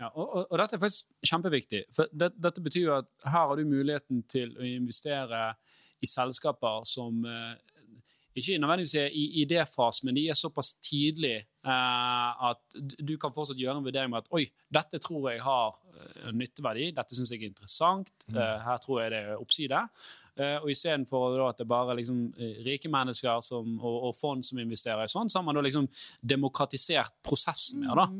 Ja, 0.00 0.10
og, 0.14 0.26
og, 0.26 0.46
og 0.50 0.58
dette 0.58 0.76
er 0.76 0.82
faktisk 0.82 1.06
kjempeviktig. 1.26 1.84
For 1.94 2.06
det, 2.12 2.32
dette 2.38 2.62
betyr 2.62 2.84
jo 2.84 2.96
at 2.98 3.08
her 3.24 3.46
har 3.50 3.56
du 3.56 3.64
muligheten 3.64 4.22
til 4.28 4.56
å 4.56 4.62
investere 4.62 5.54
i 6.02 6.06
selskaper 6.06 6.84
som 6.84 7.24
eh, 7.24 7.54
ikke 8.40 8.60
nødvendigvis 8.60 8.94
er 9.00 9.14
i 9.16 9.24
idéfasen, 9.44 10.08
men 10.08 10.16
de 10.18 10.26
er 10.28 10.38
såpass 10.38 10.74
tidlig 10.84 11.36
eh, 11.40 12.46
at 12.50 12.78
du 13.00 13.16
kan 13.20 13.34
fortsatt 13.34 13.58
gjøre 13.60 13.80
en 13.80 13.86
vurdering 13.86 14.12
med 14.12 14.24
at 14.24 14.30
oi, 14.36 14.44
dette 14.72 15.00
tror 15.02 15.30
jeg 15.30 15.42
har 15.44 15.76
eh, 15.96 16.30
nytteverdi, 16.36 16.90
dette 16.96 17.16
syns 17.16 17.32
jeg 17.32 17.42
er 17.42 17.50
interessant, 17.50 18.12
eh, 18.32 18.56
her 18.66 18.80
tror 18.82 19.02
jeg 19.02 19.14
det 19.14 19.22
er 19.24 19.40
oppside. 19.40 19.82
Og 20.36 20.68
istedenfor 20.68 21.38
at 21.46 21.62
det 21.62 21.64
bare 21.64 21.94
er 21.94 21.96
liksom, 22.02 22.18
rike 22.66 22.90
mennesker 22.92 23.40
som, 23.40 23.78
og, 23.80 24.10
og 24.10 24.18
fond 24.18 24.44
som 24.44 24.58
investerer 24.60 25.06
i 25.06 25.08
sånn, 25.08 25.30
så 25.32 25.40
har 25.40 25.46
man 25.46 25.56
da 25.56 25.62
liksom 25.64 25.86
demokratisert 26.20 27.14
prosessen 27.24 27.86
mer. 27.86 28.02
da. 28.02 28.10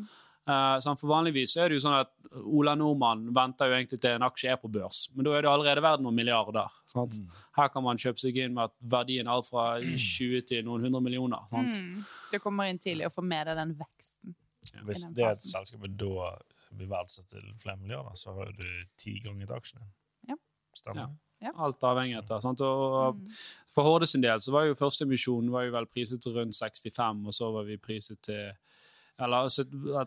Eh, 0.47 0.77
sånn, 0.79 0.99
for 1.01 1.11
Vanligvis 1.11 1.57
er 1.59 1.69
det 1.73 1.81
jo 1.81 1.83
sånn 1.89 1.97
at 1.99 2.13
Ola 2.47 2.77
Nordmann 2.79 3.25
venter 3.35 3.67
jo 3.71 3.75
egentlig 3.75 3.99
til 4.03 4.15
en 4.15 4.25
aksje 4.27 4.51
er 4.53 4.59
på 4.63 4.69
børs, 4.71 5.07
men 5.15 5.27
da 5.27 5.33
er 5.35 5.43
det 5.43 5.51
allerede 5.51 5.83
verdt 5.83 6.05
noen 6.05 6.15
milliarder. 6.15 6.69
Sant? 6.93 7.17
Her 7.57 7.71
kan 7.73 7.83
man 7.83 7.99
kjøpe 7.99 8.23
seg 8.23 8.39
inn 8.45 8.55
med 8.55 8.69
at 8.69 8.75
verdien 8.95 9.27
er 9.27 9.33
alt 9.35 9.49
fra 9.49 9.65
20 9.83 10.45
til 10.47 10.63
noen 10.69 10.87
hundre 10.87 11.01
millioner. 11.03 11.43
Sant? 11.51 11.79
Mm. 11.81 12.05
Du 12.31 12.39
kommer 12.45 12.71
inn 12.71 12.79
tidlig 12.83 13.09
og 13.09 13.15
får 13.17 13.27
med 13.27 13.51
deg 13.51 13.59
den 13.59 13.75
veksten. 13.81 14.37
Hvis 14.87 15.03
den 15.07 15.15
det 15.17 15.27
et 15.33 15.43
selskap 15.43 15.87
da 15.99 16.31
blir 16.77 16.91
verdsatt 16.91 17.31
til 17.33 17.47
flere 17.63 17.79
milliarder, 17.81 18.15
så 18.19 18.35
har 18.37 18.53
du 18.53 18.67
ti 19.01 19.17
ganger 19.25 19.55
aksjene. 19.57 19.89
Ja. 20.29 20.37
Stemmer. 20.77 21.15
Alt 21.57 21.85
avhengig 21.85 22.19
av. 22.23 22.39
Sant? 22.45 22.61
Og, 22.65 23.17
Mm. 23.17 23.27
For 23.75 23.85
Horde 23.85 24.07
sin 24.07 24.23
del 24.23 24.41
så 24.41 24.53
var 24.53 24.65
jo 24.67 24.75
første 24.75 25.05
emisjon 25.05 25.51
var 25.53 25.67
jo 25.67 25.73
vel 25.73 25.87
priset 25.87 26.23
til 26.23 26.33
rundt 26.33 26.55
65, 26.57 27.27
og 27.27 27.33
så 27.35 27.51
var 27.53 27.65
vi 27.65 27.77
priset 27.77 28.21
til 28.23 28.53
eller 29.18 29.46
altså, 29.46 29.64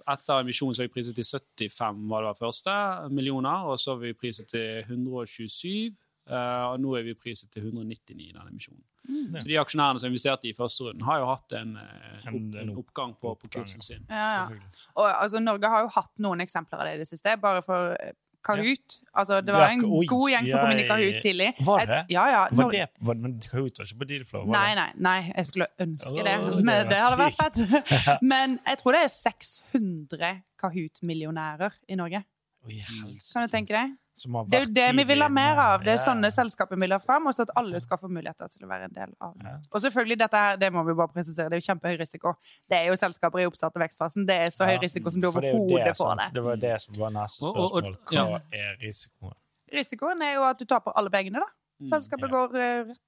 Etter 0.07 0.39
emisjonen 0.43 0.75
så 0.75 0.83
var 0.83 0.87
vi 0.89 0.93
priset 0.99 1.15
til 1.17 1.25
75 1.25 2.03
var 2.11 2.27
det 2.27 2.37
første 2.39 2.75
millioner, 3.09 3.65
og 3.69 3.79
så 3.81 3.95
har 3.95 4.03
vi 4.03 4.13
priset 4.13 4.47
til 4.51 4.83
127, 4.85 5.95
eh, 6.29 6.65
og 6.69 6.79
nå 6.83 6.93
er 6.99 7.03
vi 7.07 7.15
priset 7.17 7.49
til 7.51 7.63
199 7.71 8.29
i 8.29 8.31
den 8.35 8.47
emisjonen. 8.51 8.83
Mm. 9.09 9.39
Så 9.39 9.47
de 9.49 9.55
aksjonærene 9.57 9.99
som 10.03 10.11
investerte 10.11 10.45
i 10.49 10.53
første 10.53 10.83
runden, 10.85 11.01
har 11.07 11.17
jo 11.23 11.25
hatt 11.31 11.53
en, 11.57 11.75
eh, 11.77 12.27
En- 12.27 12.35
en 12.53 12.69
en 12.69 12.75
oppgang 12.77 13.15
på, 13.19 13.33
på 13.41 13.49
kursen 13.49 13.81
sin. 13.81 14.05
Ja, 14.09 14.49
ja. 14.51 14.57
Og 14.95 15.07
altså, 15.23 15.39
Norge 15.41 15.67
har 15.67 15.81
jo 15.81 15.87
hatt 15.95 16.11
noen 16.19 16.41
eksempler 16.41 16.77
av 16.79 16.85
det 16.85 16.95
i 16.95 16.97
det 17.01 17.07
siste, 17.07 17.33
bare 17.41 17.63
for 17.65 17.95
eh, 17.99 18.11
Kahoot. 18.45 18.95
Altså, 19.13 19.41
det 19.43 19.53
var 19.53 19.73
en 19.73 19.83
oi, 19.83 20.05
god 20.07 20.25
gjeng 20.31 20.47
som 20.49 20.61
kom 20.63 20.71
inn 20.73 20.81
i 20.81 20.87
Kahoot 20.87 21.19
tidlig. 21.23 21.49
Var 21.67 21.85
det? 21.89 21.99
Ja, 22.13 22.25
ja. 22.31 22.41
Var 22.55 22.71
det, 22.71 22.85
var, 23.09 23.19
men 23.19 23.37
Kahoot 23.43 23.81
var 23.81 23.89
ikke 23.89 24.01
på 24.03 24.09
Dealflow? 24.11 24.45
var 24.47 24.55
Nei, 24.55 24.69
nei, 24.79 24.89
nei, 25.09 25.17
jeg 25.35 25.49
skulle 25.51 25.67
ønske 25.85 26.23
det, 26.23 26.35
det 26.45 26.63
men 26.69 26.91
det 26.91 26.99
hadde 27.03 27.19
vært 27.19 27.39
fett. 27.39 28.19
Men 28.31 28.59
jeg 28.65 28.81
tror 28.81 28.95
det 28.95 29.01
er 29.05 29.11
600 29.13 30.31
Kahoot-millionærer 30.61 31.75
i 31.89 31.97
Norge. 31.99 32.23
Kan 32.67 33.45
du 33.45 33.51
tenke 33.51 33.75
deg? 33.75 33.97
Som 34.19 34.35
har 34.35 34.45
Det 34.51 34.59
er 34.59 34.65
jo 34.65 34.71
det 34.75 34.87
vi 34.97 35.03
vil 35.13 35.21
ha 35.23 35.29
mer 35.31 35.59
av. 35.63 35.83
Det 35.83 35.93
er 35.93 35.99
Ja. 35.99 36.05
sånne 36.05 36.29
selskaper 36.35 36.75
vi 36.75 36.81
vil 36.85 36.91
ha 36.91 36.99
fram, 36.99 37.27
og 37.27 37.33
så 37.35 37.45
at 37.47 37.53
alle 37.55 37.79
skal 37.79 37.97
få 37.97 38.09
muligheter 38.11 38.47
til 38.51 38.65
å 38.67 38.69
være 38.69 38.83
en 38.89 38.93
del 38.97 39.13
av 39.21 39.33
det. 39.37 39.45
Ja. 39.47 39.57
Og 39.71 39.81
selvfølgelig, 39.81 40.17
dette 40.19 40.37
her, 40.43 40.57
det 40.57 40.71
må 40.73 40.83
vi 40.85 40.93
bare 40.93 41.07
presisere, 41.13 41.49
det 41.49 41.57
er 41.57 41.61
jo 41.63 41.67
kjempehøy 41.73 41.97
risiko. 41.99 42.35
Det 42.69 42.77
er 42.81 42.87
jo 42.91 42.93
selskaper 42.99 43.39
i 43.39 43.47
oppstart- 43.47 43.75
og 43.75 43.81
vekstfasen. 43.85 44.25
Det 44.27 44.37
er 44.43 44.51
så 44.51 44.65
høy 44.67 44.77
risiko 44.83 45.09
som 45.09 45.21
du 45.21 45.27
er 45.27 45.31
overhodet 45.31 45.95
får 45.97 46.15
det. 46.17 46.33
Det 46.33 46.43
var 46.43 46.55
det 46.57 46.81
som 46.81 46.95
var 46.95 47.09
neste 47.11 47.39
spørsmål. 47.47 47.95
Hva 48.05 48.13
ja. 48.13 48.39
er 48.51 48.75
risikoen? 48.83 49.33
Risikoen 49.71 50.21
er 50.21 50.33
jo 50.35 50.43
at 50.43 50.57
du 50.57 50.65
taper 50.65 50.91
alle 50.95 51.09
pengene, 51.09 51.39
da. 51.39 51.49
Mm. 51.81 51.87
Selskapet 51.87 52.27
Ja. 52.29 52.35
går 52.35 52.55
eh, 52.55 52.83
rett 52.89 52.99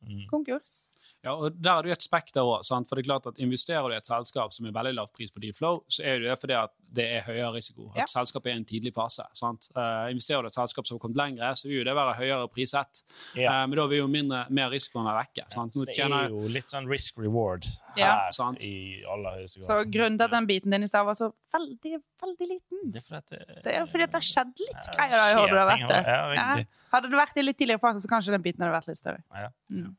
Mm. 0.00 0.26
Konkurs. 0.30 0.88
Ja, 1.22 1.34
og 1.34 1.60
Der 1.60 1.72
er 1.78 1.82
det 1.82 1.90
jo 1.90 1.92
et 1.92 2.02
spekter 2.02 2.40
òg. 2.40 2.64
For 2.88 2.96
det 2.96 3.04
er 3.04 3.08
klart 3.10 3.26
at 3.26 3.36
investerer 3.36 3.86
du 3.88 3.92
i 3.92 3.98
et 3.98 4.06
selskap 4.06 4.50
som 4.52 4.64
er 4.64 4.72
veldig 4.72 4.94
lav 4.94 5.10
pris 5.12 5.30
på 5.30 5.40
Deflow, 5.42 5.82
så 5.90 6.00
er 6.04 6.18
det 6.18 6.24
jo 6.24 6.30
det 6.30 6.40
fordi 6.40 6.54
at 6.56 6.70
det 6.92 7.04
er 7.16 7.20
høyere 7.22 7.52
risiko. 7.54 7.90
At 7.92 7.96
Ja. 8.02 8.04
selskapet 8.10 8.46
er 8.50 8.54
i 8.54 8.60
en 8.60 8.64
tidlig 8.64 8.92
fase. 8.94 9.22
sant? 9.32 9.68
Uh, 9.76 10.10
investerer 10.10 10.42
du 10.42 10.46
i 10.46 10.50
et 10.50 10.54
selskap 10.58 10.86
som 10.86 10.96
har 10.98 11.02
kommet 11.04 11.16
lengre, 11.16 11.50
så 11.54 11.68
vil 11.68 11.78
jo 11.78 11.84
det 11.84 11.94
være 11.94 12.14
høyere 12.18 12.48
prissett. 12.50 13.02
Ja. 13.36 13.62
Uh, 13.62 13.66
men 13.68 13.76
da 13.78 13.86
vil 13.86 13.98
jo 13.98 14.06
mindre, 14.08 14.46
mer 14.50 14.70
risikoen 14.70 15.04
være 15.06 15.24
vekke. 15.26 15.44
sant? 15.52 15.72
Så 15.74 15.80
Nå 15.84 15.86
det 15.86 15.94
tjener 15.96 16.24
er 16.24 16.28
jo 16.34 16.40
litt 16.48 16.66
sånn 16.70 16.88
risk 16.90 17.18
reward 17.18 17.64
Ja. 17.96 18.10
her 18.26 18.30
Sant. 18.32 18.58
i 18.64 19.02
aller 19.06 19.38
høyeste 19.38 19.60
grad. 19.60 19.66
Så 19.70 19.90
grunnen 19.90 20.18
til 20.18 20.24
at 20.24 20.30
den 20.30 20.46
biten 20.46 20.70
din 20.70 20.82
i 20.82 20.86
stad 20.86 21.04
var 21.06 21.14
så 21.14 21.32
veldig, 21.54 22.02
veldig 22.22 22.48
liten, 22.48 22.90
Det 22.92 22.96
er 22.96 23.06
fordi 23.06 23.16
at 23.18 23.26
det, 23.30 23.62
det 23.64 23.74
er 23.74 23.86
fordi 23.86 24.02
at 24.02 24.10
det 24.10 24.20
har 24.20 24.28
skjedd 24.32 24.52
litt 24.58 24.90
greier 24.96 25.16
da 25.16 25.26
i 25.30 25.34
hodet. 25.34 26.06
Ja, 26.06 26.20
riktig. 26.34 26.66
Hadde 26.92 27.10
du 27.10 27.16
vært 27.16 27.36
i 27.36 27.42
litt 27.42 27.56
tidligere 27.58 27.78
fase, 27.80 28.00
så 28.02 28.08
kanskje 28.10 28.32
den 28.34 28.42
biten 28.42 28.64
hadde 28.66 28.74
vært 28.74 28.88
litt 28.88 28.98
større. 28.98 29.22
Ja. 29.32 29.48
Mm. 29.70 29.96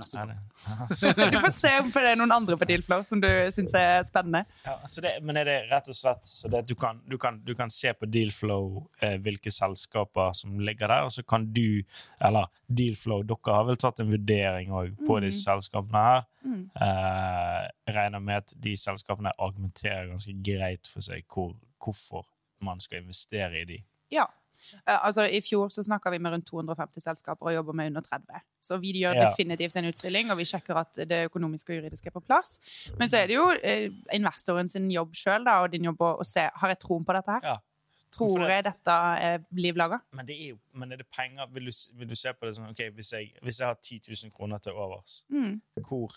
Neste 0.00 0.18
gang. 0.18 1.30
Du 1.32 1.38
får 1.42 1.52
se 1.54 1.72
om 1.82 1.90
det 1.94 2.04
er 2.12 2.16
noen 2.20 2.32
andre 2.34 2.56
på 2.60 2.66
Dealflow 2.68 3.02
som 3.06 3.20
du 3.22 3.28
syns 3.54 3.74
er 3.78 4.02
spennende. 4.06 4.44
Ja, 4.66 4.76
så 4.88 5.02
det, 5.04 5.16
men 5.26 5.36
er 5.40 5.48
det 5.48 5.56
rett 5.70 5.88
og 5.92 5.96
slett 5.98 6.26
så 6.28 6.48
det 6.52 6.62
at 6.64 6.68
du 6.70 6.74
kan, 6.78 7.00
du 7.10 7.16
kan, 7.20 7.40
du 7.46 7.54
kan 7.58 7.70
se 7.72 7.92
på 7.98 8.08
Dealflow 8.10 8.80
eh, 9.02 9.16
hvilke 9.24 9.50
selskaper 9.54 10.32
som 10.38 10.58
ligger 10.62 10.88
der, 10.92 11.06
og 11.08 11.12
så 11.14 11.22
kan 11.26 11.46
du, 11.54 11.82
eller 12.20 12.48
Dealflow, 12.68 13.22
dere 13.28 13.58
har 13.58 13.68
vel 13.68 13.78
tatt 13.80 14.00
en 14.04 14.10
vurdering 14.14 14.72
òg 14.74 14.94
på 15.04 15.18
Mm. 15.18 15.24
disse 15.28 15.42
selskapene 15.48 16.02
her. 16.04 16.24
Mm. 16.44 16.64
Eh, 16.80 17.62
regner 17.94 18.20
med 18.22 18.36
at 18.44 18.52
de 18.62 18.76
selskapene 18.78 19.32
argumenterer 19.38 20.06
ganske 20.12 20.34
greit 20.46 20.86
for 20.92 21.02
seg 21.04 21.24
hvor, 21.32 21.54
hvorfor 21.82 22.26
man 22.64 22.80
skal 22.80 23.02
investere 23.02 23.60
i 23.62 23.64
de. 23.68 23.78
Ja. 24.14 24.26
Eh, 24.74 25.06
altså, 25.06 25.24
I 25.28 25.40
fjor 25.44 25.68
så 25.72 25.84
snakka 25.86 26.10
vi 26.14 26.18
med 26.18 26.32
rundt 26.32 26.46
250 26.50 27.04
selskaper 27.04 27.46
og 27.50 27.54
jobber 27.54 27.72
med 27.78 27.92
under 27.92 28.04
30. 28.06 28.42
Så 28.60 28.78
vi 28.82 28.92
gjør 29.02 29.14
definitivt 29.28 29.76
en 29.76 29.88
utstilling, 29.90 30.30
og 30.30 30.38
vi 30.40 30.44
sjekker 30.48 30.76
at 30.82 31.00
det 31.08 31.24
økonomiske 31.30 31.72
og 31.72 31.80
juridiske 31.82 32.10
er 32.10 32.16
på 32.18 32.24
plass. 32.26 32.58
Men 32.98 33.08
så 33.08 33.22
er 33.22 33.26
det 33.30 33.38
jo 33.38 33.48
eh, 33.62 33.88
investoren 34.14 34.68
sin 34.68 34.90
jobb 34.90 35.14
sjøl, 35.16 35.46
og 35.48 35.70
din 35.72 35.84
jobb 35.90 36.00
å, 36.02 36.12
å 36.20 36.26
se 36.26 36.48
har 36.52 36.74
jeg 36.74 36.80
troen 36.84 37.04
på 37.08 37.16
dette 37.16 37.38
her. 37.38 37.48
Ja. 37.54 37.56
Tror 38.18 38.40
jeg 38.48 38.64
dette 38.64 38.94
er 39.20 39.42
liv 39.54 39.76
laga? 39.78 40.00
Men, 40.16 40.26
det 40.26 40.34
er 40.34 40.46
jo, 40.54 40.58
men 40.72 40.92
er 40.92 40.96
det 41.02 41.06
penger? 41.14 41.46
Vil 41.54 41.68
du, 41.68 41.72
vil 42.00 42.08
du 42.08 42.16
se 42.18 42.32
på 42.34 42.48
det 42.48 42.54
sånn 42.56 42.70
ok, 42.72 42.80
hvis 42.96 43.12
jeg, 43.12 43.28
hvis 43.44 43.60
jeg 43.60 43.68
har 43.68 43.76
10 43.78 44.00
000 44.08 44.32
kroner 44.34 44.58
til 44.64 44.72
overs, 44.80 45.20
Mm. 45.30 45.60
hvor, 45.86 46.16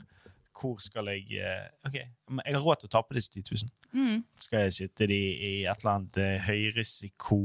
hvor 0.60 0.78
skal 0.84 1.08
jeg 1.12 1.40
eh, 1.40 1.68
OK, 1.88 1.94
jeg 1.96 2.54
har 2.54 2.62
råd 2.66 2.82
til 2.82 2.90
å 2.90 2.94
tape 2.98 3.16
disse 3.18 3.32
10 3.32 3.44
000. 3.64 3.70
Mm. 3.94 4.24
Skal 4.40 4.66
jeg 4.66 4.74
sitte 4.74 5.08
de 5.08 5.18
i 5.18 5.52
et 5.66 5.82
eller 5.84 5.92
annet 5.96 6.18
eh, 6.18 6.38
høyrisiko 6.48 7.40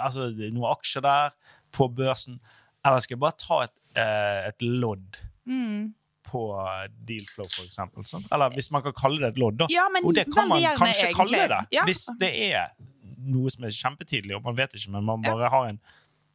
Altså 0.00 0.28
noen 0.38 0.64
aksjer 0.70 1.04
der 1.04 1.34
på 1.74 1.88
børsen? 1.94 2.38
Eller 2.84 3.00
skal 3.02 3.16
jeg 3.16 3.22
bare 3.24 3.38
ta 3.40 3.60
et, 3.66 3.74
eh, 3.96 4.48
et 4.50 4.62
lodd 4.62 5.20
Mm. 5.46 5.90
på 6.24 6.40
Dealflow, 7.04 7.44
eksempel? 7.66 8.04
Sånn? 8.08 8.22
Eller 8.32 8.48
hvis 8.56 8.70
man 8.72 8.80
kan 8.82 8.94
kalle 8.96 9.20
det 9.20 9.34
et 9.34 9.38
lodd, 9.42 9.58
da. 9.60 9.66
Ja, 9.70 9.88
men 9.92 10.04
Og 10.08 10.14
det 10.16 10.24
kan 10.32 10.48
man 10.48 10.62
kanskje 10.62 11.10
egentlig. 11.10 11.16
kalle 11.16 11.48
det. 11.52 11.58
Ja. 11.76 11.84
Hvis 11.84 12.06
det 12.18 12.30
er 12.52 12.70
noe 13.18 13.50
som 13.52 13.64
er 13.64 13.68
kjempetidlig, 13.76 14.34
og 14.36 14.42
man 14.44 14.56
vet 14.56 14.72
ikke, 14.72 14.90
men 14.90 15.04
man 15.04 15.22
Ja. 15.22 15.34
bare 15.34 15.50
har 15.50 15.66
en 15.68 15.80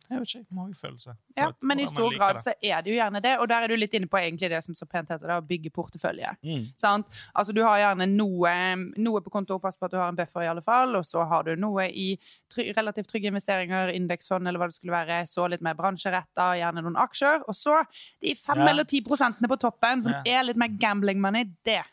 jeg 0.09 0.19
vet 0.19 0.35
ikke, 0.35 0.45
magefølelse. 0.55 1.13
Ja, 1.37 1.47
At- 1.49 1.55
men 1.63 1.79
i 1.79 1.85
stor 1.85 2.09
grad 2.17 2.33
det. 2.35 2.41
så 2.43 2.53
er 2.63 2.81
det 2.81 2.91
jo 2.91 2.97
gjerne 2.99 3.21
det, 3.21 3.37
og 3.39 3.47
der 3.47 3.61
er 3.63 3.67
du 3.67 3.75
litt 3.75 3.93
inne 3.93 4.07
på 4.07 4.17
egentlig 4.17 4.49
det 4.49 4.63
som 4.63 4.73
så 4.75 4.87
pent 4.89 5.09
heter 5.09 5.27
det, 5.27 5.37
å 5.37 5.45
bygge 5.47 5.69
portefølje. 5.71 6.31
Mm. 6.43 6.65
Sant? 6.75 7.05
Altså 7.35 7.53
Du 7.53 7.61
har 7.63 7.77
gjerne 7.77 8.07
noe, 8.09 8.53
noe 8.97 9.21
på 9.21 9.29
konto, 9.31 9.59
pass 9.59 9.77
på 9.77 9.85
at 9.85 9.91
du 9.91 9.97
har 9.97 10.09
en 10.09 10.15
buffer 10.15 10.41
i 10.41 10.47
alle 10.47 10.61
fall, 10.61 10.95
og 10.95 11.03
så 11.05 11.27
har 11.27 11.43
du 11.43 11.55
noe 11.55 11.87
i 11.89 12.17
try 12.49 12.71
relativt 12.75 13.07
trygge 13.07 13.27
investeringer, 13.31 13.89
indeksfond 13.93 14.47
eller 14.47 14.59
hva 14.59 14.67
det 14.67 14.75
skulle 14.79 14.93
være, 14.97 15.21
så 15.27 15.47
litt 15.49 15.61
mer 15.61 15.75
bransjeretta, 15.75 16.49
gjerne 16.59 16.81
noen 16.83 16.95
aksjer, 16.97 17.43
og 17.47 17.53
så 17.55 17.83
de 18.21 18.33
fem 18.35 18.57
Ja. 18.57 18.69
eller 18.69 18.83
ti 18.85 19.01
prosentene 19.01 19.47
på 19.47 19.57
toppen 19.59 20.01
som 20.01 20.13
Ja. 20.13 20.21
er 20.25 20.43
litt 20.43 20.57
mer 20.57 20.69
gambling 20.69 21.19
money, 21.21 21.45
det. 21.63 21.83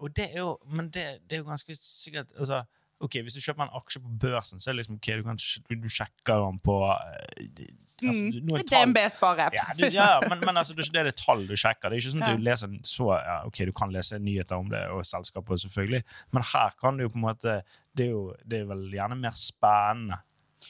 Og 0.00 0.12
det 0.14 0.30
er 0.34 0.38
jo, 0.38 0.58
men 0.66 0.90
det, 0.90 1.20
det 1.28 1.38
er 1.38 1.42
jo 1.42 1.48
ganske 1.50 1.72
sikkert 1.76 2.32
altså, 2.38 2.64
ok, 3.00 3.18
Hvis 3.22 3.34
du 3.34 3.40
kjøper 3.44 3.62
en 3.66 3.74
aksje 3.76 4.00
på 4.02 4.08
børsen, 4.22 4.60
så 4.60 4.70
er 4.70 4.72
det 4.76 4.84
liksom, 4.84 4.96
ok, 4.96 5.08
du, 5.18 5.22
kan, 5.22 5.80
du 5.82 5.88
sjekker 5.92 6.44
den 6.46 6.58
på 6.64 6.76
eh, 6.92 7.66
altså, 8.02 8.22
Mm. 8.26 8.58
DNB 8.68 8.98
spareapps. 9.08 9.56
Ja, 9.56 9.74
du, 9.78 9.84
ja, 9.94 10.06
men, 10.28 10.40
men 10.44 10.56
altså, 10.60 10.74
det 10.76 10.84
er 11.00 11.04
det 11.08 11.14
tall 11.16 11.46
du 11.48 11.54
sjekker. 11.56 11.88
Det 11.88 11.96
er 11.96 12.02
ikke 12.02 12.10
sånn 12.12 12.24
at 12.26 12.28
Ja. 12.28 12.36
du 12.36 12.42
leser 12.44 12.68
en 12.68 12.80
så 12.84 13.06
ja, 13.16 13.36
Ok, 13.48 13.62
du 13.64 13.72
kan 13.72 13.92
lese 13.94 14.18
nyheter 14.20 14.56
om 14.58 14.68
det, 14.68 14.82
og 14.92 15.00
selskapet, 15.08 15.62
selvfølgelig, 15.64 16.02
men 16.36 16.42
her 16.52 16.74
kan 16.80 16.96
du 16.98 17.04
jo 17.06 17.08
på 17.14 17.16
en 17.16 17.24
måte 17.24 17.54
Det 17.96 18.04
er 18.06 18.10
jo 18.12 18.34
det 18.44 18.60
er 18.60 18.66
vel 18.68 18.82
gjerne 18.92 19.16
mer 19.16 19.32
spennende 19.32 20.18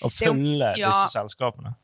å 0.03 0.07
jo- 0.07 0.15
følge 0.15 0.71
ja. 0.79 0.93
disse 0.93 1.17
selskapene. 1.19 1.75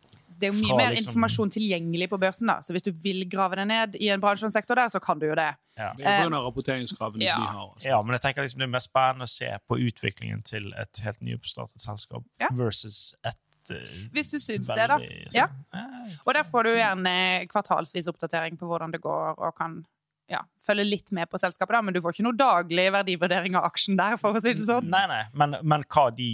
Det 0.43 0.49
er 0.49 0.53
jo 0.53 0.59
mye 0.59 0.73
Fra 0.73 0.77
mer 0.81 0.91
liksom- 0.91 1.13
informasjon 1.13 1.51
tilgjengelig 1.55 2.09
på 2.11 2.19
børsen, 2.19 2.49
da. 2.51 2.57
Så 2.67 2.75
hvis 2.75 2.83
du 2.83 2.91
vil 2.91 3.23
grave 3.31 3.55
deg 3.61 3.69
ned 3.71 3.95
i 4.03 4.09
en 4.11 4.21
bransje 4.21 4.43
og 4.43 4.51
en 4.51 4.57
sektor 4.57 4.75
der, 4.75 4.91
så 4.91 5.01
kan 5.01 5.21
du 5.21 5.29
jo 5.29 5.37
det. 5.39 5.53
Ja. 5.79 5.93
Det 5.97 6.05
er 6.05 6.27
pga. 6.27 6.41
rapporteringskravene 6.43 7.23
ja. 7.23 7.37
som 7.37 7.45
de 7.45 7.53
har. 7.53 7.69
altså. 7.71 7.89
ja, 7.89 8.03
men 8.03 8.13
jeg 8.19 8.21
tenker 8.27 8.43
liksom 8.43 8.59
det 8.59 8.67
er 8.67 8.75
mest 8.75 8.91
spennende 8.91 9.29
å 9.29 9.31
se 9.31 9.53
på 9.69 9.79
utviklingen 9.79 10.43
til 10.45 10.73
et 10.75 11.03
helt 11.07 11.23
nyoppstartet 11.23 11.81
selskap 11.81 12.27
Ja. 12.43 12.51
versus 12.51 13.15
et 13.25 13.39
eh, 13.71 14.09
Hvis 14.13 14.35
du 14.35 14.39
syns 14.43 14.67
det, 14.67 14.89
da. 14.91 14.99
Ja. 15.33 15.47
Ja. 15.73 15.87
Og 16.27 16.35
der 16.35 16.43
får 16.43 16.65
du 16.65 16.75
gjerne 16.75 17.47
kvartalsvis 17.49 18.11
oppdatering 18.11 18.59
på 18.59 18.67
hvordan 18.67 18.91
det 18.91 19.01
går, 19.01 19.39
og 19.39 19.57
kan 19.57 19.85
ja, 20.33 20.41
følge 20.67 20.85
litt 20.87 21.13
med 21.13 21.29
på 21.31 21.39
selskapet, 21.41 21.75
da, 21.77 21.83
men 21.83 21.95
du 21.95 22.01
får 22.03 22.17
ikke 22.17 22.27
noe 22.27 22.39
daglig 22.39 22.87
verdivurdering 22.95 23.57
av 23.59 23.67
aksjen 23.69 23.99
der, 23.99 24.17
for 24.21 24.37
å 24.37 24.43
si 24.43 24.55
det 24.57 24.65
sånn. 24.67 24.89
Nei, 24.93 25.05
nei, 25.11 25.23
men, 25.37 25.59
men 25.63 25.85
hva 25.93 26.09
de, 26.15 26.31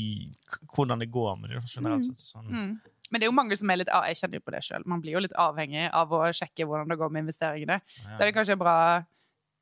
hvordan 0.75 1.03
det 1.03 1.11
går 1.14 1.37
med 1.40 1.51
det 1.55 1.62
generelt 1.73 2.07
sett. 2.07 2.23
Sånn. 2.23 2.47
Mm. 2.49 2.71
Men 3.11 3.21
det 3.21 3.27
er 3.27 3.31
jo 3.33 3.37
mange 3.38 3.57
som 3.57 3.71
er 3.73 3.81
litt, 3.83 3.92
ah, 3.92 4.05
jeg 4.11 4.16
kjenner 4.21 4.40
jo 4.40 4.44
på 4.47 4.53
det 4.53 4.64
selv, 4.66 4.85
man 4.87 5.01
blir 5.05 5.16
jo 5.16 5.23
litt 5.25 5.37
avhengig 5.40 5.87
av 5.92 6.11
å 6.12 6.25
sjekke 6.37 6.66
hvordan 6.68 6.88
det 6.92 6.99
går 7.01 7.11
med 7.14 7.25
investeringene. 7.27 7.81
Ja. 8.03 8.11
Da 8.18 8.18
er 8.25 8.29
det 8.31 8.35
kanskje 8.37 8.59
bra 8.61 8.75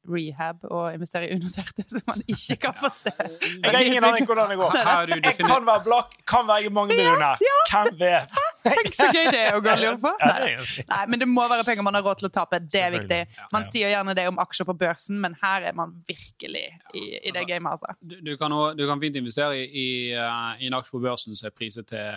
rehab 0.06 0.60
å 0.70 0.84
investere 0.94 1.26
i 1.26 1.34
unoterte, 1.34 1.82
så 1.90 1.98
man 2.06 2.20
ikke 2.30 2.56
kan 2.62 2.76
få 2.78 2.90
se. 2.94 3.10
Jeg 3.16 3.72
har 3.74 3.80
ingen 3.82 4.04
aning 4.06 4.26
hvordan 4.28 4.52
det 4.52 4.58
går. 4.60 4.76
Jeg 5.18 5.34
kan 5.40 5.64
være 5.66 5.82
blakk, 5.82 6.12
kan 6.30 6.46
veie 6.46 6.70
mange 6.70 6.94
millioner. 6.94 7.40
Hvem 7.72 7.96
vet? 7.98 8.36
Tenk 8.66 8.94
så 8.98 9.08
gøy 9.14 9.28
det 9.34 9.40
er 9.48 9.56
å 9.58 9.60
gå 9.62 9.70
og 9.74 9.82
lure 9.82 9.98
på. 10.02 10.12
Nei. 10.22 10.54
Nei, 10.92 11.00
men 11.10 11.22
det 11.22 11.26
må 11.30 11.42
være 11.50 11.66
penger 11.66 11.86
man 11.86 11.98
har 11.98 12.06
råd 12.06 12.22
til 12.22 12.28
å 12.30 12.32
tape. 12.38 12.60
Det 12.66 12.82
er 12.82 12.94
viktig. 12.94 13.18
Man 13.54 13.66
sier 13.66 13.90
gjerne 13.92 14.14
det 14.18 14.26
om 14.30 14.38
aksjer 14.42 14.66
på 14.70 14.74
børsen, 14.78 15.18
men 15.22 15.34
her 15.42 15.66
er 15.72 15.74
man 15.78 15.94
virkelig 16.06 16.64
i, 16.94 17.04
i 17.26 17.34
det 17.34 17.44
gamet, 17.50 17.74
altså. 17.74 17.94
Du, 18.02 18.16
du, 18.26 18.32
kan, 18.38 18.54
også- 18.54 18.78
du 18.78 18.86
kan 18.90 19.02
fint 19.02 19.18
investere 19.22 19.58
i, 19.58 19.66
i, 19.70 19.88
eh, 20.14 20.62
i 20.62 20.70
en 20.70 20.78
aksje 20.78 20.94
på 20.94 21.02
børsen 21.02 21.34
som 21.38 21.50
er 21.50 21.54
priset 21.54 21.90
til 21.90 22.14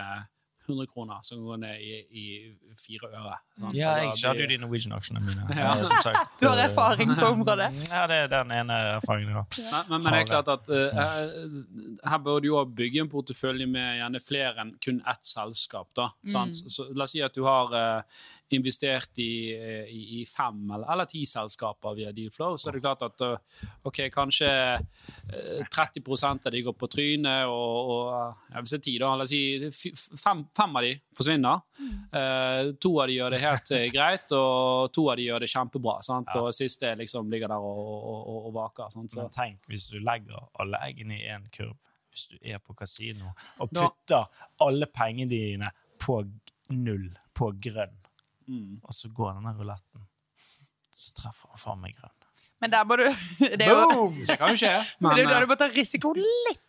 100 0.70 0.86
kroner, 0.92 1.18
som 1.26 1.42
går 1.44 1.58
ned 1.64 1.82
i, 1.82 1.98
i 2.22 2.24
fire 2.80 3.10
øre. 3.10 3.36
sant? 3.58 3.74
Ja, 3.76 3.90
jeg 3.98 4.08
Altså, 4.12 4.30
hadde 4.30 4.44
jo 4.44 4.48
de 4.52 4.58
Norwegian-aksjene 4.62 5.22
mine. 5.26 5.44
Ja. 5.58 5.72
eh, 5.76 5.94
sagt. 6.06 6.32
Du 6.40 6.46
har 6.48 6.62
erfaring 6.64 7.14
på 7.18 7.30
området. 7.34 7.68
Ja, 7.94 8.06
det 8.10 8.18
er 8.24 8.32
den 8.32 8.54
ene 8.56 8.78
erfaringen 8.96 9.34
jeg 9.34 9.38
har. 9.40 9.46
Men, 9.58 9.90
men, 9.90 10.02
men 10.06 10.12
det 10.16 10.20
er 10.22 10.30
klart 10.30 10.50
at 10.54 10.72
eh, 10.72 11.04
eh, 11.04 12.10
her 12.10 12.22
bør 12.24 12.40
du 12.44 12.50
jo 12.52 12.64
bygge 12.64 13.04
en 13.04 13.10
portefølje 13.12 13.66
med 13.70 13.98
gjerne 14.00 14.22
flere 14.24 14.64
enn 14.64 14.74
kun 14.84 15.02
ett 15.10 15.26
selskap. 15.26 15.90
Da, 15.98 16.08
sant? 16.24 16.62
Mm. 16.64 16.70
Så, 16.76 16.88
la 16.94 17.06
oss 17.08 17.14
si 17.16 17.22
at 17.26 17.34
du 17.36 17.42
har 17.48 17.74
eh, 17.76 18.20
investert 18.56 19.18
i, 19.22 19.52
i, 19.54 20.00
i 20.20 20.26
fem 20.26 20.62
eller, 20.70 20.86
eller 20.92 21.08
ti 21.10 21.22
selskaper 21.26 21.96
via 21.98 22.12
Dealflow, 22.12 22.56
så 22.58 22.70
er 22.70 22.76
det 22.76 22.82
klart 22.84 23.04
at 23.06 23.24
eh, 23.26 23.66
ok, 23.88 24.00
kanskje 24.12 24.50
eh, 24.50 25.66
30 25.70 26.02
av 26.30 26.50
de 26.52 26.62
går 26.66 26.76
på 26.78 26.88
trynet, 26.90 27.46
og, 27.46 27.90
og 27.94 28.54
jeg 28.54 28.64
vil 28.66 28.78
er 28.78 28.84
ti, 28.86 28.96
da, 29.02 29.12
la 29.16 29.26
oss 29.26 29.34
si 29.34 30.14
fem, 30.20 30.44
fem 30.56 30.80
av 30.80 30.86
de 30.86 30.94
forsvinner. 31.16 31.60
Uh, 32.12 32.72
to 32.82 32.92
av 33.00 33.08
de 33.08 33.16
gjør 33.16 33.34
det 33.34 33.42
helt 33.42 33.72
eh, 33.76 33.86
greit, 33.92 34.34
og 34.36 34.90
to 34.94 35.06
av 35.10 35.20
de 35.20 35.28
gjør 35.28 35.44
det 35.44 35.50
kjempebra. 35.52 35.98
Sant? 36.06 36.32
Ja. 36.34 36.44
Og 36.44 36.56
siste 36.56 36.92
liksom 36.98 37.30
ligger 37.32 37.52
der 37.52 37.64
og, 37.64 37.94
og, 38.00 38.34
og, 38.40 38.50
vaker. 38.56 38.90
Sant? 38.94 39.12
Så. 39.12 39.22
Men 39.22 39.34
tenk 39.34 39.70
hvis 39.70 39.88
du 39.92 39.98
legger 40.02 40.50
alle 40.60 40.82
eggene 40.88 41.18
i 41.20 41.24
én 41.30 41.48
kurv, 41.54 41.76
hvis 42.10 42.26
du 42.32 42.36
er 42.42 42.58
på 42.62 42.74
kasino, 42.78 43.32
og 43.62 43.70
putter 43.70 44.26
alle 44.64 44.90
pengene 44.90 45.30
dine 45.30 45.70
på 46.00 46.20
null, 46.74 47.10
på 47.36 47.52
grønn, 47.62 47.99
Mm. 48.50 48.80
og 48.82 48.94
så 48.96 49.08
går 49.14 49.36
denne 49.36 49.52
ruletten, 49.54 50.06
så 50.90 51.12
treffer 51.14 51.52
han 51.52 51.60
faen 51.62 51.82
meg 51.84 51.94
grønn. 51.94 52.16
Men 52.60 52.72
der 52.72 52.84
må 52.88 52.96
du 53.00 53.04
Det 53.60 53.62
er 53.64 53.70
jo, 53.70 53.84
Boom! 53.92 54.16
Det 54.26 54.36
kan 54.40 54.52
jo 54.52 54.58
skje. 54.60 54.72
men 55.00 55.08
Men, 55.08 55.16
det 55.16 55.22
er 55.22 55.28
jo 55.28 55.30
da 55.32 55.40
du 55.44 55.52
må 55.52 55.56
ta 55.60 55.68
risiko 55.70 56.12
litt. 56.18 56.64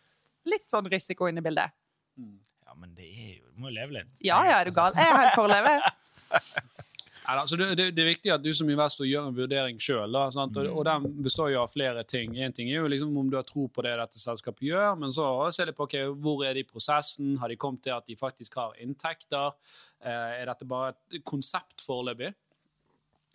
Litt 0.48 0.64
sånn 0.70 0.88
risiko 0.90 1.28
inn 1.30 1.38
i 1.38 1.44
bildet. 1.44 1.74
Ja, 2.18 2.76
men 2.78 2.94
det 2.96 3.06
er 3.10 3.34
jo 3.36 3.50
Du 3.52 3.60
må 3.62 3.68
jo 3.70 3.76
leve 3.76 3.98
litt. 3.98 4.14
Ja, 4.24 4.40
ja, 4.48 4.60
er 4.62 4.70
du 4.70 4.74
gal? 4.74 4.94
Jeg 4.96 5.10
er 5.10 5.20
helt 5.20 5.36
for 5.36 5.46
å 5.46 5.52
leve. 5.52 5.74
Altså, 7.28 7.56
det, 7.56 7.76
det, 7.78 7.84
det 7.94 8.02
er 8.02 8.08
viktig 8.14 8.32
at 8.34 8.42
du 8.42 8.48
som 8.54 8.68
investor 8.70 9.06
gjør 9.06 9.28
en 9.28 9.36
vurdering 9.36 9.78
sjøl. 9.78 10.10
Og, 10.18 10.32
Mm. 10.34 10.76
og 10.76 10.84
den 10.84 11.22
består 11.22 11.52
jo 11.52 11.60
av 11.62 11.70
flere 11.70 12.02
ting. 12.04 12.34
Én 12.34 12.52
ting 12.52 12.68
er 12.70 12.80
jo 12.82 12.88
liksom 12.88 13.16
om 13.16 13.30
du 13.30 13.36
har 13.36 13.44
tro 13.46 13.68
på 13.68 13.82
det 13.82 13.92
dette 13.96 14.18
selskapet 14.18 14.66
gjør, 14.66 14.98
men 14.98 15.10
så 15.14 15.52
ser 15.54 15.66
de 15.66 15.72
på 15.72 15.84
okay, 15.84 16.06
hvor 16.06 16.42
er 16.44 16.54
de 16.54 16.60
i 16.60 16.66
prosessen. 16.66 17.36
Har 17.38 17.48
de 17.48 17.56
kommet 17.56 17.82
til 17.82 17.90
at 17.94 18.06
de 18.06 18.16
faktisk 18.16 18.54
har 18.58 18.72
inntekter? 18.82 19.52
Eh, 20.02 20.40
er 20.42 20.46
dette 20.46 20.64
bare 20.66 20.94
et 21.12 21.22
konsept 21.24 21.80
foreløpig? 21.86 22.34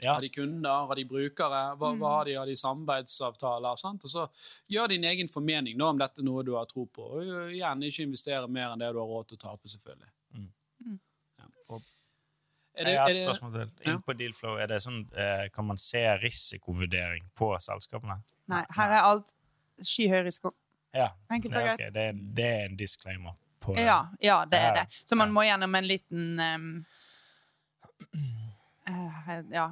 Ja. 0.04 0.13
Har 0.13 0.21
de 0.21 0.30
kunder? 0.30 0.86
Har 0.88 0.95
de 0.95 1.06
brukere? 1.06 1.62
Hva, 1.78 1.93
Mm. 1.93 2.00
hva 2.00 2.10
har 2.17 2.26
de? 2.26 2.34
Har 2.36 2.45
de 2.45 2.56
samarbeidsavtaler? 2.56 3.76
Sant? 3.78 4.04
Og 4.04 4.10
så 4.10 4.28
gjør 4.69 4.89
din 4.89 5.04
egen 5.04 5.28
formening 5.28 5.78
da, 5.78 5.86
om 5.89 5.97
dette 5.97 6.19
er 6.21 6.23
noe 6.28 6.43
du 6.43 6.54
har 6.54 6.65
tro 6.65 6.86
på. 6.86 7.02
Og 7.02 7.52
igjen, 7.54 7.82
ikke 7.88 8.04
investere 8.04 8.47
mer 8.47 8.73
enn 8.73 8.80
det 8.80 8.91
du 8.93 9.00
har 9.00 9.08
råd 9.08 9.28
til 9.30 9.38
å 9.38 9.41
tape, 9.47 9.67
selvfølgelig. 9.67 10.12
Mm. 10.36 10.50
Mm. 10.86 11.00
Ja. 11.39 11.45
Og 11.69 11.82
det, 12.85 12.93
Jeg 12.93 13.01
har 13.01 13.09
er 13.09 13.15
et 13.15 13.25
spørsmål 13.25 13.53
til. 13.53 13.71
Ja. 13.85 13.91
Inn 13.91 14.01
på 14.05 14.13
Dealflow, 14.19 14.55
er 14.61 14.69
det 14.71 14.79
sånn, 14.83 15.01
eh, 15.17 15.47
kan 15.53 15.65
man 15.65 15.79
se 15.81 16.03
risikovurdering 16.21 17.27
på 17.37 17.51
selskapene? 17.63 18.19
Nei, 18.51 18.63
her 18.77 18.95
er 18.99 19.09
alt 19.09 19.33
skyhøy 19.81 20.23
risiko. 20.27 20.53
Ja. 20.95 21.11
Enkelt 21.31 21.55
og 21.55 21.67
greit. 21.67 21.81
Okay. 21.81 21.93
det, 21.93 22.35
det 22.37 22.45
er 22.45 22.65
en 22.69 22.77
disclaimer 22.79 23.37
på 23.63 23.75
det. 23.75 23.85
Ja, 23.85 23.99
ja, 24.23 24.45
det 24.49 24.59
er 24.59 24.73
det. 24.81 24.85
Så 25.05 25.17
man 25.19 25.33
må 25.35 25.43
gjennom 25.47 25.75
en 25.75 25.87
liten 25.87 26.39
um, 26.39 26.69
uh, 28.87 29.33
ja, 29.59 29.69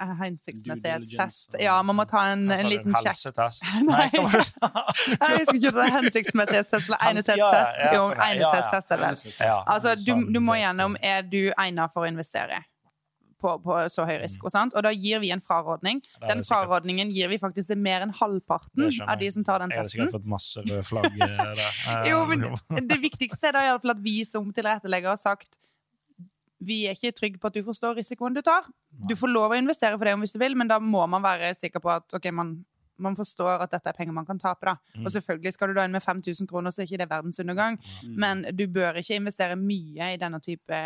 hensiktsmessighetstest. 0.00 1.56
Ja, 1.62 1.76
man 1.86 1.96
må 1.96 2.04
ta 2.10 2.24
en, 2.32 2.50
en 2.50 2.68
liten 2.68 2.94
sjekk. 2.98 3.34
Nei. 3.88 4.08
Jeg 4.12 5.38
husker 5.38 5.58
ikke 5.58 5.70
om 5.72 5.78
det 5.78 5.86
er 5.86 5.96
hensiktsmessighetstest 6.00 6.90
eller 6.90 7.08
egnethetstest. 7.08 7.82
Jo, 7.94 8.04
sånn, 8.10 8.22
egnethetstest 8.28 8.94
er 8.96 9.02
vel. 9.06 9.18
Altså, 9.64 9.96
du, 10.02 10.12
Sånn, 10.14 10.28
du 10.34 10.40
må 10.44 10.58
gjennom 10.60 10.96
er 11.02 11.26
du 11.26 11.42
egnet 11.54 11.94
for 11.94 12.06
å 12.06 12.10
investere 12.10 12.62
på, 13.44 13.58
på 13.60 13.76
så 13.92 14.06
høy 14.08 14.16
risiko. 14.22 14.48
Sant? 14.52 14.72
Og 14.76 14.84
da 14.86 14.92
gir 14.94 15.20
vi 15.20 15.30
en 15.34 15.42
frarådning. 15.44 16.00
Mm. 16.00 16.28
Den 16.30 16.44
frarådningen 16.48 17.10
gir 17.12 17.28
vi 17.32 17.38
faktisk 17.42 17.68
til 17.72 17.80
mer 17.84 18.06
enn 18.06 18.14
halvparten 18.16 18.88
av 19.04 19.18
de 19.20 19.28
som 19.34 19.44
tar 19.44 19.60
den 19.64 19.74
Jeg 19.74 19.82
har 19.82 19.90
testen. 19.90 20.00
sikkert 20.00 20.16
fått 20.16 20.30
masse 20.32 20.64
røde 20.64 20.84
flagg 20.88 21.20
eh. 21.20 21.42
Eh, 21.94 22.08
Jo, 22.08 22.22
men 22.30 22.88
det 22.88 22.98
viktigste 23.02 23.50
er 23.50 23.58
da 23.58 23.66
iallfall 23.68 23.92
at 23.94 24.00
vi 24.04 24.16
som 24.24 24.48
tilrettelegger 24.54 25.12
har 25.12 25.20
sagt 25.20 25.58
vi 26.64 26.86
er 26.88 26.96
ikke 26.96 27.12
trygge 27.12 27.40
på 27.42 27.50
at 27.50 27.56
du 27.58 27.60
forstår 27.66 27.98
risikoen 27.98 28.32
du 28.32 28.40
tar. 28.40 28.64
Du 29.08 29.16
får 29.18 29.32
lov 29.32 29.52
å 29.52 29.58
investere 29.58 29.98
for 29.98 30.06
det 30.06 30.14
om 30.16 30.22
hvis 30.24 30.34
du 30.34 30.40
vil, 30.42 30.56
men 30.58 30.70
da 30.70 30.78
må 30.82 31.04
man 31.10 31.24
være 31.24 31.54
sikker 31.58 31.82
på 31.82 31.92
at 31.92 32.16
okay, 32.16 32.32
man, 32.34 32.54
man 33.02 33.16
forstår 33.18 33.64
at 33.64 33.72
dette 33.74 33.90
er 33.90 33.96
penger 33.96 34.16
man 34.16 34.28
kan 34.28 34.40
tape. 34.40 34.66
da. 34.66 34.76
Mm. 34.94 35.06
Og 35.06 35.12
selvfølgelig 35.16 35.54
skal 35.56 35.70
du 35.72 35.78
da 35.78 35.86
inn 35.88 35.96
med 35.96 36.04
5000 36.04 36.50
kroner, 36.50 36.74
så 36.74 36.82
er 36.82 36.90
ikke 36.90 37.02
det 37.02 37.10
verdensundergang. 37.10 37.80
Mm. 38.04 38.14
Men 38.26 38.44
du 38.52 38.66
bør 38.72 39.00
ikke 39.00 39.18
investere 39.18 39.58
mye 39.60 40.14
i 40.14 40.20
denne 40.20 40.40
type 40.44 40.80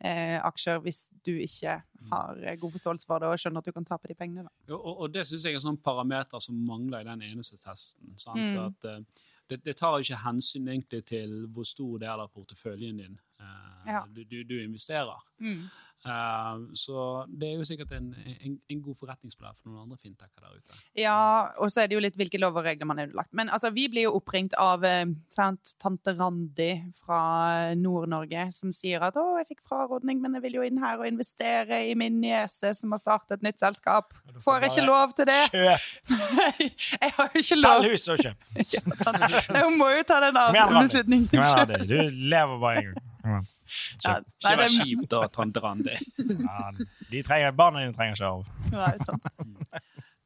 eh, 0.00 0.38
aksjer 0.44 0.82
hvis 0.84 1.08
du 1.26 1.34
ikke 1.34 1.78
har 2.10 2.42
eh, 2.42 2.58
god 2.60 2.74
forståelse 2.74 3.08
for 3.08 3.22
det 3.22 3.30
og 3.30 3.40
skjønner 3.40 3.64
at 3.64 3.70
du 3.70 3.74
kan 3.76 3.88
tape 3.88 4.10
de 4.10 4.16
pengene. 4.18 4.46
Da. 4.46 4.76
Og, 4.76 5.04
og 5.04 5.14
det 5.14 5.26
syns 5.28 5.46
jeg 5.46 5.56
er 5.56 5.60
en 5.60 5.68
sånn 5.70 5.82
parameter 5.82 6.42
som 6.42 6.58
mangler 6.68 7.02
i 7.02 7.08
den 7.08 7.24
eneste 7.30 7.58
testen. 7.60 8.14
Sant? 8.20 8.54
Mm. 8.54 8.60
At, 8.68 8.88
uh, 8.88 9.26
det, 9.48 9.62
det 9.64 9.76
tar 9.78 9.96
jo 9.96 10.06
ikke 10.06 10.22
hensyn 10.26 10.68
egentlig 10.68 11.02
til 11.08 11.34
hvor 11.52 11.66
stor 11.66 11.98
del 12.02 12.24
av 12.24 12.32
porteføljen 12.34 13.02
din 13.04 13.18
uh, 13.40 13.66
Ja. 13.88 14.02
du, 14.12 14.22
du, 14.28 14.42
du 14.44 14.58
investerer. 14.60 15.22
Mm. 15.40 15.62
Eh, 16.06 16.58
så 16.78 17.04
det 17.28 17.48
er 17.48 17.56
jo 17.58 17.66
sikkert 17.66 17.92
en, 17.96 18.10
en, 18.14 18.54
en 18.70 18.82
god 18.84 18.98
forretningsplan 19.00 19.56
for 19.58 19.70
noen 19.70 19.86
andre 19.86 19.98
fintecher 20.02 20.44
der 20.44 20.58
ute. 20.58 20.76
Ja, 20.98 21.16
og 21.58 21.72
så 21.72 21.82
er 21.82 21.90
det 21.90 21.98
jo 21.98 22.02
litt 22.04 22.18
hvilke 22.18 22.40
lover 22.40 22.62
og 22.62 22.68
regler 22.70 22.88
man 22.88 23.00
er 23.02 23.08
underlagt. 23.08 23.32
Men 23.36 23.50
altså, 23.54 23.72
vi 23.74 23.88
blir 23.90 24.08
jo 24.08 24.14
oppringt 24.18 24.54
av 24.60 24.84
eh, 24.86 25.04
sant, 25.34 25.74
tante 25.82 26.14
Randi 26.18 26.70
fra 26.98 27.22
Nord-Norge 27.78 28.48
som 28.54 28.72
sier 28.74 29.02
at 29.04 29.18
'Å, 29.18 29.26
jeg 29.40 29.50
fikk 29.54 29.64
frarådning, 29.68 30.22
men 30.22 30.38
jeg 30.38 30.46
vil 30.46 30.60
jo 30.60 30.66
inn 30.68 30.80
her 30.82 31.00
og 31.00 31.08
investere 31.10 31.82
i 31.90 31.96
min 31.98 32.20
niese 32.22 32.74
som 32.78 32.94
har 32.94 33.02
startet 33.02 33.38
et 33.38 33.48
nytt 33.50 33.62
selskap'. 33.62 34.14
får 34.38 34.58
Får 34.58 34.64
jeg 34.64 34.70
ikke 34.72 34.86
lov 34.86 35.12
til 35.14 35.26
det? 35.28 35.42
Kjøp! 35.52 35.88
jeg 37.02 37.12
har 37.18 37.28
jo 37.34 37.42
ikke 37.42 37.58
lov. 37.60 37.82
Selg 37.82 37.92
hus 37.92 38.08
og 38.08 38.24
kjøp! 38.24 38.48
Ja. 38.78 38.80
Jeg 39.54 39.70
må 39.78 39.86
jo 39.92 40.02
ta 40.06 40.18
den. 40.22 40.36
Randi. 40.36 41.86
Du 41.88 41.96
lever 42.32 42.58
bare 42.60 42.82
en 42.82 42.90
gang. 42.90 43.04
Ja, 43.28 44.14
nei, 44.18 44.20
Ikke 44.40 44.56
vær 44.56 44.62
det- 44.64 44.74
kjip 44.74 45.06
da, 45.12 45.22
tante 45.34 45.60
Randi. 45.64 45.94
Ja, 46.48 46.70
de 47.12 47.22
trenger, 47.26 47.52
barna 47.58 47.84
dine 47.84 47.94
trenger 47.96 48.16
ikke 48.16 48.30
arv. 48.32 48.52
Nei, 48.72 48.96
sant. 49.04 49.40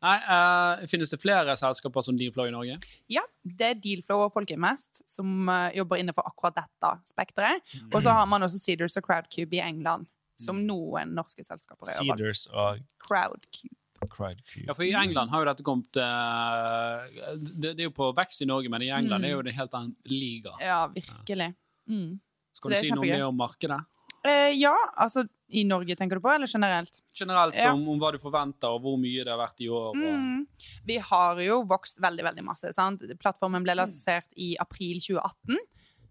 Nei, 0.03 0.17
uh, 0.27 0.81
Finnes 0.91 1.12
det 1.12 1.21
flere 1.23 1.55
selskaper 1.59 2.03
som 2.03 2.17
Dealflow 2.19 2.49
i 2.51 2.55
Norge? 2.55 2.79
Ja, 3.12 3.23
det 3.45 3.69
er 3.69 3.77
Dealflow 3.85 4.25
og 4.25 4.33
Folkeinvest 4.35 5.05
som 5.11 5.47
uh, 5.51 5.69
jobber 5.77 6.01
innenfor 6.03 6.27
akkurat 6.27 6.57
dette 6.59 6.91
spekteret. 7.12 7.62
Og 7.93 8.01
så 8.03 8.11
har 8.17 8.27
man 8.27 8.43
også 8.43 8.59
Cedars 8.59 8.97
og 8.99 9.07
Crowdcube 9.07 9.55
i 9.61 9.62
England, 9.62 10.09
som 10.43 10.59
noen 10.67 11.15
norske 11.15 11.45
selskaper 11.47 11.87
er. 11.93 12.01
Cedars 12.01 12.49
og 12.51 12.83
Crowdcube. 13.07 13.77
Crowdcube. 14.11 14.65
Ja, 14.67 14.75
for 14.75 14.83
I 14.83 14.91
England 14.99 15.31
har 15.31 15.45
jo 15.45 15.47
dette 15.53 15.62
kommet 15.62 15.95
uh, 16.03 17.07
det, 17.38 17.77
det 17.79 17.85
er 17.85 17.87
jo 17.87 17.95
på 17.95 18.09
vekst 18.19 18.43
i 18.43 18.49
Norge, 18.51 18.73
men 18.75 18.83
i 18.83 18.91
England 18.91 19.23
Mm. 19.23 19.29
er 19.29 19.37
jo 19.37 19.43
det 19.47 19.53
en 19.55 19.59
helt 19.61 19.75
annen 19.79 19.95
liga. 20.11 20.57
Ja, 20.59 20.81
virkelig. 20.91 21.53
Mm. 21.87 22.19
Så 22.62 22.70
det 22.70 22.81
du 22.83 22.87
si 22.87 22.94
noe 22.94 23.07
mer 23.07 23.27
om 23.27 23.37
markedet? 23.37 23.81
Eh, 24.25 24.53
ja, 24.55 24.75
altså 25.03 25.25
i 25.51 25.64
Norge 25.66 25.96
tenker 25.98 26.16
du 26.16 26.22
på, 26.22 26.31
eller 26.31 26.46
generelt? 26.46 27.01
Generelt 27.18 27.55
Ja. 27.59 27.72
om, 27.75 27.83
om 27.88 27.98
hva 28.01 28.12
du 28.14 28.18
forventer, 28.22 28.70
og 28.70 28.81
hvor 28.85 28.96
mye 28.96 29.25
det 29.25 29.33
har 29.33 29.40
vært 29.40 29.61
i 29.61 29.68
år. 29.68 29.88
Og, 29.90 29.96
Mm. 29.96 30.46
Vi 30.87 30.96
har 30.98 31.37
jo 31.42 31.62
vokst 31.66 31.98
veldig, 32.01 32.25
veldig 32.25 32.44
masse. 32.44 32.72
Sant? 32.72 33.03
Plattformen 33.18 33.62
ble 33.64 33.75
lansert 33.75 34.31
i 34.37 34.55
april 34.61 35.01
2018. 35.01 35.59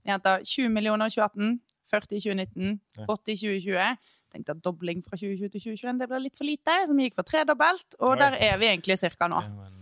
Vi 0.03 0.11
henta 0.11 0.39
20 0.43 0.69
millioner 0.69 1.07
i 1.07 1.09
2018, 1.09 1.61
40 1.87 2.15
i 2.15 2.19
2019, 2.19 2.79
80 3.07 3.31
i 3.31 3.35
2020. 3.37 3.97
Tenkte 4.31 4.51
at 4.55 4.61
dobling 4.63 5.01
fra 5.03 5.17
2020 5.17 5.49
til 5.51 5.61
2021 5.75 5.99
det 5.99 6.07
ble 6.11 6.19
litt 6.23 6.37
for 6.37 6.47
lite, 6.47 6.75
så 6.87 6.95
vi 6.95 7.09
gikk 7.09 7.15
for 7.15 7.27
tredobbelt. 7.27 7.95
Og 7.99 8.13
Oi. 8.13 8.19
der 8.21 8.37
er 8.39 8.57
vi 8.57 8.67
egentlig 8.67 8.99
cirka 8.99 9.27
nå. 9.27 9.41
Ja, 9.41 9.49
men, 9.49 9.81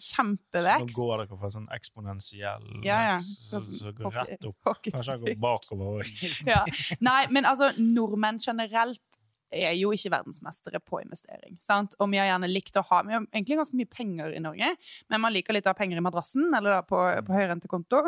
eh, 0.00 0.80
Så 0.80 0.80
Nå 0.80 0.88
går 0.96 1.22
dere 1.24 1.38
fra 1.40 1.50
sånn 1.54 1.68
eksponentiell 1.76 2.66
Ja, 2.86 2.98
ja. 3.12 3.18
så, 3.20 3.60
så 3.64 3.92
går 3.96 4.16
rett 4.16 4.48
opp. 4.48 4.56
hockey 4.66 4.94
Kanskje 4.94 5.16
jeg 5.18 5.24
går 5.26 5.40
bakover 5.44 6.00
òg. 6.00 6.12
ja. 6.52 6.64
Nei, 7.04 7.22
men 7.30 7.48
altså, 7.48 7.72
nordmenn 7.78 8.40
generelt 8.42 9.02
er 9.50 9.72
jo 9.74 9.90
ikke 9.90 10.12
verdensmestere 10.14 10.78
på 10.78 11.00
investering. 11.02 11.56
Sant? 11.62 11.96
Og 11.98 12.10
vi 12.12 12.20
har 12.20 12.28
gjerne 12.28 12.46
likt 12.50 12.76
å 12.78 12.84
ha 12.86 13.00
Vi 13.02 13.14
har 13.16 13.24
egentlig 13.32 13.56
ganske 13.58 13.78
mye 13.80 13.88
penger 13.90 14.36
i 14.36 14.42
Norge, 14.42 14.68
men 15.10 15.22
man 15.24 15.34
liker 15.34 15.56
litt 15.56 15.66
å 15.66 15.72
ha 15.72 15.78
penger 15.78 15.98
i 15.98 16.04
madrassen 16.06 16.46
eller 16.54 16.76
da 16.76 16.84
på, 16.86 17.00
på 17.26 17.34
høyrentekonto. 17.34 18.04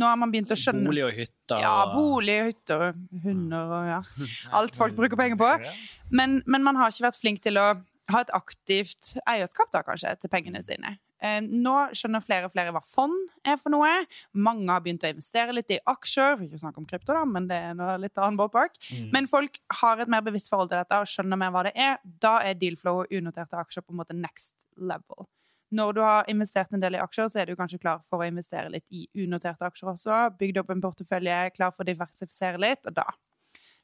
Nå 0.00 0.08
har 0.08 0.16
man 0.20 0.32
begynt 0.32 0.54
å 0.54 0.56
skjønne 0.58 0.88
Bolig 0.88 1.04
og 1.04 1.12
hytter. 1.12 1.60
Ja, 1.60 1.74
bolig 1.92 2.38
og- 2.40 2.48
hytter, 2.52 2.86
og 2.88 3.20
hunder 3.26 3.74
og 3.80 3.90
ja. 3.92 4.00
Alt 4.58 4.80
folk 4.80 4.96
bruker 4.96 5.20
penger 5.20 5.36
på. 5.40 5.50
Men, 6.08 6.40
men 6.48 6.64
man 6.64 6.80
har 6.80 6.94
ikke 6.94 7.10
vært 7.10 7.20
flink 7.20 7.44
til 7.44 7.60
å 7.60 7.68
ha 8.08 8.22
et 8.24 8.32
aktivt 8.32 9.18
eierskap 9.28 9.68
da, 9.74 9.84
kanskje, 9.84 10.14
til 10.22 10.32
pengene 10.32 10.62
sine. 10.64 10.96
Eh, 11.20 11.40
nå 11.42 11.74
skjønner 11.96 12.22
flere 12.22 12.46
og 12.46 12.52
flere 12.52 12.72
hva 12.74 12.82
fond 12.84 13.14
er 13.46 13.56
for 13.58 13.74
noe. 13.74 13.90
Mange 14.38 14.70
har 14.70 14.84
begynt 14.84 15.06
å 15.06 15.10
investere 15.10 15.56
litt 15.56 15.72
i 15.74 15.80
aksjer. 15.90 16.36
For 16.36 16.44
ikke 16.46 16.60
snakke 16.62 16.82
om 16.82 16.86
krypto, 16.88 17.16
da, 17.16 17.24
men 17.26 17.48
det 17.50 17.58
er 17.70 17.74
noe 17.78 17.96
litt 18.02 18.18
annen 18.20 18.38
ballpark. 18.38 18.78
Mm. 18.92 19.08
Men 19.16 19.30
folk 19.30 19.58
har 19.80 20.04
et 20.04 20.12
mer 20.12 20.22
bevisst 20.26 20.52
forhold 20.52 20.70
til 20.72 20.80
dette 20.80 21.00
og 21.02 21.10
skjønner 21.10 21.40
mer 21.40 21.54
hva 21.54 21.66
det 21.68 21.74
er. 21.74 21.98
Da 22.04 22.38
er 22.46 22.58
dealflow 22.60 23.02
og 23.02 23.12
unoterte 23.18 23.58
aksjer 23.58 23.86
på 23.86 23.94
en 23.94 24.00
måte 24.02 24.16
next 24.16 24.68
level. 24.76 25.26
Når 25.74 25.92
du 25.92 26.00
har 26.00 26.28
investert 26.32 26.72
en 26.72 26.80
del 26.80 26.96
i 26.96 27.00
aksjer, 27.02 27.28
så 27.28 27.42
er 27.42 27.50
du 27.50 27.56
kanskje 27.58 27.80
klar 27.82 28.00
for 28.06 28.22
å 28.22 28.28
investere 28.28 28.70
litt 28.72 28.86
i 28.94 29.04
unoterte 29.20 29.66
aksjer 29.68 29.90
også. 29.92 30.20
Bygd 30.40 30.62
opp 30.62 30.70
en 30.72 30.80
portefølje, 30.80 31.40
klar 31.58 31.74
for 31.74 31.84
å 31.84 31.88
diversifisere 31.90 32.60
litt, 32.62 32.88
og 32.88 32.96
da. 32.96 33.04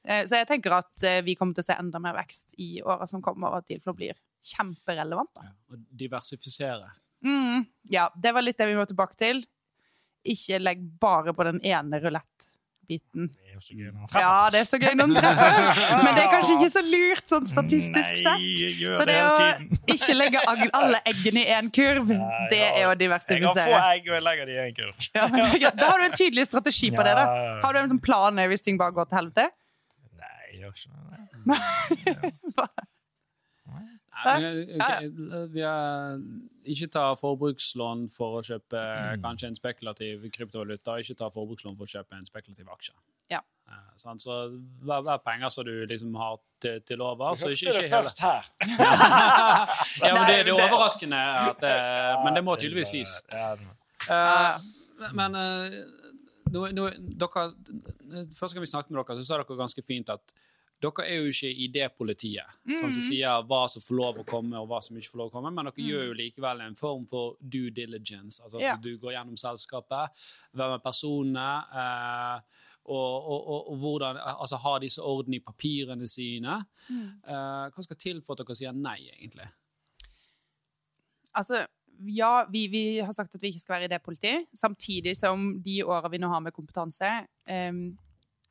Eh, 0.07 0.25
Så 0.25 0.39
jeg 0.41 0.49
tenker 0.49 0.79
at 0.79 1.05
eh, 1.05 1.21
vi 1.25 1.35
kommer 1.37 1.57
til 1.57 1.65
å 1.65 1.69
se 1.69 1.77
enda 1.77 2.01
mer 2.01 2.17
vekst 2.17 2.57
i 2.57 2.81
åra 2.81 3.09
som 3.11 3.21
kommer, 3.21 3.51
og 3.51 3.61
at 3.61 3.69
dealflow 3.69 3.97
blir 4.01 4.17
kjemperelevant. 4.45 5.35
Da. 5.37 5.51
Ja, 5.51 5.55
og 5.75 5.85
diversifisere. 6.05 6.89
Mm, 7.25 7.65
ja, 7.93 8.09
det 8.17 8.33
var 8.37 8.45
litt 8.45 8.59
det 8.61 8.69
vi 8.69 8.77
må 8.79 8.85
tilbake 8.89 9.17
til. 9.21 9.45
Ikke 10.25 10.59
legg 10.61 10.83
bare 11.01 11.35
på 11.37 11.45
den 11.45 11.61
ene 11.65 11.99
rulettbiten. 12.01 13.29
Det 13.33 13.51
er 13.51 13.55
jo 13.57 13.63
så 13.65 13.77
gøy 13.77 13.89
når 13.91 13.99
han 14.13 14.23
Ja, 14.23 14.51
det 14.53 14.61
er 14.61 14.69
så 14.69 14.81
gøy 14.81 14.95
når 14.97 15.11
den 15.11 15.19
treffer, 15.19 15.81
men 16.05 16.11
det 16.17 16.23
er 16.25 16.31
kanskje 16.33 16.57
ikke 16.59 16.71
så 16.75 16.83
lurt 16.85 17.33
sånn 17.33 17.49
statistisk 17.49 18.21
sett. 18.21 18.41
Nei, 18.45 18.55
jeg 18.61 18.77
gjør 18.81 18.97
Så 18.99 19.07
det 19.09 19.17
det 19.17 19.25
å 19.25 19.35
ikke 19.97 20.17
legge 20.17 20.45
alle 20.51 21.01
eggene 21.13 21.45
i 21.45 21.49
én 21.59 21.71
kurv, 21.75 22.13
det 22.53 22.61
er 22.61 22.89
å 22.89 22.95
Jeg 22.95 23.11
har 23.13 23.21
få 23.59 23.81
egg, 23.81 24.09
og 24.09 24.15
jeg 24.17 24.25
legger 24.29 24.53
de 24.53 24.57
i 24.57 24.63
en 24.65 24.79
kurv. 24.81 25.09
Ja, 25.17 25.29
men 25.33 25.69
da 25.81 25.91
har 25.91 26.01
du 26.01 26.09
en 26.09 26.17
tydelig 26.17 26.49
strategi 26.49 26.93
på 26.95 27.05
det. 27.05 27.15
da. 27.21 27.27
Har 27.65 27.77
du 27.77 27.83
en 27.85 28.01
plan 28.05 28.45
hvis 28.53 28.65
ting 28.65 28.81
bare 28.81 28.97
går 28.97 29.09
til 29.13 29.21
helvete? 29.23 29.49
Nei, 30.21 30.37
jeg 30.53 30.65
gjør 30.65 30.73
ikke 30.77 30.89
det. 30.93 31.01
Nei, 31.45 31.61
men, 33.75 33.85
ok, 33.85 34.13
vi 34.14 34.14
er, 34.33 36.21
ikke 36.65 36.89
ta 36.93 37.05
forbrukslån 37.21 38.07
for 38.15 38.41
å 38.41 38.45
kjøpe 38.45 38.81
Mm. 38.85 39.23
kanskje 39.23 39.47
en 39.51 39.57
spekulativ 39.57 40.25
kryptovaluta. 40.33 40.99
Ikke 40.99 41.17
ta 41.19 41.29
forbrukslån 41.31 41.77
for 41.77 41.85
å 41.85 41.93
kjøpe 41.95 42.17
en 42.17 42.27
spekulativ 42.27 42.67
aksje. 42.73 42.95
Ja. 43.31 43.41
Eh, 43.69 43.93
sant? 43.97 44.23
Så 44.23 44.49
hver, 44.85 45.03
hver 45.03 45.19
penger 45.25 45.49
som 45.49 45.65
du 45.65 45.87
liksom 45.87 46.15
har 46.21 46.39
til, 46.61 46.81
til 46.81 47.01
over 47.03 47.35
så 47.35 47.49
ikke, 47.49 47.67
Hørte 47.73 47.85
ikke 47.85 47.89
det 47.89 47.91
først 47.91 48.21
her. 48.21 48.43
ja, 50.07 50.15
men 50.15 50.23
det, 50.29 50.39
det 50.47 50.49
er 50.49 50.55
overraskende 50.55 51.21
at 51.51 51.63
eh, 51.69 52.25
Men 52.25 52.35
det 52.35 52.45
må 52.45 52.57
tydeligvis 52.57 52.89
sies. 52.97 53.15
Eh, 54.09 54.59
men 55.17 55.35
eh, 55.35 55.79
nå, 56.55 56.67
nå, 56.77 56.89
dere, 57.21 57.47
Første 58.37 58.55
gang 58.55 58.65
vi 58.65 58.71
snakket 58.73 58.93
med 58.93 59.01
dere, 59.05 59.17
så 59.23 59.29
sa 59.33 59.41
dere 59.41 59.57
ganske 59.59 59.83
fint 59.87 60.13
at 60.13 60.35
dere 60.83 61.05
er 61.09 61.23
jo 61.23 61.31
ikke 61.33 61.49
i 61.49 61.69
idépolitiet, 61.69 62.57
sånn 62.67 62.93
som 62.93 63.01
sier 63.07 63.43
hva 63.49 63.63
som 63.71 63.81
får 63.81 63.97
lov 63.97 64.19
å 64.21 64.25
komme, 64.29 64.59
og 64.61 64.69
hva 64.69 64.83
som 64.85 64.97
ikke 64.97 65.11
får 65.15 65.19
lov 65.23 65.31
å 65.31 65.33
komme, 65.39 65.51
men 65.55 65.65
dere 65.71 65.87
gjør 65.87 66.07
jo 66.11 66.17
likevel 66.19 66.61
en 66.61 66.77
form 66.77 67.07
for 67.09 67.37
due 67.41 67.71
diligence. 67.71 68.43
Altså 68.43 68.61
Ja. 68.61 68.77
du 68.77 68.99
går 68.99 69.13
gjennom 69.17 69.37
selskapet, 69.37 70.11
hvem 70.53 70.75
er 70.75 70.79
personene, 70.85 71.49
eh, 71.73 72.41
og, 72.85 73.25
og, 73.33 73.49
og, 73.49 73.69
og 73.73 73.77
hvordan 73.81 74.17
Altså 74.19 74.57
har 74.61 74.79
disse 74.81 75.01
orden 75.01 75.33
i 75.33 75.41
papirene 75.41 76.07
sine. 76.09 76.59
Eh, 76.91 77.71
hva 77.73 77.83
skal 77.83 77.97
til 77.97 78.21
for 78.21 78.35
at 78.35 78.45
dere 78.45 78.55
sier 78.59 78.73
nei, 78.77 78.99
egentlig? 79.15 79.47
Altså, 81.35 81.65
ja, 82.13 82.45
vi, 82.51 82.67
vi 82.69 82.83
har 83.01 83.13
sagt 83.17 83.35
at 83.35 83.43
vi 83.43 83.49
ikke 83.55 83.63
skal 83.63 83.75
være 83.79 83.89
i 83.89 83.93
det 83.95 84.03
politiet. 84.05 84.47
samtidig 84.55 85.17
som 85.17 85.63
de 85.63 85.81
åra 85.85 86.11
vi 86.13 86.19
nå 86.19 86.29
har 86.29 86.41
med 86.45 86.53
kompetanse, 86.53 87.27
em, 87.47 87.97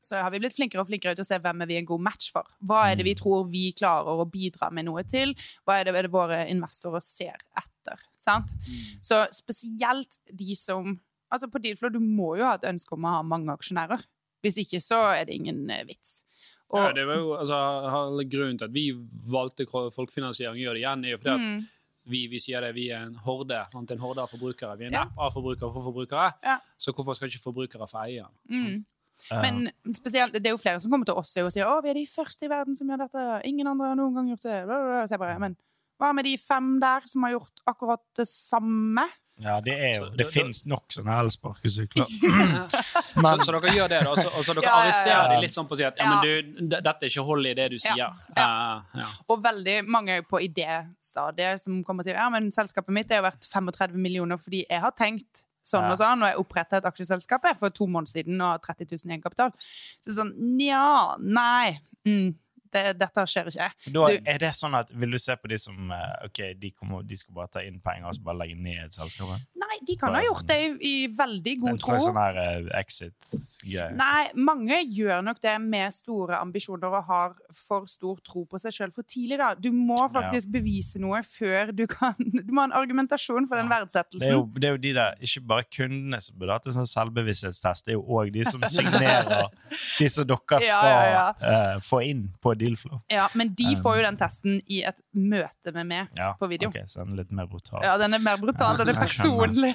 så 0.03 0.19
har 0.19 0.31
vi 0.33 0.39
blitt 0.43 0.55
flinkere 0.57 0.83
og 0.83 0.87
flinkere 0.89 1.15
til 1.15 1.23
å 1.23 1.27
se 1.29 1.37
hvem 1.39 1.63
er 1.63 1.69
vi 1.69 1.77
en 1.79 1.85
god 1.87 2.01
match 2.03 2.27
for. 2.35 2.43
Hva 2.67 2.81
er 2.91 2.97
det 2.99 3.05
vi 3.07 3.13
tror 3.15 3.45
vi 3.49 3.69
klarer 3.77 4.19
å 4.19 4.25
bidra 4.29 4.67
med 4.75 4.85
noe 4.89 5.03
til? 5.07 5.31
Hva 5.63 5.79
er 5.79 5.87
det, 5.87 5.95
er 5.95 6.07
det 6.09 6.11
våre 6.13 6.41
investorer 6.51 6.99
ser 7.05 7.39
etter? 7.57 8.03
Sant? 8.19 8.51
Så 9.01 9.23
spesielt 9.31 10.19
de 10.31 10.55
som 10.59 10.99
Altså 11.33 11.47
på 11.49 11.57
Dealflow, 11.63 11.89
du 11.89 11.97
må 11.97 12.35
jo 12.37 12.43
ha 12.45 12.51
et 12.59 12.65
ønske 12.69 12.93
om 12.93 13.07
å 13.09 13.13
ha 13.15 13.21
mange 13.25 13.49
aksjonærer. 13.49 14.03
Hvis 14.45 14.59
ikke 14.61 14.77
så 14.85 14.99
er 15.15 15.23
det 15.25 15.33
ingen 15.39 15.63
eh, 15.73 15.79
vits. 15.87 16.19
Og, 16.69 16.77
Ja, 16.77 16.91
det 16.93 17.07
var 17.09 17.17
jo, 17.17 17.31
altså, 17.39 17.57
grunnen 18.29 18.59
til 18.61 18.67
at 18.67 18.75
vi 18.75 18.83
valgte 19.33 19.65
folkefinansiering, 19.95 20.61
gjør 20.61 20.77
det 20.77 20.83
igjen, 20.83 21.05
er 21.07 21.15
jo 21.15 21.17
fordi 21.23 21.33
at 21.33 21.41
Mm. 21.47 21.63
vi, 22.13 22.21
vi 22.27 22.37
sier 22.43 22.61
det, 22.61 22.69
vi 22.75 22.85
er 22.93 23.07
en 23.07 23.15
horde, 23.25 23.63
en 23.73 23.97
horde 24.03 24.21
av 24.21 24.29
forbrukere. 24.29 24.77
Vi 24.77 24.85
er 24.85 24.91
en 24.91 24.99
Ja. 24.99 25.01
app 25.07 25.17
av 25.17 25.33
forbrukere 25.33 25.73
for 25.73 25.87
forbrukere. 25.89 26.33
Ja. 26.43 26.59
Så 26.77 26.93
hvorfor 26.93 27.15
skal 27.17 27.29
ikke 27.29 27.41
forbrukere 27.49 27.89
få 27.89 28.03
eie 28.05 28.21
den? 28.21 28.35
mm. 28.77 28.85
Men 29.31 29.69
spesielt, 29.95 30.33
det 30.35 30.45
er 30.49 30.55
jo 30.55 30.61
flere 30.61 30.79
som 30.83 30.91
kommer 30.91 31.07
til 31.07 31.15
oss 31.15 31.31
og 31.39 31.51
sier 31.55 31.69
å, 31.69 31.77
vi 31.83 31.89
er 31.93 31.99
de 32.01 32.05
første 32.09 32.45
i 32.45 32.51
verden 32.51 32.75
som 32.75 32.89
gjør 32.91 33.05
dette. 33.05 33.25
Ingen 33.47 33.67
andre 33.71 33.93
har 33.93 33.99
noen 33.99 34.13
gang 34.17 34.29
gjort 34.33 34.43
det. 34.49 34.61
Så 35.07 35.15
jeg 35.15 35.21
bare, 35.21 35.39
men 35.39 35.55
hva 36.01 36.09
med 36.17 36.25
de 36.27 36.37
fem 36.41 36.73
der 36.83 37.05
som 37.07 37.23
har 37.23 37.37
gjort 37.37 37.61
akkurat 37.69 38.03
det 38.19 38.27
samme? 38.27 39.05
ja, 39.41 39.55
det 39.65 39.73
er 39.73 39.95
jo 39.97 40.09
Det 40.13 40.27
fins 40.29 40.59
nok 40.69 40.91
sånne 40.93 41.15
elsparkesykler. 41.23 42.05
Så, 43.13 43.31
så 43.45 43.53
dere 43.55 43.71
gjør 43.73 43.89
det, 43.89 43.99
da? 44.05 44.11
Så, 44.17 44.27
og 44.37 44.43
så 44.45 44.53
dere 44.57 44.65
Ja, 44.67 44.69
ja, 44.69 44.75
ja. 44.75 44.83
arresterer 44.83 45.31
de 45.33 45.39
litt 45.41 45.55
sånn 45.55 45.67
på 45.69 45.73
å 45.73 45.79
si 45.79 45.85
at 45.87 45.97
ja, 45.97 46.05
Ja. 46.05 46.19
men 46.21 46.21
du, 46.59 46.67
dette 46.75 46.93
er 47.07 47.09
ikke 47.09 47.23
hold 47.25 47.49
i 47.49 47.53
det 47.57 47.65
du 47.73 47.77
sier. 47.81 47.97
Ja, 47.97 48.11
Eh, 48.37 48.99
ja. 49.01 49.07
Og 49.33 49.41
veldig 49.43 49.75
mange 49.89 50.19
på 50.29 50.41
idéstadiet 50.43 51.61
som 51.63 51.79
kommer 51.87 52.05
til 52.05 52.13
ja, 52.17 52.27
men 52.33 52.51
selskapet 52.53 52.93
mitt 52.93 53.11
er 53.11 53.21
jo 53.21 53.25
verdt 53.27 53.47
35 53.49 53.97
millioner 54.01 54.37
fordi 54.41 54.63
jeg 54.69 54.81
har 54.85 54.93
tenkt 54.97 55.45
sånn 55.63 55.89
og 55.89 55.97
sånn, 55.99 56.23
og 56.23 56.31
jeg 56.31 56.41
oppretta 56.41 56.79
et 56.79 56.87
aksjeselskap 56.89 57.47
for 57.59 57.73
to 57.73 57.87
måneder 57.87 58.17
siden 58.17 58.41
og 58.41 58.55
har 58.55 58.63
30 58.63 58.91
000 58.91 59.09
i 59.09 59.15
egenkapital. 59.15 59.53
Så 60.03 60.17
sånn, 60.17 60.33
nja, 60.59 60.85
nei. 61.23 61.79
Mm, 62.07 62.33
det, 62.75 62.85
dette 62.99 63.25
skjer 63.29 63.51
ikke. 63.53 63.69
Da 63.95 64.07
er 64.11 64.43
det 64.43 64.53
sånn 64.57 64.75
at 64.77 64.91
Vil 64.93 65.15
du 65.15 65.19
se 65.21 65.35
på 65.39 65.49
de 65.51 65.57
som 65.61 65.91
eh, 65.93 66.27
ok, 66.27 66.43
de, 66.59 66.73
kommer, 66.75 67.05
de 67.07 67.17
skal 67.19 67.37
bare 67.39 67.53
ta 67.57 67.63
inn 67.65 67.79
penger 67.83 68.11
og 68.11 68.17
så 68.17 68.25
bare 68.25 68.41
legge 68.43 68.59
ned 68.59 68.93
selskapet? 68.95 69.47
Nei, 69.63 69.79
de 69.87 69.97
kan 69.99 70.13
ha 70.13 70.21
gjort 70.23 70.33
gjort 70.33 70.47
det 70.47 70.85
i, 70.85 70.89
i 70.89 71.07
veldig 71.07 71.53
god 71.61 71.79
tro. 71.81 71.97
sånn 72.01 72.17
her 72.17 72.39
uh, 72.39 72.69
exit-greie. 72.79 73.89
Nei, 73.97 74.23
mange 74.35 74.79
gjør 74.81 75.23
nok 75.25 75.41
det 75.43 75.55
med 75.61 75.93
store 75.95 76.39
ambisjoner 76.41 76.97
og 76.99 77.07
har 77.09 77.35
for 77.55 77.87
stor 77.89 78.19
tro 78.25 78.45
på 78.49 78.59
seg 78.61 78.75
sjøl 78.75 78.93
for 78.93 79.05
tidlig. 79.07 79.39
da. 79.41 79.53
Du 79.55 79.71
må 79.75 79.97
faktisk 80.11 80.51
bevise 80.53 81.01
noe 81.03 81.21
før 81.27 81.73
du 81.73 81.85
kan 81.87 82.13
Du 82.43 82.51
må 82.53 82.63
ha 82.63 82.69
en 82.69 82.75
argumentasjon 82.77 83.47
for 83.49 83.59
den 83.59 83.69
Det 83.69 83.75
er, 83.75 83.83
verdsettelsen. 83.83 84.31
jo, 84.33 84.45
det 84.57 84.67
er 84.67 84.75
jo 84.75 84.81
de 84.83 84.93
der, 84.97 85.17
ikke 85.27 85.43
bare 85.53 85.67
kundene 85.69 86.19
som 86.23 86.37
burde 86.39 86.57
hatt 86.57 86.69
en 86.69 86.77
sånn 86.77 86.89
selvbevissthetstest, 86.89 87.87
det 87.87 87.95
er 87.95 87.99
jo 87.99 88.03
òg 88.19 88.33
de 88.33 88.45
som 88.47 88.63
signerer 88.67 89.47
de 89.99 90.09
som 90.11 90.27
dere 90.27 90.61
skal 90.63 90.67
Ja, 90.67 91.03
ja, 91.13 91.25
eh, 91.47 91.77
få 91.83 92.01
inn 92.05 92.25
på 92.43 92.55
Dealflow. 92.63 93.01
Ja, 93.11 93.27
Men 93.39 93.51
de 93.59 93.75
får 93.83 93.97
jo 93.99 94.03
den 94.07 94.17
testen 94.19 94.59
i 94.71 94.79
et 94.87 95.01
møte 95.13 95.73
med 95.75 95.87
meg 95.89 96.17
Ja, 96.17 96.31
på 96.39 96.49
video. 96.51 96.69
ok, 96.71 96.79
så 96.89 97.03
den 97.03 97.13
er 97.13 97.21
litt 97.23 97.31
mer 97.35 97.47
brutal. 97.51 97.83
Ja, 97.85 97.97
den 98.01 98.13
er 98.17 98.23
mer 98.23 98.37
brutal. 98.41 98.77
Den 98.79 98.93
er 98.93 98.99
personlig. 99.01 99.73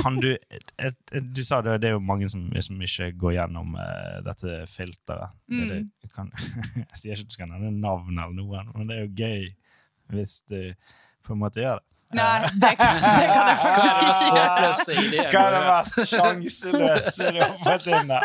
Kan 0.00 0.20
du 0.22 0.30
et, 0.32 0.72
et, 0.78 1.14
Du 1.34 1.42
sa 1.44 1.60
det, 1.66 1.78
det 1.82 1.90
er 1.90 1.96
jo 1.96 2.00
mange 2.04 2.28
som, 2.32 2.46
som 2.62 2.80
ikke 2.86 3.10
går 3.20 3.34
gjennom 3.38 3.74
uh, 3.76 4.20
dette 4.26 4.60
filteret. 4.70 5.36
Er 5.50 5.60
Mm. 5.60 5.90
det, 6.02 6.10
kan, 6.14 6.30
jeg 6.76 6.98
sier 7.00 7.12
ikke 7.14 7.26
at 7.26 7.30
du 7.30 7.36
skal 7.38 7.50
nevne 7.52 7.72
navn 7.82 8.16
eller 8.18 8.34
noe, 8.36 8.64
men 8.74 8.88
det 8.90 8.96
er 8.96 9.06
jo 9.06 9.14
gøy 9.18 9.48
hvis 10.14 10.40
du 10.50 10.72
på 11.26 11.34
en 11.36 11.38
måte 11.42 11.60
gjør 11.62 11.78
det. 11.78 11.86
Nei, 12.10 12.40
det, 12.58 12.70
det 12.74 13.26
kan 13.30 13.46
jeg 13.46 13.58
faktisk 13.60 14.00
ikke 14.02 14.24
gjøre. 14.34 14.70
Hva 15.30 15.42
er 15.44 15.52
det 15.54 15.60
mest 15.68 15.98
sjanseløse 16.10 17.28
du 17.30 17.38
har 17.38 17.52
fått 17.62 17.86
inn 17.86 18.08
der? 18.10 18.24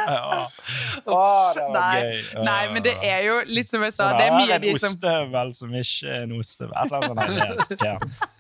Å, 1.06 1.20
det 1.54 1.66
var 1.68 1.76
Nei, 1.76 2.00
gøy. 2.02 2.16
Nei, 2.48 2.62
men 2.74 2.86
det 2.88 2.96
er 3.06 3.22
jo 3.28 3.36
litt 3.52 3.70
som 3.70 3.84
jeg 3.86 3.94
sa, 3.94 4.08
det 4.18 4.26
er 4.26 4.34
mye 4.40 4.56
en 4.58 4.64
de 4.64 4.72
som 4.82 4.96
ostehøvel 4.96 5.54
som 5.60 5.76
ikke 5.82 6.16
er 6.16 6.24
en 6.26 6.34
ostehøvel. 6.40 6.96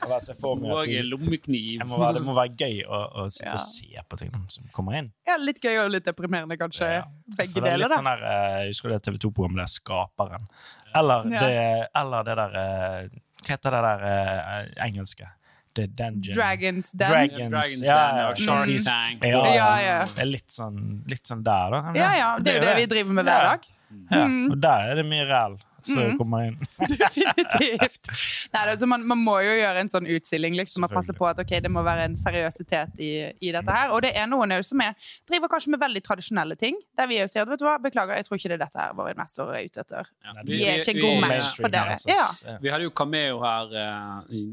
Og 0.05 0.89
lommekniv. 1.11 1.81
må 1.89 1.99
være, 2.01 2.13
det 2.19 2.23
må 2.25 2.35
være 2.37 2.53
gøy 2.59 2.81
å, 2.85 3.01
å 3.21 3.27
sitte 3.33 3.45
Ja. 3.45 3.57
og 3.57 3.61
se 3.65 4.03
på 4.09 4.19
ting 4.21 4.31
som 4.51 4.65
kommer 4.75 4.97
inn. 4.99 5.11
ja, 5.27 5.37
Litt 5.41 5.61
gøy 5.63 5.77
og 5.83 5.91
litt 5.93 6.05
deprimerende, 6.07 6.57
kanskje. 6.59 6.89
Ja. 6.99 7.03
Begge 7.37 7.61
det 7.61 7.69
er 7.69 7.77
deler, 7.77 7.89
da. 7.91 7.99
sånn 7.99 8.09
der, 8.09 8.25
eh, 8.31 8.57
Jeg 8.65 8.73
husker 8.73 8.89
det 8.95 8.99
TV 9.05 9.17
2-programmet 9.27 9.61
der 9.63 9.71
Skaperen. 9.75 10.49
Eller, 10.95 11.29
Ja. 11.33 11.39
det, 11.45 11.89
eller 12.01 12.23
det 12.23 12.35
der 12.41 12.57
eh, 12.61 13.07
Hva 13.45 13.55
heter 13.55 13.75
det 13.75 13.81
der 13.85 14.05
eh, 14.09 14.85
engelske? 14.87 15.27
The 15.75 15.85
Dungeon. 15.91 16.35
Dragons 16.37 16.91
Den. 16.95 17.09
Dragons, 17.11 17.51
Dragons 17.51 17.81
ja, 17.83 17.95
Den 18.07 18.17
ja. 18.17 18.27
og 18.29 18.37
Shark 18.39 18.69
Mm. 18.69 18.83
Tank. 18.85 19.23
Ja, 19.27 19.41
Ja, 19.53 19.71
ja. 19.83 19.97
Det 20.15 20.21
er 20.23 20.29
litt 20.29 20.49
sånn, 20.55 20.77
litt 21.11 21.27
sånn 21.27 21.41
der, 21.43 21.69
da. 21.73 21.81
Ja, 21.99 22.11
ja. 22.15 22.29
Det 22.39 22.53
er 22.53 22.55
jo 22.61 22.61
det 22.63 22.75
vi 22.77 22.85
driver 22.93 23.13
med 23.17 23.25
hver 23.27 23.41
Ja. 23.43 23.49
dag. 23.57 23.65
Ja, 24.11 24.25
Mm. 24.27 24.51
og 24.51 24.59
der 24.61 24.91
er 24.91 24.95
det 24.95 25.05
mye 25.05 25.25
ræl 25.29 25.55
som 25.85 25.99
Mm. 26.01 26.17
kommer 26.17 26.47
inn. 26.47 26.55
Definitivt. 26.89 28.09
Nei, 28.53 28.61
altså, 28.71 28.87
man, 28.89 29.03
man 29.07 29.17
må 29.21 29.35
jo 29.45 29.51
gjøre 29.53 29.83
en 29.83 29.89
sånn 29.91 30.07
utstilling 30.09 30.55
liksom, 30.57 30.83
og 30.87 30.89
passe 30.95 31.13
på 31.13 31.27
at 31.29 31.39
okay, 31.39 31.59
det 31.61 31.69
må 31.71 31.83
være 31.85 32.07
en 32.09 32.15
seriøsitet 32.17 32.97
i, 33.05 33.11
i 33.41 33.51
dette 33.53 33.69
her. 33.71 33.91
Og 33.93 34.01
det 34.01 34.11
er 34.17 34.25
noen 34.31 34.55
som 34.65 34.81
er, 34.81 34.95
driver 35.29 35.47
kanskje 35.53 35.75
med 35.75 35.79
veldig 35.83 36.01
tradisjonelle 36.07 36.57
ting, 36.57 36.79
der 36.97 37.07
vi 37.11 37.19
jo 37.19 37.27
sier 37.29 37.45
at 37.45 37.49
vet 37.53 37.61
du 37.61 37.67
hva, 37.67 37.77
beklager, 37.83 38.15
jeg 38.17 38.25
tror 38.25 38.39
ikke 38.39 38.49
det 38.55 38.57
er 38.59 38.63
dette 38.65 38.81
her 38.81 38.93
våre 38.97 39.13
investorer 39.13 39.59
er 39.59 39.69
ute 39.69 39.83
etter. 39.85 40.09
Ja. 40.25 40.33
Vi 40.49 40.63
er 40.65 40.81
ikke 40.81 41.01
god 41.05 41.21
match 41.27 41.51
for 41.61 41.67
dere. 41.77 41.97
Ja. 42.09 42.57
Vi 42.65 42.73
hadde 42.73 42.83
jo 42.89 42.95
Cameo 42.97 43.39
her 43.45 43.77
uh, 43.77 44.33
i 44.33 44.47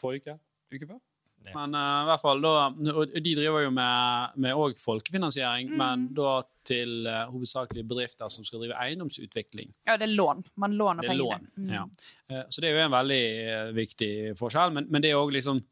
forrige 0.00 0.32
uke. 0.32 0.38
Uke 0.72 0.86
før? 0.94 0.98
Ja. 1.46 1.52
Men 1.56 1.74
uh, 1.74 2.02
i 2.04 2.06
hvert 2.10 2.20
fall 2.22 2.40
da, 2.44 2.50
og 2.92 3.14
De 3.16 3.32
driver 3.34 3.62
jo 3.64 3.70
med, 3.72 4.34
med 4.44 4.76
folkefinansiering, 4.78 5.70
Mm. 5.70 5.76
men 5.80 6.02
da 6.14 6.42
til 6.68 7.06
uh, 7.08 7.24
hovedsakelig 7.32 7.86
bedrifter 7.88 8.28
som 8.30 8.44
skal 8.44 8.60
drive 8.60 8.76
eiendomsutvikling. 8.76 9.72
Ja, 9.88 9.96
det 9.96 10.08
er 10.10 10.14
lån. 10.14 10.44
Man 10.56 10.76
låner 10.76 11.02
Det 11.02 11.08
er 11.08 11.14
pengene. 11.14 11.40
lån. 11.40 11.50
Mm. 11.56 11.70
Ja. 11.74 11.84
uh, 12.32 12.44
Så 12.50 12.60
det 12.60 12.70
er 12.70 12.76
jo 12.78 12.84
en 12.86 12.92
veldig 12.98 13.74
viktig 13.74 14.10
forskjell, 14.38 14.72
men, 14.76 14.86
men 14.90 15.02
det 15.02 15.10
er 15.10 15.16
jo 15.18 15.24
også 15.26 15.36
liksom 15.38 15.62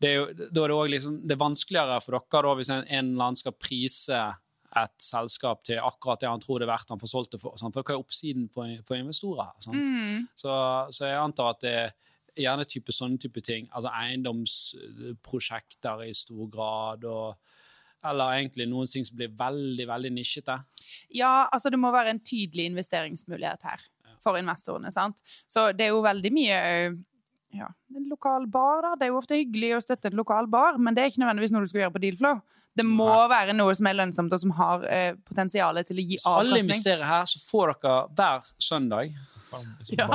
det 0.00 0.08
er 0.08 0.14
jo, 0.16 0.28
da 0.32 0.62
er 0.64 0.70
det 0.70 0.76
også 0.78 0.90
liksom 0.94 1.16
det 1.28 1.34
er 1.34 1.40
vanskeligere 1.42 1.96
for 2.00 2.16
dere 2.16 2.40
da, 2.46 2.54
hvis 2.56 2.70
en, 2.72 2.86
en 2.88 3.10
eller 3.12 3.24
annen 3.26 3.36
skal 3.36 3.52
prise 3.52 4.20
et 4.80 4.94
selskap 5.02 5.64
til 5.66 5.76
akkurat 5.82 6.20
det 6.22 6.28
han 6.30 6.40
tror 6.40 6.62
det 6.62 6.64
er 6.68 6.70
verdt 6.72 6.88
han 6.94 7.00
får 7.02 7.10
solgt 7.10 7.32
det 7.34 7.40
for. 7.42 7.52
Sant? 7.60 7.74
For 7.74 7.82
hva 7.84 7.96
er 7.98 8.00
oppsiden 8.00 8.46
på, 8.54 8.64
på 8.86 8.96
investorer 8.96 9.50
her? 9.50 9.74
Mm. 9.74 10.22
Så, 10.38 10.54
så 10.94 11.04
jeg 11.10 11.18
antar 11.20 11.50
at 11.52 11.60
det 11.66 11.74
er 11.82 11.92
gjerne 12.38 12.64
type 12.68 12.92
sånne 12.94 13.18
type 13.22 13.40
ting. 13.44 13.68
Altså 13.72 13.90
eiendomsprosjekter 13.94 16.04
i 16.06 16.14
stor 16.16 16.46
grad, 16.52 17.04
og, 17.08 17.34
eller 18.06 18.38
egentlig 18.38 18.68
noen 18.70 18.88
ting 18.90 19.04
som 19.06 19.16
blir 19.18 19.30
veldig, 19.38 19.86
veldig 19.90 20.12
nisjete. 20.16 20.56
Ja, 21.14 21.48
altså 21.50 21.70
det 21.70 21.80
må 21.80 21.92
være 21.94 22.10
en 22.14 22.24
tydelig 22.24 22.64
investeringsmulighet 22.70 23.62
her 23.68 23.80
for 24.20 24.40
investorene. 24.40 24.90
sant? 24.92 25.16
Så 25.48 25.72
det 25.72 25.84
er 25.88 25.94
jo 25.94 26.04
veldig 26.04 26.32
mye 26.34 26.58
ja, 27.56 27.68
en 27.96 28.06
lokal 28.10 28.46
bar, 28.46 28.82
da. 28.84 28.94
Det 28.98 29.04
er 29.06 29.12
jo 29.12 29.18
ofte 29.18 29.38
hyggelig 29.38 29.76
å 29.76 29.82
støtte 29.82 30.08
en 30.10 30.20
lokal 30.20 30.46
bar, 30.50 30.78
men 30.78 30.94
det 30.94 31.02
er 31.02 31.08
ikke 31.10 31.22
nødvendigvis 31.24 31.52
noe 31.54 31.64
du 31.64 31.70
skal 31.70 31.84
gjøre 31.84 31.96
på 31.96 32.02
Dealflow. 32.04 32.36
Det 32.78 32.84
må 32.86 33.10
være 33.30 33.54
noe 33.56 33.74
som 33.74 33.88
er 33.90 33.96
lønnsomt, 33.98 34.32
og 34.32 34.42
som 34.44 34.52
har 34.54 34.84
eh, 34.86 35.16
potensial 35.26 35.80
til 35.86 35.98
å 35.98 36.04
gi 36.06 36.18
Så 36.22 36.34
alle 36.38 36.60
investerer 36.62 37.02
her, 37.02 37.26
så 37.26 37.38
får 37.42 37.74
dere 37.82 37.96
hver 38.14 38.52
søndag 38.62 39.10
Ja. 39.96 40.06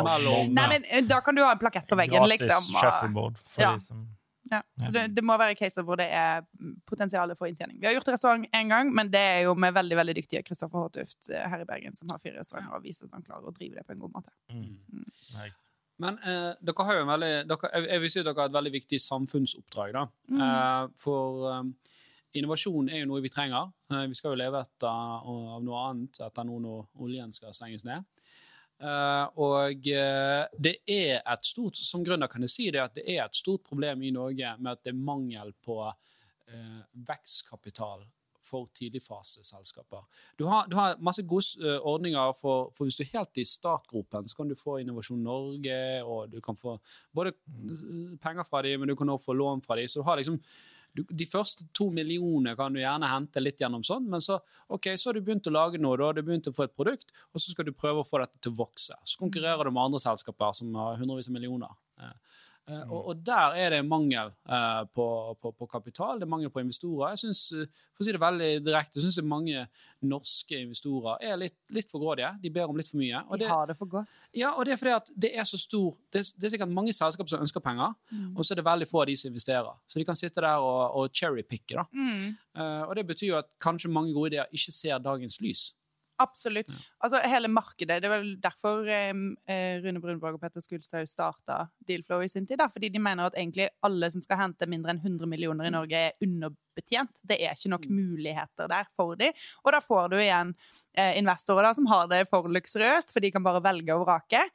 Nei, 0.50 0.68
men 0.72 0.84
eh, 0.90 1.02
Da 1.08 1.22
kan 1.22 1.36
du 1.36 1.42
ha 1.44 1.52
en 1.56 1.60
plakett 1.62 1.88
på 1.90 1.98
veggen, 2.00 2.22
Gratis 2.24 2.42
liksom. 2.48 2.76
og- 2.76 2.82
shuffleboard 2.84 3.38
for 3.48 3.62
Ja. 3.62 3.74
de 3.76 3.82
som 3.82 4.06
Ja, 4.52 4.60
så 4.78 4.92
det, 4.94 5.16
det 5.16 5.24
må 5.26 5.34
være 5.42 5.56
caser 5.58 5.82
hvor 5.84 5.98
det 5.98 6.06
er 6.14 6.44
potensial 6.86 7.32
for 7.36 7.48
inntjening. 7.50 7.80
Vi 7.82 7.88
har 7.88 7.96
gjort 7.96 8.12
restaurant 8.14 8.46
én 8.54 8.70
gang, 8.70 8.92
men 8.94 9.10
det 9.10 9.20
er 9.20 9.40
jo 9.48 9.56
med 9.56 9.74
veldig 9.74 9.96
veldig 9.98 10.16
dyktige 10.20 10.44
Kristoffer 10.46 10.84
Håtuft 10.86 11.32
eh, 11.34 11.48
her 11.50 11.62
i 11.64 11.66
Bergen, 11.66 11.96
som 11.96 12.10
har 12.14 12.20
fire 12.22 12.38
restauranter 12.38 12.76
og 12.78 12.84
viser 12.84 13.06
at 13.10 13.12
han 13.18 13.24
klarer 13.26 13.50
å 13.50 13.54
drive 13.58 13.74
det 13.80 13.88
på 13.88 13.94
en 13.96 14.00
god 14.00 14.12
måte. 14.14 14.30
mm. 14.54 14.78
Mm. 14.94 15.52
Men 15.98 16.18
eh, 16.28 16.54
dere 16.62 16.84
har 16.86 16.94
jo 16.98 17.02
en 17.06 17.08
veldig 17.08 17.32
dere, 17.48 17.70
jeg, 17.74 17.88
jeg 17.90 18.02
vil 18.04 18.10
si 18.12 18.20
at 18.20 18.26
dere 18.28 18.36
har 18.44 18.50
et 18.52 18.58
veldig 18.60 18.72
viktig 18.74 19.00
samfunnsoppdrag. 19.02 19.94
da. 19.96 20.06
Mm. 20.30 20.42
Eh, 20.46 20.88
for 21.00 21.46
eh, 21.52 21.64
innovasjon 22.36 22.90
er 22.92 23.00
jo 23.02 23.06
noe 23.14 23.22
vi 23.24 23.30
trenger. 23.32 23.72
Eh, 23.92 24.06
vi 24.12 24.18
skal 24.20 24.36
jo 24.36 24.40
leve 24.44 24.60
etter, 24.62 24.92
av 24.92 25.64
noe 25.64 25.86
annet 25.90 26.20
etter 26.22 26.44
nå 26.46 26.60
når 26.62 26.86
oljen 27.02 27.32
skal 27.34 27.54
stenges 27.56 27.86
ned. 27.88 28.04
Eh, 28.76 29.28
og 29.40 29.88
uh, 29.88 30.42
det 30.60 30.74
er 30.84 31.22
et 31.22 31.48
stort 31.48 31.80
Som 31.80 32.02
gründer 32.04 32.28
kan 32.28 32.44
jeg 32.44 32.52
si 32.52 32.66
det 32.76 32.82
at 32.82 32.98
det 32.98 33.06
er 33.08 33.22
et 33.24 33.38
stort 33.38 33.64
problem 33.64 34.02
i 34.04 34.12
Norge 34.12 34.50
med 34.60 34.72
at 34.74 34.82
det 34.84 34.92
er 34.92 35.00
mangel 35.00 35.54
på 35.64 35.78
uh, 35.88 36.82
vekstkapital 37.08 38.04
for 38.46 38.68
tidligfaseselskaper. 38.78 40.04
Du 40.38 40.46
har, 40.46 40.68
du 40.70 40.76
har 40.78 41.00
masse 41.02 41.24
gode 41.26 41.80
ordninger 41.82 42.34
for, 42.38 42.72
for 42.78 42.86
hvis 42.86 43.00
du 43.00 43.04
er 43.06 43.14
helt 43.16 43.42
i 43.42 43.46
startgropen, 43.48 44.28
så 44.30 44.38
kan 44.38 44.52
du 44.52 44.56
få 44.60 44.78
Innovasjon 44.84 45.24
Norge, 45.24 45.80
og 46.04 46.30
du 46.30 46.38
kan 46.46 46.58
få 46.60 46.78
både 47.16 47.34
eh, 47.34 48.14
penger 48.22 48.46
fra 48.46 48.62
dem, 48.66 48.80
men 48.80 48.92
du 48.92 48.96
kan 48.96 49.10
også 49.10 49.32
få 49.32 49.38
lån 49.40 49.66
fra 49.66 49.80
dem. 49.80 49.90
Så 49.90 50.02
du 50.02 50.06
har 50.10 50.22
liksom 50.22 50.38
du, 50.96 51.04
de 51.10 51.28
første 51.28 51.68
to 51.76 51.90
millionene 51.94 52.56
kan 52.58 52.74
du 52.74 52.80
gjerne 52.80 53.10
hente 53.12 53.44
litt 53.44 53.62
gjennom 53.62 53.84
sånn, 53.86 54.08
men 54.12 54.24
så, 54.24 54.40
okay, 54.72 54.96
så 55.00 55.10
har 55.10 55.18
du 55.18 55.26
begynt 55.28 55.50
å 55.50 55.54
lage 55.54 55.82
noe, 55.82 55.98
da 56.00 56.10
har 56.10 56.18
du 56.18 56.24
begynt 56.26 56.48
å 56.48 56.56
få 56.56 56.70
et 56.70 56.76
produkt, 56.76 57.12
og 57.34 57.44
så 57.44 57.52
skal 57.52 57.68
du 57.68 57.74
prøve 57.76 58.02
å 58.02 58.08
få 58.08 58.22
dette 58.24 58.40
til 58.40 58.56
å 58.56 58.60
vokse. 58.64 58.96
Så 59.04 59.20
konkurrerer 59.20 59.68
du 59.68 59.76
med 59.76 59.84
andre 59.84 60.02
selskaper 60.04 60.56
som 60.56 60.76
har 60.80 61.02
hundrevis 61.02 61.30
av 61.32 61.36
millioner. 61.36 61.76
Eh, 62.68 62.76
Eh, 62.76 62.92
og, 62.92 63.08
og 63.12 63.20
der 63.26 63.54
er 63.62 63.70
det 63.76 63.86
mangel 63.86 64.32
eh, 64.50 64.84
på, 64.96 65.06
på, 65.42 65.52
på 65.54 65.68
kapital, 65.70 66.18
det 66.18 66.26
er 66.26 66.32
mangel 66.32 66.50
på 66.50 66.64
investorer. 66.64 67.12
Jeg 67.14 67.18
synes, 67.22 67.42
eh, 67.54 67.68
For 67.94 68.04
å 68.04 68.06
si 68.08 68.12
det 68.16 68.22
veldig 68.24 68.48
direkte, 68.66 69.00
jeg 69.06 69.24
mange 69.24 69.68
norske 70.02 70.58
investorer 70.64 71.22
er 71.24 71.38
litt, 71.38 71.56
litt 71.70 71.92
for 71.92 72.02
grådige. 72.02 72.32
De 72.42 72.50
ber 72.50 72.66
om 72.68 72.76
litt 72.76 72.90
for 72.90 72.98
mye. 72.98 73.22
Og 73.30 73.38
De 73.38 73.44
det, 73.46 73.52
har 73.52 73.68
det 73.70 73.78
for 73.78 73.86
godt. 73.86 74.10
ja, 74.34 74.50
og 74.58 74.66
det 74.66 74.74
er 74.74 74.82
fordi 74.82 74.96
at 74.96 75.12
det 75.16 75.32
er 75.38 75.46
så 75.46 75.58
stor 75.62 75.94
Det 76.12 76.20
er, 76.20 76.32
det 76.40 76.48
er 76.50 76.54
sikkert 76.56 76.74
mange 76.74 76.94
selskaper 76.94 77.30
som 77.30 77.46
ønsker 77.46 77.62
penger, 77.62 77.94
Mm. 78.12 78.36
og 78.38 78.46
så 78.46 78.54
er 78.54 78.56
det 78.56 78.66
veldig 78.66 78.88
få 78.88 79.02
av 79.02 79.08
de 79.08 79.16
som 79.18 79.30
investerer. 79.30 79.74
Så 79.88 80.00
de 80.00 80.06
kan 80.06 80.16
sitte 80.16 80.42
der 80.42 80.58
og, 80.58 80.96
og 80.96 81.10
cherrypicke. 81.14 81.76
da. 81.76 81.86
Mm. 81.94 82.36
Eh, 82.56 82.84
og 82.90 82.96
det 82.96 83.06
betyr 83.08 83.28
jo 83.28 83.38
at 83.38 83.48
kanskje 83.62 83.92
mange 83.92 84.14
gode 84.14 84.34
ideer 84.34 84.46
ikke 84.52 84.72
ser 84.72 84.98
dagens 85.00 85.38
lys. 85.42 85.74
Absolutt. 86.18 86.70
Altså, 87.04 87.20
hele 87.28 87.50
markedet, 87.52 88.02
Det 88.02 88.08
er 88.08 88.14
vel 88.14 88.30
derfor 88.42 88.88
eh, 88.88 89.12
eh, 89.52 89.82
Rune 89.84 90.00
Brunborg 90.00 90.38
og 90.38 90.42
Petter 90.42 90.64
Skulstad 90.64 91.10
starta 91.10 91.66
Dealflow 91.88 92.24
i 92.24 92.30
sin 92.32 92.48
tid. 92.48 92.60
Da, 92.62 92.70
fordi 92.72 92.90
de 92.90 93.02
mener 93.04 93.28
at 93.28 93.36
egentlig 93.36 93.68
alle 93.84 94.12
som 94.12 94.24
skal 94.24 94.40
hente 94.40 94.68
mindre 94.70 94.94
enn 94.94 95.02
100 95.04 95.28
millioner 95.28 95.68
i 95.68 95.74
Norge, 95.74 96.06
er 96.08 96.24
underbetjent. 96.24 97.20
Det 97.24 97.40
er 97.42 97.56
ikke 97.56 97.74
nok 97.74 97.88
muligheter 97.92 98.72
der 98.72 98.88
for 98.96 99.20
dem. 99.20 99.36
Og 99.64 99.76
da 99.76 99.82
får 99.84 100.14
du 100.14 100.18
igjen 100.22 100.54
eh, 100.96 101.18
investorer 101.20 101.68
da, 101.68 101.74
som 101.76 101.90
har 101.92 102.08
det 102.12 102.26
for 102.32 102.48
luksuriøst, 102.48 103.12
for 103.12 103.26
de 103.26 103.34
kan 103.36 103.44
bare 103.44 103.64
velge 103.66 103.96
og 103.96 104.06
vrake. 104.06 104.46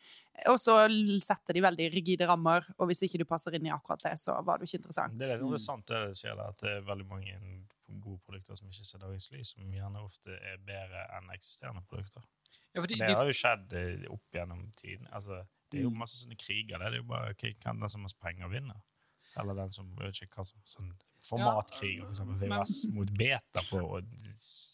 Og 0.49 0.57
så 0.63 0.79
setter 1.21 1.57
de 1.57 1.65
veldig 1.67 1.91
rigide 1.93 2.29
rammer, 2.31 2.65
og 2.79 2.89
hvis 2.89 3.05
ikke 3.05 3.21
du 3.21 3.27
passer 3.29 3.59
inn 3.59 3.69
i 3.69 3.75
akkurat 3.75 4.07
det, 4.07 4.15
så 4.23 4.39
var 4.47 4.57
du 4.57 4.65
ikke 4.65 4.81
interessant. 4.81 5.19
Det 5.19 5.29
er 5.29 5.37
litt 5.37 5.45
interessant 5.45 5.85
det 5.91 6.07
du 6.09 6.17
sier, 6.23 6.41
at 6.41 6.65
det 6.65 6.79
er 6.79 6.89
veldig 6.89 7.09
mange 7.11 7.37
gode 8.01 8.21
produkter 8.27 8.55
som 8.55 8.69
ikke 8.71 8.85
ser 8.87 8.99
dagens 9.03 9.31
lys, 9.33 9.49
som 9.55 9.73
gjerne 9.73 10.03
ofte 10.05 10.31
er 10.31 10.57
bedre 10.67 11.03
enn 11.17 11.31
eksisterende 11.35 11.83
produkter. 11.89 12.23
Ja, 12.75 12.81
fordi 12.81 12.95
Det 12.99 13.17
har 13.17 13.27
jo 13.27 13.33
skjedd 13.33 13.73
eh, 13.73 14.05
opp 14.11 14.23
gjennom 14.35 14.73
tiden. 14.77 15.07
Altså, 15.13 15.43
det 15.71 15.79
er 15.81 15.83
jo 15.83 15.91
Mm. 15.91 15.99
masse 15.99 16.17
sånne 16.23 16.37
kriger. 16.39 16.79
Det 16.79 16.87
er 16.87 16.97
jo 16.97 17.03
bare 17.03 17.31
okay, 17.31 17.53
kan 17.61 17.81
den 17.81 17.89
som 17.89 18.03
har 18.03 18.15
penger, 18.23 18.49
vinne? 18.49 18.75
Eller 19.39 19.55
den 19.55 19.71
som 19.71 19.91
vet 19.97 20.15
ikke 20.23 20.37
hva 20.41 20.45
som 20.47 20.59
sånn 20.67 20.93
formatkriger, 21.23 22.03
for 22.05 22.11
eksempel 22.11 22.49
men- 22.49 22.51
VHS 22.59 22.87
mot 22.95 23.11
beta 23.19 23.61
på 23.71 24.01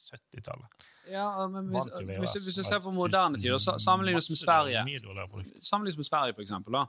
70-tallet. 0.07 0.67
ja, 1.11 1.47
men 1.49 1.69
hvis, 1.69 1.85
hvis, 2.19 2.33
hvis 2.45 2.55
du 2.55 2.63
ser 2.63 2.81
på 2.81 2.91
moderne 2.95 3.39
tider, 3.39 3.59
sammenlignes 3.59 4.31
med 4.31 4.39
Sverige 4.39 4.81
dårligere 5.03 5.97
med 5.97 6.05
Sverige, 6.07 6.35
for 6.35 6.43
eksempel, 6.43 6.73
da, 6.73 6.85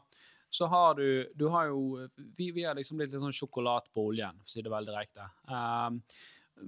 så 0.49 0.67
har 0.71 0.95
du, 0.95 1.27
du 1.35 1.47
har 1.51 1.67
jo 1.67 2.07
Vi, 2.37 2.51
vi 2.51 2.63
har 2.63 2.75
liksom 2.75 2.97
blitt 2.97 3.11
litt 3.11 3.21
sånn 3.21 3.35
sjokolade 3.35 3.91
på 3.93 4.07
oljen, 4.11 4.37
for 4.41 4.49
å 4.49 4.53
si 4.53 4.63
det 4.63 4.73
veldig 4.73 4.93
direkte. 4.93 5.27
Um, 5.51 5.99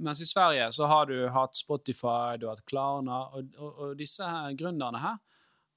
mens 0.06 0.22
i 0.22 0.28
Sverige 0.30 0.68
så 0.76 0.86
har 0.86 1.08
du 1.10 1.16
hatt 1.34 1.58
Spotify, 1.58 2.38
du 2.38 2.46
har 2.48 2.58
hatt 2.58 2.68
Klarna, 2.70 3.24
og, 3.34 3.56
og, 3.58 3.80
og 3.80 3.96
disse 3.98 4.26
her 4.26 4.54
gründerne 4.60 5.02
her, 5.02 5.18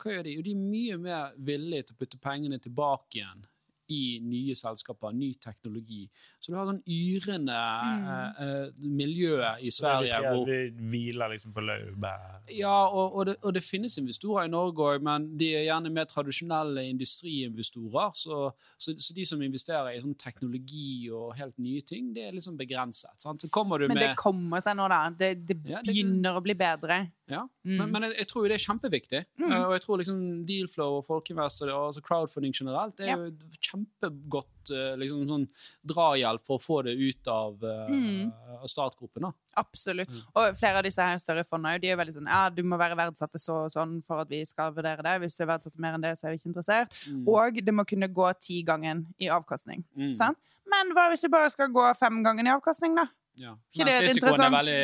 hva 0.03 0.17
gjør 0.17 0.27
de? 0.27 0.35
Jo, 0.37 0.43
de 0.43 0.53
er 0.57 0.61
mye 0.61 0.99
mer 0.99 1.35
villige 1.39 1.89
til 1.89 1.97
å 1.97 2.01
putte 2.03 2.21
pengene 2.23 2.59
tilbake 2.61 3.21
igjen 3.21 3.47
i 3.93 4.03
nye 4.25 4.57
selskaper, 4.59 5.13
ny 5.17 5.33
teknologi. 5.43 6.03
Så 6.41 6.53
du 6.53 6.59
har 6.59 6.69
sånn 6.69 6.83
yrende 6.89 7.57
mm. 7.57 8.07
eh, 8.45 8.87
miljø 9.03 9.39
i 9.61 9.73
Sverige. 9.73 10.09
det 10.09 10.09
vil 10.09 10.13
si 10.13 10.19
at 10.19 10.37
hvor 10.37 10.49
vi 10.49 10.91
hviler 10.93 11.33
liksom 11.35 11.55
på 11.57 11.65
laurbær. 11.67 12.43
ja, 12.57 12.77
og, 12.89 13.17
og, 13.17 13.27
det, 13.29 13.37
og 13.43 13.57
det 13.57 13.65
finnes 13.67 13.99
investorer 14.01 14.49
i 14.49 14.53
Norge 14.53 14.89
òg, 14.89 15.05
men 15.05 15.29
de 15.39 15.53
er 15.57 15.67
gjerne 15.69 15.93
mer 15.95 16.09
tradisjonelle 16.11 16.87
industriinvestorer. 16.91 18.17
Så, 18.19 18.43
så, 18.79 18.97
så 18.99 19.17
de 19.17 19.27
som 19.29 19.43
investerer 19.45 19.93
i 19.93 20.03
sånn 20.03 20.17
teknologi 20.19 21.11
og 21.13 21.35
helt 21.39 21.57
nye 21.63 21.83
ting, 21.87 22.13
det 22.17 22.29
er 22.29 22.37
liksom 22.37 22.59
begrenset. 22.61 23.15
Sant? 23.23 23.43
Så 23.43 23.51
kommer 23.53 23.83
du 23.83 23.89
Men 23.91 24.01
det 24.03 24.13
kommer 24.21 24.63
seg 24.65 24.79
nå, 24.79 24.89
da. 24.93 25.05
Det, 25.11 25.35
det 25.47 25.59
Ja, 25.65 25.81
det- 25.83 25.93
begynner 25.93 26.39
å 26.39 26.45
bli 26.45 26.57
bedre. 26.59 27.03
Ja, 27.31 27.43
Mm. 27.65 27.77
Men, 27.79 27.91
men 27.93 28.03
jeg, 28.09 28.15
jeg 28.19 28.27
tror 28.27 28.43
jo 28.43 28.49
det 28.51 28.57
er 28.57 28.65
kjempeviktig. 28.65 29.19
Mm. 29.39 29.53
Eh, 29.53 29.65
Og 29.69 29.73
jeg 29.77 29.83
tror 29.85 29.99
liksom 30.01 30.17
Dealflow 30.49 30.97
og 30.99 31.05
folkeinvestor 31.07 31.71
og 31.71 31.85
altså 31.93 32.03
crowdfunding 32.03 32.53
generelt 32.57 32.97
det 32.99 33.07
er 33.07 33.13
Ja. 33.13 33.17
jo 33.17 33.29
et 33.31 33.61
kjempegodt 33.69 34.73
eh, 34.75 34.97
liksom, 34.99 35.23
sånn 35.31 35.47
drahjelp 35.87 36.43
for 36.47 36.59
å 36.59 36.63
få 36.63 36.81
det 36.87 36.97
ut 36.99 37.31
av, 37.31 37.63
uh, 37.63 38.59
av 38.59 39.13
da. 39.23 39.31
Absolutt. 39.63 40.11
Mm. 40.11 40.27
Og 40.35 40.59
flere 40.59 40.83
av 40.83 40.83
disse 40.89 41.07
her 41.07 41.23
større 41.23 41.45
fondene 41.47 41.79
de 41.83 41.93
er 41.93 41.97
veldig 42.01 42.17
sånn 42.19 42.27
ja, 42.31 42.49
du 42.51 42.63
må 42.67 42.79
være 42.81 42.99
verdsatt 42.99 43.39
så 43.41 43.63
og 43.67 43.73
sånn 43.75 44.01
for 44.03 44.25
at 44.25 44.29
vi 44.33 44.43
skal 44.49 44.75
vurdere 44.75 45.03
det. 45.07 45.17
Hvis 45.23 45.39
du 45.39 45.45
er 45.45 45.53
verdsatt 45.55 45.79
mer 45.79 45.95
enn 45.95 46.03
det, 46.05 46.17
så 46.19 46.27
er 46.27 46.35
vi 46.35 46.43
ikke 46.43 46.51
interessert. 46.51 46.99
Mm. 47.07 47.25
Og 47.29 47.63
det 47.65 47.75
må 47.75 47.87
kunne 47.87 48.11
gå 48.11 48.33
ti 48.41 48.63
gangen 48.67 49.07
i 49.23 49.31
avkastning. 49.31 49.85
Mm. 49.97 50.15
Sant? 50.19 50.39
Men 50.73 50.93
hva 50.97 51.09
hvis 51.13 51.23
du 51.23 51.29
bare 51.33 51.51
skal 51.53 51.71
gå 51.75 51.85
fem 51.99 52.23
ganger 52.25 52.49
i 52.49 52.55
avkastning, 52.55 52.95
da? 52.97 53.07
Ja. 53.41 53.55
Ikke 53.73 53.87
Mens 53.87 53.95
det 53.97 54.03
risikoen 54.05 54.29
er 54.29 54.35
interessant? 54.35 54.55
veldig, 54.59 54.81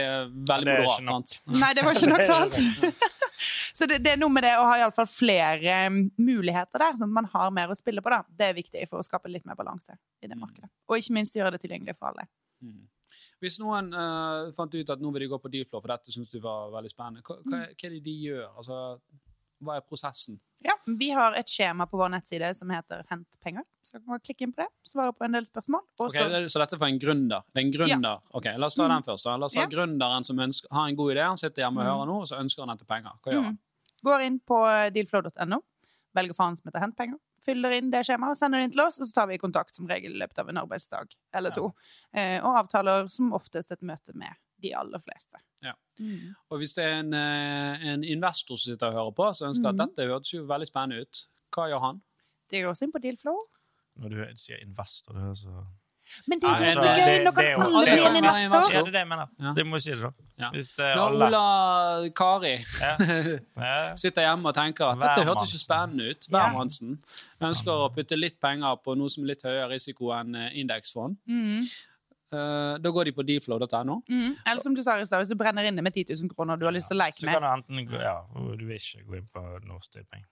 veldig 0.48 0.68
Det 0.68 0.74
er 0.74 0.84
moderat. 0.86 1.08
sant? 1.08 1.34
Nei, 1.62 1.70
det 1.76 1.82
var 1.84 1.98
ikke 1.98 2.10
nok 2.12 2.22
sant. 2.32 2.54
Så 3.78 3.86
det, 3.86 3.98
det 4.02 4.12
er 4.14 4.18
noe 4.18 4.32
med 4.34 4.42
det 4.42 4.54
å 4.58 4.64
ha 4.66 4.78
i 4.78 4.82
alle 4.82 4.94
fall 4.96 5.06
flere 5.06 5.74
mm, 5.92 5.98
muligheter 6.18 6.82
der, 6.82 6.96
sånn 6.98 7.12
at 7.12 7.16
man 7.20 7.28
har 7.34 7.50
mer 7.54 7.70
å 7.70 7.76
spille 7.78 8.02
på. 8.02 8.10
da. 8.10 8.22
Det 8.26 8.48
er 8.48 8.56
viktig 8.56 8.86
for 8.90 8.98
å 8.98 9.06
skape 9.06 9.30
litt 9.30 9.44
mer 9.46 9.54
balanse 9.58 9.94
i 10.24 10.26
det 10.30 10.38
markedet. 10.40 10.70
Og 10.88 10.96
ikke 10.98 11.14
minst 11.20 11.36
gjøre 11.38 11.52
det 11.54 11.60
tilgjengelig 11.62 11.94
for 12.00 12.10
alle. 12.10 12.24
Mm. 12.64 12.88
Hvis 13.38 13.60
noen 13.62 13.92
uh, 13.94 14.48
fant 14.56 14.74
ut 14.74 14.90
at 14.90 14.98
nå 15.04 15.12
vil 15.14 15.22
de 15.26 15.30
gå 15.30 15.38
på 15.44 15.50
Dealflow, 15.52 15.78
for 15.84 15.92
dette 15.92 16.10
syns 16.10 16.32
du 16.32 16.40
var 16.42 16.72
veldig 16.74 16.90
spennende, 16.90 17.22
hva, 17.22 17.36
hva, 17.44 17.60
er- 17.68 17.76
hva 17.78 17.86
er 17.86 17.94
det 17.94 18.02
de 18.08 18.16
gjør? 18.24 18.48
Altså, 18.58 18.80
hva 19.62 19.76
er 19.76 19.80
prosessen? 19.86 20.38
Ja, 20.64 20.72
Vi 20.86 21.10
har 21.14 21.34
et 21.38 21.46
skjema 21.46 21.86
på 21.86 21.98
vår 21.98 22.10
nettside 22.10 22.54
som 22.56 22.68
heter 22.70 23.04
Hent 23.10 23.26
penger. 23.40 23.62
Så 23.84 23.92
kan 23.92 24.04
man 24.06 24.20
klikke 24.20 24.42
inn 24.42 24.52
på 24.52 24.62
det, 24.64 24.68
svare 24.84 25.12
på 25.14 25.24
en 25.24 25.32
del 25.32 25.44
spørsmål. 25.46 25.80
Okay, 25.98 26.20
Ok, 26.24 26.32
så, 26.32 26.48
så 26.50 26.58
dette 26.64 26.74
er 26.74 26.78
for 26.82 26.86
en 26.88 26.98
gründer? 26.98 27.42
Det 27.54 27.62
er 27.62 27.66
en 27.66 27.72
gründer. 27.72 28.20
Ok, 28.34 28.44
La 28.58 28.66
oss 28.66 28.74
ta 28.74 28.82
Mm. 28.88 28.94
den 28.96 29.02
først. 29.06 29.24
da. 29.24 29.36
La 29.36 29.46
oss 29.46 29.54
ta 29.54 29.60
Ja. 29.60 29.66
gründeren 29.66 30.24
som 30.26 30.36
ønsker, 30.38 30.68
har 30.72 30.88
en 30.88 30.96
god 30.96 31.12
idé, 31.14 31.22
han 31.26 31.36
sitter 31.36 31.62
hjemme 31.62 31.78
og 31.80 31.84
Mm. 31.86 31.90
hører 31.92 32.06
nå, 32.06 32.20
og 32.20 32.26
så 32.26 32.38
ønsker 32.40 32.66
han 32.66 32.76
dette 32.76 32.86
penger. 32.88 33.12
Hva 33.22 33.32
gjør 33.32 33.44
han? 33.44 33.54
Mm. 33.54 33.58
Går 34.04 34.20
inn 34.26 34.40
på 34.40 34.58
dealflow.no, 34.94 35.62
velger 36.14 36.34
faen 36.34 36.56
som 36.56 36.66
heter 36.70 36.80
Hent 36.80 36.96
penger, 36.96 37.18
fyller 37.44 37.72
inn 37.78 37.90
det 37.90 38.04
skjemaet 38.06 38.30
og 38.30 38.36
sender 38.36 38.58
det 38.58 38.64
inn 38.64 38.70
til 38.72 38.80
oss, 38.84 38.98
og 39.00 39.06
så 39.06 39.12
tar 39.14 39.26
vi 39.28 39.38
kontakt 39.38 39.74
som 39.74 39.86
regel 39.86 40.12
i 40.14 40.18
løpet 40.18 40.38
av 40.38 40.48
en 40.48 40.56
arbeidsdag 40.58 41.14
eller 41.34 41.50
to. 41.50 41.72
Eh, 42.12 42.40
og 42.42 42.56
avtaler 42.66 43.08
som 43.10 43.32
oftest 43.32 43.70
et 43.72 43.80
møte 43.82 44.14
med 44.14 44.34
de 44.62 44.74
aller 44.74 44.98
fleste. 44.98 45.38
Ja. 45.62 45.72
Mm. 45.98 46.34
Og 46.50 46.58
hvis 46.58 46.74
det 46.74 46.84
er 46.84 46.98
en, 47.00 47.12
eh, 47.14 47.86
en 47.92 48.04
investor 48.04 48.56
som 48.56 48.72
sitter 48.72 48.86
og 48.86 48.92
hører 48.94 49.14
på, 49.14 49.30
så 49.34 49.46
ønsker 49.48 49.72
Mhm. 49.72 49.80
at 49.80 49.88
dette 49.96 50.06
hørtes 50.10 50.32
jo 50.34 50.44
veldig 50.46 50.66
spennende 50.66 51.00
ut, 51.02 51.26
hva 51.54 51.68
gjør 51.68 51.80
han? 51.80 52.00
Det 52.50 52.62
går 52.64 52.70
også 52.72 52.82
inn 52.84 52.92
på 52.92 53.02
Dealflow. 53.02 53.38
Når 53.98 54.08
du 54.10 54.36
sier 54.36 54.60
investor, 54.62 55.12
det 55.14 55.22
høres 55.22 55.42
så 55.42 55.66
Men 56.26 56.38
det 56.40 56.48
er 56.48 56.58
jo 56.58 56.80
så 56.80 56.84
er 56.88 56.94
gøy! 56.96 57.24
Nå 57.24 57.32
kan 57.36 57.44
alle 57.60 57.84
det 57.84 57.92
er 57.92 57.96
bli 57.98 58.06
en 58.08 58.16
investor. 58.24 58.72
Ja, 58.72 58.78
det 58.80 58.88
er 58.88 58.92
det 58.92 59.00
jeg 59.02 59.08
mener. 59.08 59.26
Ja. 59.40 59.52
Det 59.52 59.66
må 59.66 59.74
jeg 59.76 59.82
si 59.82 59.90
det, 59.90 60.00
da. 60.00 60.10
Ja. 60.38 60.50
Hvis 60.54 60.70
det 60.76 60.84
er 60.86 60.94
Når 60.96 61.08
alle 61.08 61.26
Ola 61.26 62.08
Kari 62.16 62.52
ja. 62.80 62.94
Ja. 63.66 63.94
sitter 63.94 64.22
hjemme 64.22 64.48
og 64.48 64.54
tenker 64.54 64.86
at 64.88 64.98
dette 65.02 65.26
hørtes 65.28 65.52
ikke 65.52 65.64
spennende 65.66 66.08
ut, 66.10 66.28
Ja. 66.32 66.48
Ønsker 67.50 67.70
å 67.72 67.90
putte 67.94 68.16
litt 68.16 68.40
penger 68.40 68.76
på 68.82 68.96
noe 68.96 69.08
som 69.10 69.24
er 69.24 69.34
litt 69.34 69.42
høyere 69.42 69.68
risiko 69.74 70.10
enn 70.16 70.34
eh, 70.34 70.50
indeksfond, 70.62 71.16
Mm. 71.28 71.60
Eh, 72.28 72.74
da 72.84 72.90
går 72.92 73.08
de 73.08 73.12
på 73.16 73.24
deflow.no. 73.24 74.00
Mm. 74.08 74.34
Eller 74.44 74.62
som 74.62 74.74
du 74.76 74.82
sa 74.84 74.98
i 75.00 75.06
stad, 75.08 75.22
hvis 75.22 75.32
du 75.32 75.38
brenner 75.40 75.64
inne 75.68 75.84
med 75.84 75.94
10 75.94 76.12
000 76.12 76.34
kroner 76.34 76.58
og 76.58 76.60
du 76.60 76.66
har 76.68 76.74
lyst 76.76 76.92
til 76.92 76.98
å 76.98 77.02
leke 77.04 77.16
med 77.24 77.32
Så 77.32 77.38
kan 77.38 77.46
du 77.46 77.52
enten 77.54 77.86
gå 77.88 78.02
Ja, 78.02 78.18
du 78.34 78.66
vil 78.66 78.76
ikke 78.76 79.06
gå 79.06 79.20
inn 79.20 79.30
på 79.32 79.44
Norsk 79.64 79.96
Tipping. 79.96 80.26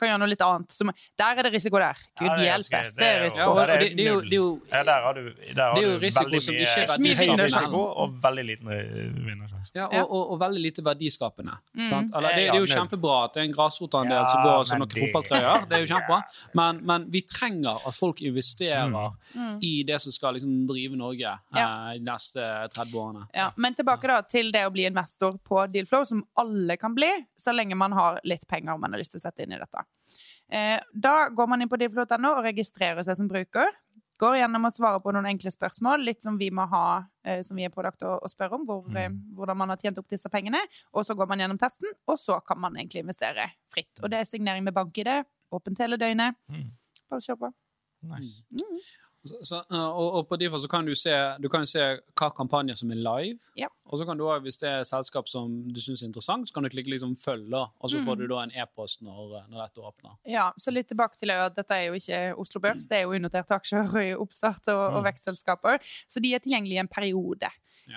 Kan 0.00 0.08
gjøre 0.10 0.20
noe 0.24 0.30
litt 0.32 0.42
annet. 0.44 0.72
Så, 0.74 0.86
der 1.20 1.38
er 1.38 1.46
det 1.46 1.52
risiko 1.54 1.78
der. 1.82 2.00
Gud 2.18 2.26
Ja, 2.30 2.36
hjelpe. 2.48 2.80
Det 2.80 2.80
er 2.80 3.00
Det 3.00 3.06
er 3.06 3.12
jo- 3.12 3.20
Ja, 3.20 3.24
risiko. 3.28 3.54
der 3.60 3.66
det, 3.66 3.96
det, 3.96 4.06
er 4.06 4.10
jo, 4.10 4.46
er 4.70 4.76
Ja, 4.78 4.82
der 4.90 5.00
har 5.06 5.14
du, 5.14 5.22
der 5.54 5.62
har 5.62 5.74
Det 5.74 5.84
du 5.84 6.06
risiko 6.06 6.24
veldig 6.24 6.42
som 6.42 6.54
mye 6.54 6.62
ikke 6.66 6.80
er 6.80 6.98
Mye 7.00 7.14
mye 7.36 7.44
risiko 7.44 7.80
og 8.04 8.16
veldig 8.22 8.44
liten 8.50 8.68
eh, 8.72 9.12
vinnersjanse. 9.28 9.70
Ja, 9.74 9.88
Ja. 9.92 10.02
og, 10.02 10.10
og, 10.10 10.30
og 10.32 10.40
veldig 10.40 10.62
lite 10.66 10.82
verdiskapende. 10.84 11.54
Mm. 11.76 11.92
Eller, 12.16 12.28
det, 12.28 12.36
det 12.36 12.48
er 12.54 12.60
jo 12.60 12.66
kjempebra 12.66 13.24
at 13.24 13.34
det 13.34 13.40
er 13.42 13.46
en 13.48 13.52
grasrotandel 13.54 14.28
som 14.28 14.42
går 14.44 14.64
som 14.64 14.78
noen 14.80 14.90
fotballtrøyer. 14.96 15.68
Det 15.68 15.76
er 15.76 15.84
jo 15.86 15.90
kjempebra. 15.94 16.20
Men, 16.54 16.80
men 16.86 17.06
vi 17.10 17.20
trenger 17.22 17.86
at 17.86 17.94
folk 17.94 18.20
investerer 18.22 18.90
Mm. 19.34 19.58
i 19.62 19.82
det 19.86 20.00
som 20.02 20.12
skal 20.12 20.34
liksom 20.34 20.66
drive 20.66 20.96
Norge 20.96 21.20
Ja. 21.20 21.90
eh, 21.90 21.98
de 21.98 22.04
neste 22.04 22.40
30 22.74 22.94
årene. 22.98 23.26
Ja, 23.34 23.50
men 23.56 23.74
tilbake 23.74 24.08
da 24.08 24.20
til 24.22 24.50
det 24.52 24.64
å 24.66 24.70
bli 24.72 24.84
investor 24.86 25.38
på 25.38 25.66
Dealflow, 25.70 26.04
som 26.04 26.24
alle 26.36 26.76
kan 26.76 26.94
bli, 26.94 27.10
så 27.38 27.52
lenge 27.54 27.76
man 27.76 27.92
har 27.92 28.18
litt 28.24 28.46
penger 28.48 28.78
man 28.78 28.92
har 28.92 28.98
lyst 28.98 29.12
til 29.12 29.20
å 29.20 29.22
sette 29.28 29.42
inn 29.44 29.52
i 29.52 29.58
dette. 29.58 29.84
Eh, 30.50 30.80
da 30.92 31.28
går 31.30 31.46
man 31.46 31.62
inn 31.62 31.70
på 31.70 31.78
dealflow.no 31.78 32.34
og 32.34 32.44
registrerer 32.48 33.06
seg 33.06 33.18
som 33.18 33.30
bruker. 33.30 33.70
Går 34.20 34.36
gjennom 34.36 34.66
og 34.68 34.74
svarer 34.74 35.00
på 35.00 35.12
noen 35.16 35.30
enkle 35.30 35.52
spørsmål, 35.54 36.02
litt 36.04 36.24
som 36.24 36.36
vi 36.40 36.50
må 36.52 36.66
ha, 36.68 36.84
eh, 37.24 37.40
som 37.46 37.56
vi 37.56 37.64
er 37.64 37.72
pålagt 37.72 38.04
å, 38.04 38.18
spørre 38.28 38.58
om, 38.58 38.66
hvor, 38.68 38.82
mm. 38.84 39.16
hvordan 39.38 39.60
man 39.62 39.72
har 39.72 39.80
tjent 39.80 40.00
opp 40.02 40.10
disse 40.12 40.28
pengene. 40.32 40.60
Og 40.92 41.06
så 41.08 41.16
går 41.16 41.30
man 41.30 41.40
gjennom 41.40 41.60
testen, 41.60 41.94
og 42.10 42.18
så 42.20 42.36
kan 42.44 42.60
man 42.60 42.76
egentlig 42.76 43.04
investere 43.06 43.48
fritt. 43.72 43.92
Og 44.02 44.12
det 44.12 44.20
er 44.20 44.28
signering 44.28 44.66
med 44.66 44.76
bank-ID, 44.76 45.12
åpent 45.56 45.80
hele 45.80 45.96
døgnet. 46.00 46.36
Mm. 46.52 46.68
Bare 47.08 47.24
kjør 47.24 47.40
på. 47.46 47.52
Nice. 48.10 48.44
Så, 48.50 48.68
så, 49.24 49.56
eh, 49.70 49.76
og, 49.90 50.14
og 50.16 50.28
på 50.30 50.36
Difa 50.40 50.58
så 50.58 50.68
kan 50.70 50.86
du 50.86 50.94
se, 50.94 51.12
du 51.40 51.48
kan 51.52 51.66
se 51.68 51.82
hva 52.16 52.30
kampanjer 52.36 52.76
som 52.80 52.90
er 52.90 52.96
live. 52.96 53.38
Ja. 53.58 53.66
Og 53.90 53.98
så 54.00 54.06
kan 54.06 54.16
du 54.16 54.24
også, 54.24 54.42
hvis 54.46 54.56
det 54.62 54.68
er 54.70 54.80
et 54.80 54.88
selskap 54.88 55.28
som 55.28 55.68
du 55.68 55.80
syns 55.82 56.02
er 56.02 56.06
interessant, 56.08 56.48
så 56.48 56.54
kan 56.56 56.62
du 56.64 56.70
klikke 56.72 56.88
liksom 56.94 57.12
'følg', 57.18 57.52
og 57.80 57.90
så 57.90 57.98
Mm. 57.98 58.06
får 58.06 58.16
du 58.18 58.26
da 58.28 58.42
en 58.42 58.50
e-post 58.54 59.02
når, 59.02 59.46
når 59.50 59.58
dette 59.66 59.80
åpner. 59.84 60.10
Ja, 60.26 60.52
så 60.58 60.72
litt 60.72 60.88
tilbake 60.88 61.16
til 61.18 61.30
at 61.30 61.54
dette 61.54 61.70
er 61.74 61.86
jo 61.88 61.92
ikke 61.94 62.38
Oslo 62.38 62.60
Børs, 62.60 62.86
det 62.88 62.96
er 62.98 63.02
jo 63.02 63.12
unoterte 63.14 63.54
aksjer 63.54 63.96
i 64.00 64.14
oppstart 64.14 64.68
og, 64.68 64.94
og 64.94 65.02
Mm. 65.02 65.12
vekstselskaper, 65.12 65.78
så 66.08 66.20
de 66.20 66.34
er 66.34 66.38
tilgjengelige 66.38 66.76
i 66.78 66.84
en 66.84 66.88
periode. 66.88 67.48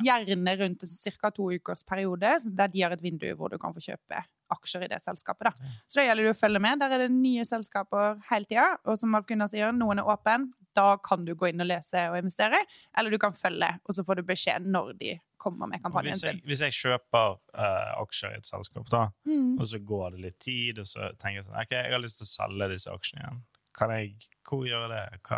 Ja. 0.04 0.18
Gjerne 0.18 0.58
rundt 0.60 0.82
en 0.84 0.90
ca. 1.22 1.30
to 1.30 1.52
ukers 1.52 1.84
periode, 1.84 2.20
der 2.58 2.68
de 2.68 2.82
har 2.82 2.92
et 2.92 3.02
vindu 3.02 3.34
hvor 3.36 3.50
du 3.50 3.58
kan 3.58 3.74
få 3.74 3.80
kjøpe 3.80 4.24
aksjer 4.52 4.84
i 4.84 4.88
det 4.88 5.02
selskapet. 5.02 5.44
Da. 5.46 5.52
Så 5.88 5.96
da 5.96 6.02
gjelder 6.08 6.24
det 6.24 6.36
å 6.36 6.40
følge 6.48 6.60
med. 6.62 6.80
Der 6.80 6.90
er 6.92 6.98
det 6.98 7.12
nye 7.12 7.44
selskaper 7.46 8.20
hele 8.30 8.46
tida. 8.46 8.78
Og 8.86 8.98
som 8.98 9.14
Alf 9.16 9.26
Gunnar 9.26 9.48
sier, 9.50 9.72
noen 9.72 10.00
er 10.00 10.04
åpen. 10.06 10.52
Da 10.76 10.98
kan 10.98 11.26
du 11.26 11.36
gå 11.38 11.50
inn 11.52 11.62
og 11.62 11.68
lese 11.70 12.08
og 12.10 12.18
investere. 12.18 12.58
Eller 12.98 13.14
du 13.14 13.18
kan 13.22 13.34
følge, 13.38 13.70
og 13.86 13.94
så 13.96 14.04
får 14.08 14.16
du 14.22 14.24
beskjed 14.24 14.66
når 14.74 14.94
de 15.00 15.16
kommer 15.38 15.68
med 15.68 15.82
kampanjen 15.84 16.16
sin. 16.18 16.40
hvis 16.48 16.62
jeg 16.64 16.72
kjøper 16.78 17.34
uh, 17.54 18.02
aksjer 18.02 18.32
i 18.34 18.38
et 18.40 18.48
selskap, 18.48 18.88
da, 18.90 19.10
Mm. 19.28 19.58
og 19.60 19.66
så 19.68 19.80
går 19.84 20.12
det 20.16 20.22
litt 20.22 20.40
tid, 20.40 20.80
og 20.80 20.86
så 20.88 21.10
tenker 21.20 21.42
jeg 21.42 21.46
sånn 21.50 21.60
OK, 21.62 21.72
jeg 21.76 21.92
har 21.92 22.00
lyst 22.02 22.18
til 22.22 22.26
å 22.26 22.32
selge 22.32 22.70
disse 22.72 22.90
aksjene 22.94 23.22
igjen. 23.26 23.42
Kan 23.74 23.90
jeg 23.90 24.14
hvor 24.48 24.64
gjør 24.68 24.84
jeg 24.86 24.92
det? 24.94 25.20
Hva, 25.28 25.38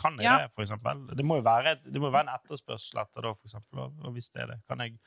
kan 0.00 0.16
jeg 0.18 0.24
Ja. 0.24 0.38
det, 0.42 0.50
for 0.54 0.62
eksempel? 0.64 1.06
Det 1.16 1.24
må 1.24 1.36
jo 1.38 1.42
være, 1.46 1.76
det 1.84 2.00
må 2.02 2.10
være 2.10 2.26
en 2.28 2.34
etterspørsel 2.34 3.00
etter 3.00 3.22
det, 3.22 3.34
for 3.38 3.46
eksempel. 3.48 3.78
Og 4.04 4.12
hvis 4.12 4.28
det 4.34 4.42
er 4.42 4.46
det, 4.52 4.58
kan 4.68 4.78
jeg, 4.80 4.98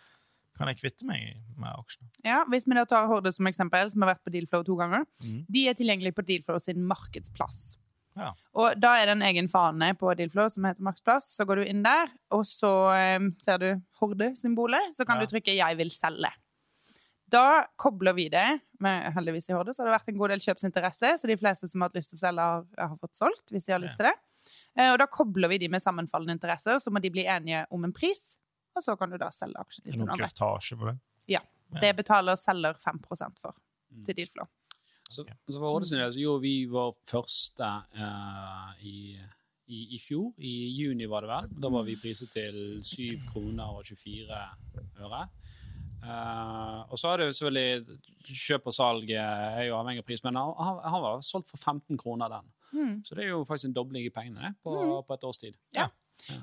kan 0.57 0.67
jeg 0.71 0.77
kvitte 0.79 1.05
meg 1.05 1.37
med 1.57 1.69
aksjene? 1.75 2.07
Ja, 2.23 2.43
hvis 2.49 2.65
vi 2.67 2.73
da 2.77 2.85
tar 2.85 3.07
Horde 3.07 3.31
som 3.33 3.45
eksempel, 3.47 3.89
som 3.91 4.01
har 4.05 4.13
vært 4.15 4.23
på 4.23 4.31
Dealflow 4.31 4.63
to 4.63 4.75
ganger. 4.79 5.05
Mm. 5.25 5.45
De 5.49 5.67
er 5.67 5.73
tilgjengelige 5.73 6.15
på 6.15 6.25
Dealflow 6.25 6.57
sin 6.59 6.81
markedsplass. 6.87 7.77
Ja. 8.15 8.31
Og 8.59 8.75
da 8.79 8.93
er 8.99 9.05
det 9.09 9.15
en 9.17 9.25
egen 9.25 9.47
fane 9.49 9.93
på 9.97 10.11
Dealflow 10.17 10.47
som 10.53 10.63
heter 10.67 10.85
Maksplass. 10.85 11.31
Så 11.37 11.45
går 11.49 11.61
du 11.61 11.63
inn 11.65 11.83
der, 11.85 12.11
og 12.31 12.43
så 12.45 12.69
eh, 12.93 13.19
ser 13.41 13.57
du 13.63 13.69
Horde-symbolet. 14.01 14.93
Så 14.93 15.05
kan 15.05 15.17
Ja. 15.17 15.25
du 15.25 15.31
trykke 15.35 15.55
'Jeg 15.57 15.77
vil 15.77 15.89
selge'. 15.89 16.31
Da 17.29 17.65
kobler 17.77 18.13
vi 18.13 18.29
det 18.29 18.59
med 18.79 19.13
heldigvis 19.15 19.49
i 19.49 19.53
Horde, 19.53 19.73
så 19.73 19.81
har 19.81 19.89
det 19.91 19.95
vært 20.01 20.09
en 20.13 20.17
god 20.19 20.29
del 20.29 20.39
kjøpsinteresse. 20.39 21.17
Så 21.17 21.27
de 21.27 21.37
fleste 21.37 21.67
som 21.67 21.81
har 21.81 21.89
hatt 21.89 21.95
lyst 21.95 22.09
til 22.13 22.17
å 22.17 22.23
selge, 22.27 22.41
har, 22.41 22.65
har 22.89 22.97
fått 22.97 23.15
solgt, 23.17 23.49
hvis 23.51 23.65
de 23.65 23.71
har 23.73 23.79
lyst 23.81 23.97
til 23.97 24.05
det. 24.05 24.13
Eh, 24.77 24.91
Og 24.93 24.99
da 24.99 25.07
kobler 25.07 25.47
vi 25.49 25.57
de 25.57 25.67
med 25.67 25.81
sammenfallende 25.81 26.35
interesser, 26.37 26.77
så 26.79 26.91
må 26.91 27.01
de 27.01 27.09
bli 27.09 27.23
enige 27.25 27.65
om 27.71 27.83
en 27.83 27.93
pris. 27.93 28.37
Og 28.75 28.83
så 28.83 28.97
kan 28.97 29.09
du 29.09 29.17
da 29.17 29.29
selge 29.29 29.55
aksjen 29.61 29.85
noen 29.97 30.07
på 30.09 30.17
det? 30.17 30.29
Ja. 31.27 31.39
Det 31.81 31.95
betaler 31.95 32.35
selger 32.37 32.73
5% 32.77 33.39
for 33.39 33.53
til 34.05 34.15
Dealflow. 34.15 34.47
Så, 35.09 35.25
så 35.25 35.59
for 35.59 35.69
Horde 35.69 35.89
del 35.89 36.13
så 36.13 36.21
gjorde 36.21 36.41
vi 36.45 36.53
vår 36.71 36.93
første 37.09 37.69
uh, 37.99 38.71
i, 38.81 39.13
i, 39.67 39.81
i 39.97 39.99
fjor. 40.01 40.31
I 40.37 40.53
juni, 40.73 41.07
var 41.09 41.25
det 41.25 41.31
vel. 41.33 41.49
Da 41.65 41.71
var 41.73 41.85
vi 41.87 41.99
priset 42.01 42.31
til 42.33 42.79
7 42.85 43.27
kroner 43.29 43.77
og 43.77 43.85
24 43.85 44.39
øre. 45.03 45.27
Uh, 46.03 46.81
og 46.91 46.99
så 46.99 47.13
er 47.13 47.21
det 47.21 47.29
jo 47.29 47.35
selvfølgelig 47.37 47.99
kjøp 48.27 48.65
og 48.67 48.75
salg 48.75 49.11
eh, 49.15 49.59
er 49.61 49.69
jo 49.69 49.77
avhengig 49.77 50.01
av 50.03 50.07
pris, 50.09 50.23
men 50.25 50.35
han, 50.35 50.81
han 50.83 51.03
var 51.03 51.21
solgt 51.23 51.53
for 51.53 51.61
15 51.61 51.99
kroner, 52.01 52.33
den. 52.33 52.49
Mm. 52.73 52.95
Så 53.07 53.15
det 53.15 53.23
er 53.23 53.29
jo 53.31 53.43
faktisk 53.47 53.69
en 53.69 53.75
dobling 53.77 54.07
i 54.07 54.11
pengene 54.11 54.49
det, 54.49 54.57
på, 54.65 54.73
på 55.07 55.15
et 55.15 55.23
års 55.29 55.39
tid. 55.39 55.55
Ja. 55.75 55.87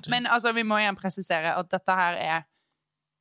Men 0.09 0.25
altså, 0.25 0.53
vi 0.53 0.63
må 0.65 0.79
igjen 0.81 0.97
presisere 0.97 1.53
at 1.57 1.69
dette 1.71 1.97
her 1.97 2.17
er 2.21 2.41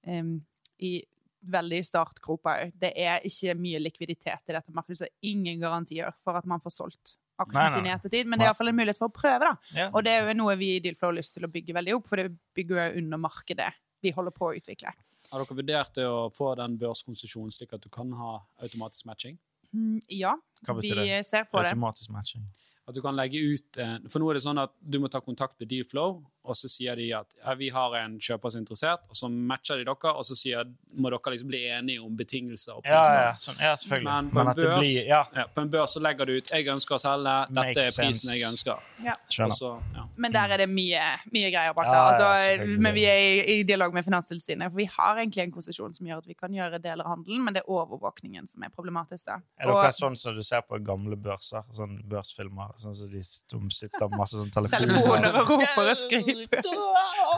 um, 0.08 0.38
i 0.80 1.00
veldig 1.40 1.80
startgropa 1.86 2.56
òg. 2.64 2.76
Det 2.80 2.92
er 2.98 3.24
ikke 3.26 3.56
mye 3.58 3.80
likviditet 3.82 4.50
i 4.50 4.56
dette 4.56 4.74
markedet, 4.76 5.02
så 5.02 5.10
ingen 5.26 5.60
garantier 5.62 6.12
for 6.24 6.38
at 6.38 6.48
man 6.48 6.62
får 6.62 6.76
solgt 6.76 7.16
aksjene 7.40 7.68
sine 7.76 7.90
i 7.90 7.94
ettertid. 7.94 8.28
Men 8.28 8.40
det 8.40 8.46
er 8.46 8.52
iallfall 8.52 8.72
en 8.72 8.80
mulighet 8.80 9.00
for 9.00 9.10
å 9.10 9.16
prøve, 9.16 9.48
da. 9.48 9.76
Ja. 9.76 9.90
Og 9.94 10.04
det 10.06 10.16
er 10.16 10.28
jo 10.28 10.38
noe 10.42 10.56
vi 10.60 10.74
i 10.76 10.80
Dealflow 10.84 11.10
har 11.10 11.18
lyst 11.20 11.36
til 11.36 11.46
å 11.48 11.52
bygge 11.52 11.76
veldig 11.76 11.96
opp, 11.96 12.08
for 12.10 12.20
det 12.20 12.30
bygger 12.56 12.82
jo 12.82 13.04
under 13.04 13.22
markedet 13.22 13.70
vi 14.04 14.12
holder 14.16 14.34
på 14.36 14.50
å 14.50 14.56
utvikle. 14.56 14.92
Har 15.30 15.42
dere 15.42 15.56
vurdert 15.56 15.94
det 15.96 16.06
å 16.08 16.28
få 16.34 16.54
den 16.58 16.76
børskonsesjonen 16.80 17.52
slik 17.54 17.74
at 17.76 17.84
du 17.84 17.90
kan 17.92 18.12
ha 18.16 18.38
automatisk 18.64 19.06
matching? 19.08 19.38
Mm, 19.70 20.00
ja, 20.08 20.34
vi 20.80 20.90
ser 21.22 21.44
på 21.46 21.60
det. 21.62 21.74
Automatisk 21.74 22.10
matching. 22.10 22.46
At 22.90 22.96
du 22.98 23.02
kan 23.04 23.16
legge 23.18 23.38
ut 23.54 23.78
For 24.10 24.18
nå 24.22 24.30
er 24.30 24.38
det 24.40 24.44
sånn 24.44 24.58
at 24.60 24.72
du 24.82 24.98
må 25.02 25.08
ta 25.12 25.20
kontakt 25.22 25.56
med 25.62 25.70
Dealflow, 25.70 26.20
og 26.50 26.56
så 26.56 26.70
sier 26.72 26.96
de 26.96 27.10
at 27.14 27.28
ja, 27.36 27.52
vi 27.58 27.68
har 27.70 27.94
en 28.00 28.14
kjøper 28.18 28.50
som 28.50 28.58
er 28.58 28.62
interessert, 28.64 29.02
og 29.12 29.18
så 29.18 29.28
matcher 29.30 29.80
de 29.80 29.84
dere, 29.86 30.12
og 30.16 30.24
så 30.26 30.34
sier, 30.38 30.64
må 30.96 31.10
dere 31.12 31.34
liksom 31.34 31.50
bli 31.52 31.60
enige 31.68 32.00
om 32.02 32.14
betingelser 32.16 32.78
og 32.78 32.82
priser. 32.86 33.18
ja, 33.20 33.34
sånn, 33.38 33.58
ja 33.60 33.74
selvfølgelig. 33.76 34.08
Men 34.08 34.30
Men, 34.30 34.32
på 34.32 34.40
en, 34.40 34.56
børs, 34.56 34.80
blir 34.80 35.10
Ja, 35.10 35.20
ja, 35.36 35.44
på 35.54 35.64
en 35.64 35.70
børs 35.74 35.94
så 35.94 36.02
legger 36.02 36.26
du 36.26 36.32
ut 36.38 36.50
'jeg 36.50 36.66
ønsker 36.74 36.96
å 36.96 37.00
selge', 37.04 37.36
dette 37.50 37.60
Makes 37.60 37.76
er 37.76 38.02
prisen 38.02 38.30
sense. 38.30 38.38
jeg 38.38 38.48
ønsker. 38.48 38.78
Ja. 39.04 39.14
Og 39.44 39.82
ja. 39.94 40.06
Men 40.16 40.32
der 40.32 40.48
er 40.48 40.56
det 40.64 40.68
mye, 40.68 41.04
mye 41.32 41.50
greier 41.52 41.74
bak 41.76 41.86
Ja, 41.86 41.92
der. 41.92 42.00
ja, 42.00 42.08
Altså, 42.10 42.80
men 42.80 42.94
vi 42.94 43.04
er 43.04 43.18
i, 43.20 43.60
i 43.60 43.62
dialog 43.62 43.92
med 43.94 44.04
Finanstilsynet, 44.04 44.70
for 44.70 44.76
vi 44.76 44.88
har 44.88 45.16
egentlig 45.16 45.44
en 45.44 45.52
konsesjon 45.52 45.94
som 45.94 46.06
gjør 46.06 46.18
at 46.18 46.26
vi 46.26 46.34
kan 46.34 46.50
gjøre 46.52 46.80
deler 46.82 47.04
av 47.04 47.16
handelen, 47.16 47.44
men 47.44 47.54
det 47.54 47.62
er 47.62 47.70
overvåkningen 47.70 48.48
som 48.48 48.62
er 48.62 48.70
problematisk. 48.70 49.26
Da. 49.26 49.40
Er 49.60 49.66
dere 49.68 49.92
sånn 49.92 50.16
som 50.16 50.34
du 50.34 50.42
ser 50.42 50.62
på 50.62 50.82
gamle 50.82 51.16
børser? 51.16 51.62
Sånn 51.70 52.00
børsfilmer? 52.08 52.72
Sånn 52.80 52.94
som 52.96 53.10
de 53.12 53.20
som 53.24 53.70
sitter 53.74 54.06
med 54.08 54.18
masse 54.20 54.38
sånn 54.38 54.50
telefoner? 54.54 54.86
telefoner 54.96 55.38
og 55.42 55.50
roper 55.52 55.90
og 55.92 55.98
skriker. 56.00 56.68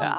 Ja, 0.02 0.16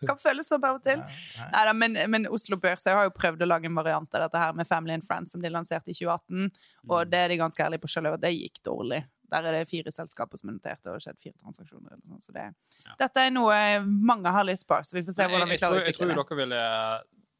det 0.00 0.08
kan 0.08 0.18
føles 0.20 0.48
sånn 0.50 0.64
av 0.64 0.78
og 0.80 0.84
til. 0.86 1.00
Nei. 1.02 1.48
Neida, 1.52 1.72
men, 1.76 1.98
men 2.14 2.28
Oslo 2.32 2.58
Børs 2.60 2.86
jeg 2.88 2.96
har 2.96 3.06
jo 3.08 3.14
prøvd 3.16 3.44
å 3.44 3.50
lage 3.52 3.68
en 3.70 3.76
variant 3.78 4.18
av 4.18 4.26
dette 4.26 4.42
her 4.44 4.56
med 4.58 4.68
Family 4.68 4.96
and 4.98 5.06
Friends, 5.06 5.32
som 5.36 5.44
de 5.44 5.52
lanserte 5.52 5.92
i 5.92 5.96
2018, 5.98 6.50
og 6.90 7.12
det 7.12 7.20
er 7.24 7.34
de 7.34 7.40
ganske 7.44 7.66
ærlige 7.66 7.84
på 7.84 7.92
selv, 7.92 8.16
og 8.16 8.22
det 8.24 8.32
gikk 8.34 8.62
dårlig. 8.66 9.02
Der 9.32 9.46
er 9.48 9.56
det 9.56 9.68
fire 9.70 9.92
selskaper 9.94 10.36
som 10.40 10.50
er 10.50 10.58
notert, 10.58 10.80
og 10.82 10.90
det 10.90 10.98
har 10.98 11.04
skjedd 11.06 11.22
fire 11.22 11.38
transaksjoner. 11.40 11.94
Eller 11.96 12.20
så 12.24 12.34
det, 12.36 12.48
Ja. 12.82 12.96
Dette 13.00 13.22
er 13.22 13.32
noe 13.32 13.56
mange 13.86 14.32
har 14.34 14.44
lyst 14.44 14.66
på, 14.68 14.76
så 14.84 14.98
vi 14.98 15.04
får 15.06 15.16
se 15.16 15.28
hvordan 15.30 15.48
vi 15.48 15.56
klarer 15.60 15.80
å 15.80 15.84
utvikle 15.86 16.10
det. 16.10 16.16
jeg 16.16 16.18
tror 16.18 16.28
dere 16.28 16.40
ville 16.42 16.62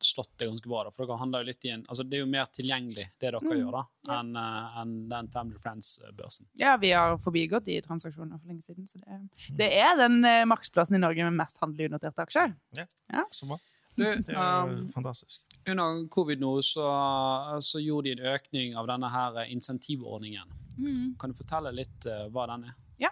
slått 0.07 0.31
det 0.39 0.47
ganske 0.49 0.69
bra, 0.69 0.85
da, 0.87 0.91
for 0.95 1.07
dere 1.07 1.19
handler 1.21 1.43
jo 1.45 1.49
litt 1.51 1.65
i 1.65 1.71
en 1.75 1.85
altså 1.89 2.05
Det 2.09 2.19
er 2.19 2.23
jo 2.25 2.31
mer 2.31 2.47
tilgjengelig, 2.55 3.07
det 3.19 3.29
dere 3.31 3.41
Mm, 3.43 3.53
gjør, 3.59 3.77
da, 3.79 3.83
enn 4.19 4.33
uh, 4.37 4.79
en 4.83 4.95
den 5.11 5.29
Family 5.35 5.59
Friends-børsen. 5.63 6.47
Ja, 6.61 6.77
vi 6.81 6.91
har 6.93 7.19
forbigått 7.23 7.65
de 7.69 7.81
transaksjonene 7.85 8.39
for 8.41 8.49
lenge 8.53 8.63
siden, 8.67 8.87
så 8.87 8.99
det, 9.03 9.21
det 9.61 9.71
er 9.81 9.97
den 10.01 10.21
uh, 10.25 10.43
markedsplassen 10.51 10.97
i 10.99 11.03
Norge 11.03 11.25
med 11.29 11.39
mest 11.43 11.61
handel 11.63 11.87
i 11.87 11.89
unoterte 11.93 12.25
aksjer. 12.27 12.55
Så 13.33 13.49
bra. 13.51 13.59
Du, 13.97 14.05
Det 14.05 14.33
er 14.33 14.39
jo 14.39 14.77
um, 14.79 14.87
fantastisk. 14.95 15.43
under 15.69 16.07
covid 16.09 16.41
nå 16.41 16.55
så, 16.65 16.87
så 17.61 17.81
gjorde 17.83 18.09
de 18.09 18.15
en 18.17 18.23
økning 18.33 18.77
av 18.81 18.87
denne 18.89 19.11
her 19.13 19.43
insentivordningen. 19.53 20.49
Kan 21.21 21.35
du 21.35 21.37
fortelle 21.37 21.75
litt 21.77 22.07
uh, 22.09 22.25
hva 22.33 22.47
den 22.55 22.65
er? 22.71 22.79
Ja. 23.05 23.11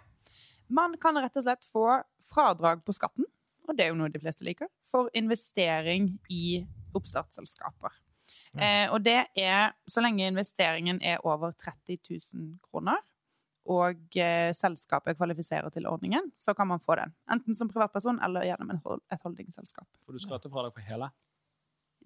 Man 0.73 0.97
kan 1.03 1.19
rett 1.21 1.37
og 1.37 1.45
slett 1.45 1.67
få 1.69 1.85
fradrag 2.25 2.81
på 2.87 2.95
skatten, 2.97 3.27
og 3.69 3.77
det 3.77 3.85
er 3.85 3.93
jo 3.93 3.99
noe 4.01 4.09
de 4.11 4.19
fleste 4.23 4.47
liker, 4.47 4.71
for 4.89 5.11
investering 5.15 6.15
i 6.33 6.65
oppstartsselskaper. 6.95 7.93
Eh, 8.59 8.87
og 8.93 9.05
det 9.05 9.27
er 9.39 9.73
så 9.89 10.01
lenge 10.03 10.27
investeringen 10.27 10.99
er 11.03 11.19
over 11.27 11.53
30 11.53 11.99
000 12.35 12.59
kroner, 12.63 12.97
og 13.71 14.17
eh, 14.17 14.51
selskapet 14.57 15.17
kvalifiserer 15.17 15.69
til 15.71 15.87
ordningen, 15.87 16.33
så 16.39 16.55
kan 16.55 16.67
man 16.67 16.81
få 16.81 16.95
den. 16.99 17.13
Enten 17.31 17.55
som 17.57 17.69
privatperson 17.69 18.19
eller 18.25 18.43
gjennom 18.49 18.71
en 18.71 18.81
hold, 18.85 19.03
et 19.13 19.21
holdingselskap. 19.23 19.87
Får 20.05 20.13
du 20.13 20.19
skattefradrag 20.19 20.73
for 20.75 20.81
hele? 20.81 21.11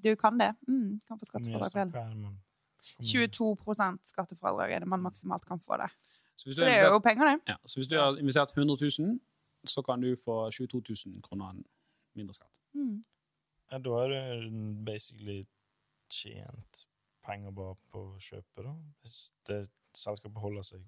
Du 0.04 0.10
kan 0.20 0.36
det. 0.38 0.50
Mm, 0.68 1.00
kan 1.08 1.18
få 1.18 1.24
skattefradrag 1.30 1.72
for 1.72 1.78
hele. 1.78 1.90
snakker 1.90 2.16
man- 2.16 2.40
hvor 2.84 3.00
mye- 3.00 3.28
22 3.30 3.98
skattefradrag 4.04 4.72
er 4.72 4.78
det 4.80 4.88
man 4.88 5.00
maksimalt 5.00 5.46
kan 5.48 5.58
få 5.60 5.76
det. 5.80 5.88
Så 6.36 6.50
Så 6.54 6.64
det 6.64 6.74
er 6.76 6.90
jo 6.92 6.98
penger, 6.98 7.24
det. 7.30 7.40
ja, 7.48 7.56
så 7.66 7.76
hvis 7.80 7.88
du 7.88 7.96
har 7.96 8.18
investert 8.18 8.50
100 8.56 8.76
000, 8.98 9.20
så 9.66 9.82
kan 9.82 10.00
du 10.00 10.16
få 10.16 10.50
22 10.50 10.82
000 11.06 11.22
kroner 11.22 11.54
mindre 12.14 12.34
skatt. 12.34 12.50
Mm. 12.74 13.04
Ja, 13.74 13.78
da 13.82 13.90
har 13.98 14.08
du 14.14 14.50
basically 14.86 15.40
tjent 16.14 16.84
penger 17.26 17.50
bare 17.56 17.74
på 17.90 18.04
å 18.14 18.18
kjøpe, 18.22 18.62
da. 18.68 18.74
Hvis 19.02 19.30
det 19.48 19.64
selskapet 19.96 20.38
holder 20.44 20.62
seg. 20.66 20.82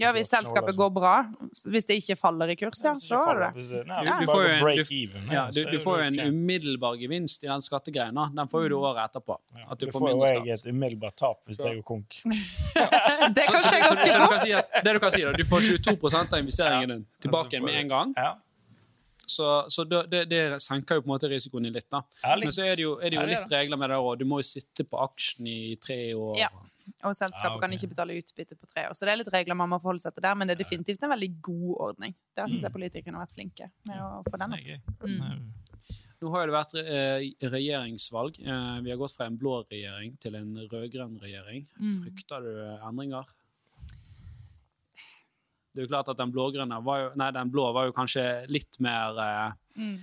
Ja, 0.00 0.08
hvis 0.16 0.30
selskapet 0.32 0.72
går 0.78 0.88
bra, 0.94 1.10
hvis 1.68 1.84
det 1.84 1.98
ikke 2.00 2.14
faller 2.16 2.48
i 2.48 2.54
kurs, 2.56 2.78
ja, 2.84 2.94
så 2.96 3.18
du 3.34 3.40
det. 3.42 3.48
Det 3.76 3.86
Du- 4.06 4.24
du 4.24 4.26
får 4.30 4.40
jo 4.42 4.52
en- 4.54 4.62
du- 4.78 4.84
Ja, 5.34 5.42
du, 5.50 5.60
er 5.66 5.70
du 5.70 5.78
får 5.84 5.96
jo 5.98 6.04
en 6.06 6.14
umiddelbar 6.32 6.96
gevinst 6.96 7.44
i 7.44 7.48
den 7.50 7.60
skattegreien. 7.60 8.14
Den 8.34 8.48
får 8.48 8.62
jo 8.62 8.68
du 8.68 8.74
året 8.76 9.10
etterpå. 9.10 9.36
At 9.68 9.78
du 9.78 9.86
får 9.86 9.92
får 9.92 10.08
jo 10.08 10.16
mindre 10.16 10.28
jeg 10.46 10.56
skatt. 10.58 10.66
et 10.66 10.72
umiddelbart 10.72 11.16
tap 11.16 11.44
hvis 11.46 11.56
det 11.58 11.66
jeg 11.66 11.82
går 11.82 11.84
konk. 11.92 12.22
Det 13.34 13.44
kan 13.44 13.60
skje 13.60 13.80
ganske 13.82 14.06
du 14.06 14.12
kan 14.12 14.28
fort. 14.40 14.58
at, 14.58 14.84
det 14.84 14.92
du 14.94 15.00
kan 15.00 15.12
si 15.12 15.22
da, 15.22 15.32
Du 15.32 15.44
får 15.44 15.60
22% 15.60 16.32
av 16.32 16.38
investeringen 16.38 16.88
din 16.88 17.06
tilbake 17.20 17.50
igjen 17.52 17.64
med 17.64 17.74
en 17.74 17.88
gang. 17.88 18.14
Så, 19.32 19.46
så 19.72 19.84
det, 19.88 20.02
det, 20.12 20.24
det 20.32 20.42
senker 20.64 20.98
jo 20.98 21.04
på 21.04 21.08
en 21.10 21.14
måte 21.14 21.30
risikoen 21.32 21.64
din 21.68 21.74
litt. 21.76 21.88
da. 21.92 22.02
Ja, 22.24 22.34
litt. 22.36 22.50
Men 22.50 22.56
så 22.58 22.66
er 22.68 22.76
det 22.76 22.84
jo, 22.84 22.96
er 23.00 23.08
det 23.12 23.16
jo 23.18 23.22
Ja, 23.22 23.28
det 23.30 23.38
er 23.38 23.46
litt 23.46 23.54
regler 23.56 23.80
med 23.80 23.90
det 23.94 24.00
òg. 24.02 24.12
Du 24.20 24.26
må 24.28 24.42
jo 24.42 24.48
sitte 24.50 24.84
på 24.88 25.00
aksjen 25.02 25.48
i 25.48 25.58
tre 25.82 25.98
år. 26.18 26.36
Ja. 26.40 26.50
Og 27.06 27.14
selskapet 27.14 27.46
Ah, 27.46 27.54
okay. 27.56 27.62
kan 27.62 27.74
ikke 27.76 27.88
betale 27.92 28.14
utbytte 28.18 28.56
på 28.58 28.66
tre 28.66 28.82
år. 28.88 28.94
Så 28.98 29.06
det 29.06 29.12
er 29.12 29.18
litt 29.20 29.28
regler 29.32 29.54
man 29.58 29.70
må 29.70 29.78
forholde 29.82 30.02
seg 30.02 30.16
til 30.16 30.24
der, 30.24 30.34
men 30.38 30.50
det 30.50 30.56
er 30.56 30.62
definitivt 30.64 31.02
en 31.06 31.12
veldig 31.14 31.28
god 31.46 31.74
ordning. 31.88 32.14
Der 32.36 32.50
syns 32.50 32.64
jeg 32.66 32.74
politikerne 32.74 33.20
har 33.20 33.26
vært 33.28 33.34
flinke 33.36 33.68
med 33.88 34.00
å 34.02 34.22
få 34.26 34.40
den 34.42 34.56
opp. 34.58 34.96
Mm. 35.06 35.44
Nå 36.22 36.30
har 36.34 36.46
det 36.50 36.54
vært 36.54 36.74
eh, 36.78 37.24
regjeringsvalg. 37.54 38.36
Eh, 38.42 38.80
vi 38.84 38.90
har 38.92 38.98
gått 39.00 39.14
fra 39.16 39.26
en 39.30 39.38
blå 39.38 39.60
regjering 39.70 40.16
til 40.22 40.36
en 40.38 40.50
rød-grønn 40.70 41.16
regjering. 41.22 41.64
Mm. 41.80 41.94
Frykter 42.02 42.44
du 42.46 42.52
endringer? 42.90 43.30
Det 45.72 45.80
er 45.80 45.86
jo 45.86 45.92
klart 45.94 46.08
at 46.12 46.18
den 46.20 46.32
blå-grønne 46.34 46.82
var 46.84 46.98
jo 47.00 47.10
Nei, 47.16 47.30
den 47.32 47.50
blå 47.50 47.70
var 47.72 47.86
jo 47.88 47.92
kanskje 47.96 48.26
litt 48.52 48.78
mer 48.84 49.18
eh, 49.18 49.52
Mm. 49.80 49.98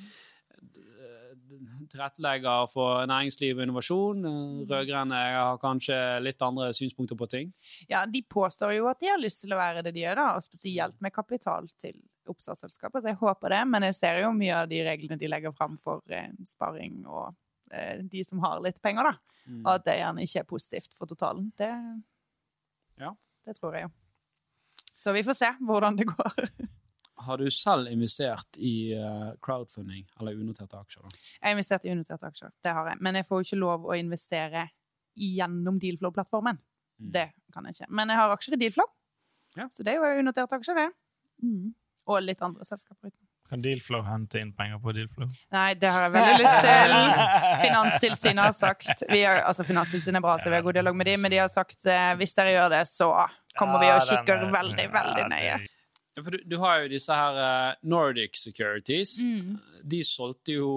tilrettelegger 1.89 2.67
for 2.71 3.05
næringsliv 3.09 3.57
og 3.57 3.63
innovasjon. 3.65 4.23
Eh, 4.25 4.65
Rød-grønne 4.69 5.19
har 5.35 5.57
kanskje 5.61 5.97
litt 6.23 6.41
andre 6.45 6.69
synspunkter 6.77 7.17
på 7.17 7.27
ting. 7.29 7.51
Ja, 7.89 8.05
de 8.05 8.21
påstår 8.21 8.75
jo 8.77 8.87
at 8.89 8.99
de 9.01 9.09
har 9.11 9.19
lyst 9.21 9.41
til 9.43 9.53
å 9.53 9.59
være 9.59 9.83
det 9.85 9.93
de 9.95 10.03
gjør, 10.05 10.15
da, 10.21 10.27
og 10.37 10.45
spesielt 10.45 10.99
med 11.01 11.13
kapital 11.15 11.67
til 11.81 11.97
oppstartsselskaper, 12.29 13.01
så 13.01 13.09
jeg 13.13 13.19
håper 13.21 13.49
det. 13.55 13.61
Men 13.67 13.87
jeg 13.89 13.95
ser 13.97 14.21
jo 14.23 14.31
mye 14.37 14.55
av 14.63 14.69
de 14.69 14.81
reglene 14.85 15.17
de 15.21 15.27
legger 15.31 15.53
fram 15.57 15.77
for 15.81 16.01
eh, 16.13 16.29
sparing 16.45 17.01
og 17.07 17.33
eh, 17.71 18.03
de 18.05 18.23
som 18.27 18.41
har 18.45 18.61
litt 18.65 18.81
penger, 18.85 19.09
da. 19.09 19.41
Mm. 19.49 19.63
Og 19.65 19.71
at 19.73 19.85
det 19.87 19.97
gjerne 20.01 20.25
ikke 20.27 20.43
er 20.43 20.49
positivt 20.49 20.93
for 20.97 21.09
totalen. 21.09 21.51
Det, 21.57 21.71
Ja. 22.99 23.13
det 23.45 23.55
tror 23.57 23.73
jeg 23.77 23.87
jo. 23.87 23.91
Så 24.99 25.13
vi 25.15 25.23
får 25.23 25.37
se 25.39 25.49
hvordan 25.63 25.95
det 25.99 26.09
går. 26.11 26.49
Har 27.25 27.37
du 27.41 27.49
selv 27.51 27.87
investert 27.91 28.55
i 28.63 28.93
eh, 28.95 29.29
crowdfunding 29.43 30.05
eller 30.19 30.37
unoterte 30.39 30.77
aksjer? 30.79 31.03
da? 31.03 31.09
Jeg 31.41 31.47
har 31.49 31.55
investert 31.57 31.85
i 31.87 31.91
unoterte 31.91 32.29
aksjer, 32.29 32.51
det 32.63 32.71
har 32.77 32.87
jeg. 32.93 32.99
Men 33.03 33.17
jeg 33.19 33.27
får 33.27 33.41
jo 33.41 33.47
ikke 33.49 33.59
lov 33.59 33.87
å 33.91 33.97
investere 33.99 34.61
gjennom 35.19 35.81
Dealflow-plattformen. 35.83 36.61
Mm. 36.99 37.09
Det 37.17 37.25
kan 37.51 37.67
jeg 37.67 37.75
ikke. 37.75 37.89
Men 37.99 38.13
jeg 38.13 38.21
har 38.21 38.35
aksjer 38.37 38.55
i 38.55 38.61
Dealflow, 38.63 38.87
Ja. 39.57 39.65
så 39.71 39.83
det 39.83 39.97
er 39.97 39.99
jo 39.99 40.21
unoterte 40.23 40.55
aksjer, 40.61 40.79
det. 40.79 40.87
Mm. 41.43 41.73
Og 42.07 42.21
litt 42.23 42.41
andre 42.47 42.63
selskaper. 42.67 43.11
uten. 43.11 43.25
Kan 43.49 43.63
Dealflow 43.65 44.03
hente 44.05 44.39
inn 44.39 44.53
penger 44.55 44.79
på 44.79 44.93
Dealflow? 44.95 45.27
Nei, 45.51 45.73
det 45.81 45.89
har 45.91 46.05
jeg 46.07 46.15
veldig 46.15 46.39
lyst 46.39 46.59
til. 46.69 46.95
Finanstilsynet 47.65 48.43
har 48.45 48.55
sagt 48.55 49.03
vi 49.09 49.23
har, 49.25 49.41
Altså, 49.49 49.65
Finanstilsynet 49.67 50.21
er 50.21 50.25
bra, 50.29 50.37
så 50.39 50.51
vi 50.51 50.55
har 50.59 50.63
god 50.67 50.77
dialog 50.79 50.95
med 50.95 51.09
dem, 51.11 51.19
men 51.25 51.33
de 51.33 51.39
har 51.43 51.49
sagt 51.51 51.83
eh, 51.89 52.13
hvis 52.21 52.35
dere 52.37 52.53
gjør 52.55 52.69
det, 52.77 52.83
så 52.87 53.09
kommer 53.59 53.83
vi 53.83 53.91
og 53.93 54.01
kikker 54.07 54.47
veldig, 54.53 54.87
veldig 54.95 55.27
nøye. 55.33 55.59
Du, 56.19 56.35
du 56.51 56.57
har 56.59 56.81
jo 56.83 56.89
disse 56.91 57.15
her 57.15 57.37
eh, 57.43 57.77
Nordic 57.87 58.35
Securities. 58.41 59.19
Mm. 59.23 59.53
De 59.93 60.01
solgte 60.07 60.57
jo 60.57 60.71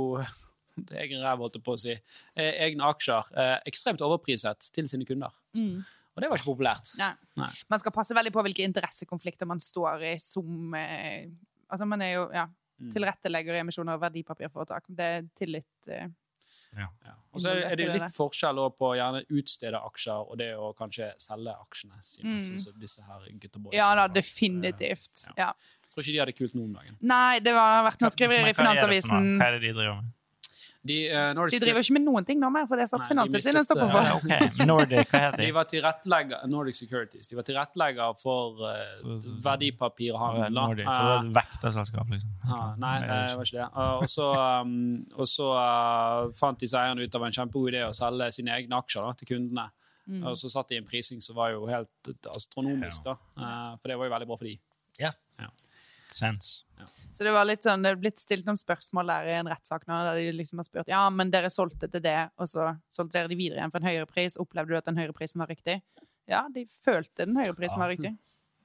egen 1.03 1.23
ræv, 1.25 1.43
holdt 1.43 1.59
jeg 1.59 1.65
på 1.67 1.75
å 1.75 1.81
si, 1.81 1.97
eh, 2.37 2.53
egne 2.69 2.87
aksjer 2.93 3.33
eh, 3.35 3.57
ekstremt 3.73 4.05
overpriset 4.07 4.71
til 4.77 4.91
sine 4.91 5.09
kunder. 5.09 5.35
Mm. 5.59 5.83
Og 6.13 6.23
det 6.23 6.29
var 6.29 6.39
ikke 6.39 6.53
populært. 6.53 6.93
Nei. 7.01 7.13
Nei. 7.41 7.49
Man 7.73 7.81
skal 7.81 7.95
passe 7.97 8.15
veldig 8.15 8.35
på 8.35 8.43
hvilke 8.45 8.67
interessekonflikter 8.69 9.49
man 9.49 9.63
står 9.63 10.11
i 10.13 10.17
som 10.21 10.75
Altså, 10.77 11.87
man 11.89 12.03
er 12.05 12.11
jo 12.19 12.27
ja, 12.37 12.43
Mm. 12.83 12.89
tilrettelegger 12.91 13.55
i 13.55 13.61
emisjoner 13.63 13.95
og 13.95 14.01
verdipapirforetak. 14.03 14.89
Det 14.91 15.05
er 15.07 15.27
tillit 15.39 15.89
eh, 16.77 16.87
Ja. 17.05 17.17
Og 17.33 17.41
så 17.41 17.53
er 17.55 17.77
det, 17.77 17.87
jo 17.87 17.93
litt 17.97 18.13
forskjell 18.13 18.59
på 18.61 18.71
på 18.77 18.89
gjerne 18.99 19.23
utstede 19.33 19.79
aksjer 19.81 20.33
og 20.33 20.37
det 20.37 20.51
å 20.53 20.73
kanskje 20.77 21.13
selge 21.23 21.55
aksjene 21.65 22.01
sine. 22.05 22.35
Mm. 22.35 22.43
Sånn 22.45 22.65
som 22.67 22.75
disse 22.81 23.05
her 23.07 23.29
gutta 23.41 23.59
boys. 23.63 23.77
Ja 23.77 23.93
da, 23.97 24.09
definitivt. 24.13 25.29
Ja. 25.33 25.47
Ja. 25.47 25.53
Jeg 25.83 25.95
tror 25.95 26.05
ikke 26.05 26.13
de 26.13 26.21
har 26.21 26.31
det 26.33 26.37
kult 26.37 26.57
nå 26.57 26.67
om 26.67 26.75
dagen. 26.77 26.99
Nei, 27.01 27.41
det 27.45 27.53
var, 27.57 27.79
har 27.79 27.87
vært 27.89 28.05
noen 28.05 28.13
skriverier 28.15 28.53
i? 28.53 28.57
Finansavisen. 28.57 29.33
Hva 29.41 29.49
er 29.49 29.59
det 29.59 29.65
de 29.67 29.73
driver 29.77 30.03
med? 30.03 30.13
De, 30.83 30.97
uh, 31.15 31.29
Nordic 31.39 31.55
De 31.55 31.61
driver 31.63 31.85
ikke 31.85 31.95
med 31.95 32.03
noen 32.03 32.25
ting 32.27 32.41
nå 32.43 32.49
mer, 32.51 32.65
for 32.67 32.81
det 32.81 32.89
satt 32.91 33.05
Finanstilsynet 33.07 33.69
stopper 33.69 33.85
eh, 33.87 33.93
for. 33.93 34.03
Uh, 34.03 34.17
okay. 34.19 34.67
Nordic, 34.67 35.13
De 35.39 35.51
var 35.55 35.69
tilrettelegger, 35.71 36.41
Nordic 36.51 36.81
Securities. 36.81 37.29
De 37.31 37.39
var 37.39 37.47
tilrettelegger 37.47 38.17
for 38.19 38.65
uh, 38.67 38.81
så- 38.99 39.37
verdipapirhandel. 39.47 40.51
Nordic, 40.57 40.87
det 40.87 40.97
Eh, 40.97 41.13
er 41.13 41.29
et 41.29 41.31
vekterselskap, 41.37 42.11
liksom. 42.11 42.33
Uh, 42.49 42.75
nei, 42.83 42.97
det 43.05 43.21
var 43.39 43.47
ikke 43.47 43.61
det. 43.61 43.69
Uh, 43.77 43.95
og 44.03 44.09
så, 44.11 44.27
um, 44.65 44.75
og 45.15 45.31
så 45.31 45.47
uh, 45.55 46.33
fant 46.35 46.59
de 46.59 46.67
seg 46.73 46.83
eierne 46.83 47.07
ut 47.07 47.15
av 47.21 47.29
en 47.29 47.39
kjempegod 47.39 47.71
idé 47.71 47.85
å 47.87 47.95
selge 47.95 48.33
sine 48.35 48.59
egne 48.59 48.83
aksjer 48.83 49.07
da, 49.07 49.15
til 49.23 49.31
kundene. 49.37 49.69
Mm. 50.11 50.25
Og 50.27 50.35
så 50.41 50.51
satt 50.51 50.73
de 50.73 50.81
i 50.81 50.83
en 50.83 50.89
prising 50.91 51.23
som 51.23 51.39
var 51.39 51.55
jo 51.55 51.63
helt 51.71 52.11
astronomisk, 52.35 53.05
da. 53.07 53.15
Uh, 53.39 53.77
for 53.79 53.87
det 53.93 54.01
var 54.03 54.11
jo 54.11 54.15
veldig 54.19 54.31
bra 54.33 54.41
for 54.43 54.51
de. 54.51 54.59
Sense. 56.15 56.65
Så 57.13 57.23
det 57.25 57.33
var 57.35 57.45
litt 57.47 57.63
sånn, 57.63 57.83
det 57.85 57.93
er 57.93 57.99
blitt 58.01 58.19
stilt 58.19 58.45
noen 58.49 58.59
spørsmål 58.59 59.07
der 59.13 59.29
i 59.31 59.35
en 59.39 59.47
rettssak 59.53 59.85
nå, 59.87 59.99
der 60.09 60.19
de 60.19 60.33
liksom 60.35 60.59
har 60.59 60.67
spurt 60.67 60.89
ja, 60.91 61.03
men 61.15 61.31
dere 61.31 61.51
solgte 61.53 61.87
til 61.93 62.03
det, 62.03 62.17
og 62.39 62.49
så 62.51 62.73
solgte 62.91 63.21
dere 63.21 63.31
de 63.31 63.37
videre 63.39 63.61
igjen 63.61 63.71
for 63.75 63.79
en 63.83 63.87
høyere 63.93 64.09
pris. 64.11 64.37
Opplevde 64.43 64.75
du 64.75 64.79
at 64.81 64.89
den 64.91 64.99
høyere 64.99 65.15
prisen 65.15 65.39
var 65.45 65.49
riktig? 65.53 65.79
Ja, 66.31 66.45
de 66.55 66.67
følte 66.71 67.27
den 67.27 67.37
høyere 67.39 67.55
prisen 67.55 67.79
Ja. 67.79 67.85
var 67.85 67.93
riktig. 67.95 68.17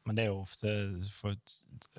Men 0.08 0.16
det 0.16 0.24
er 0.24 0.32
jo 0.32 0.40
ofte 0.42 0.74
for 1.12 1.36
et 1.36 1.56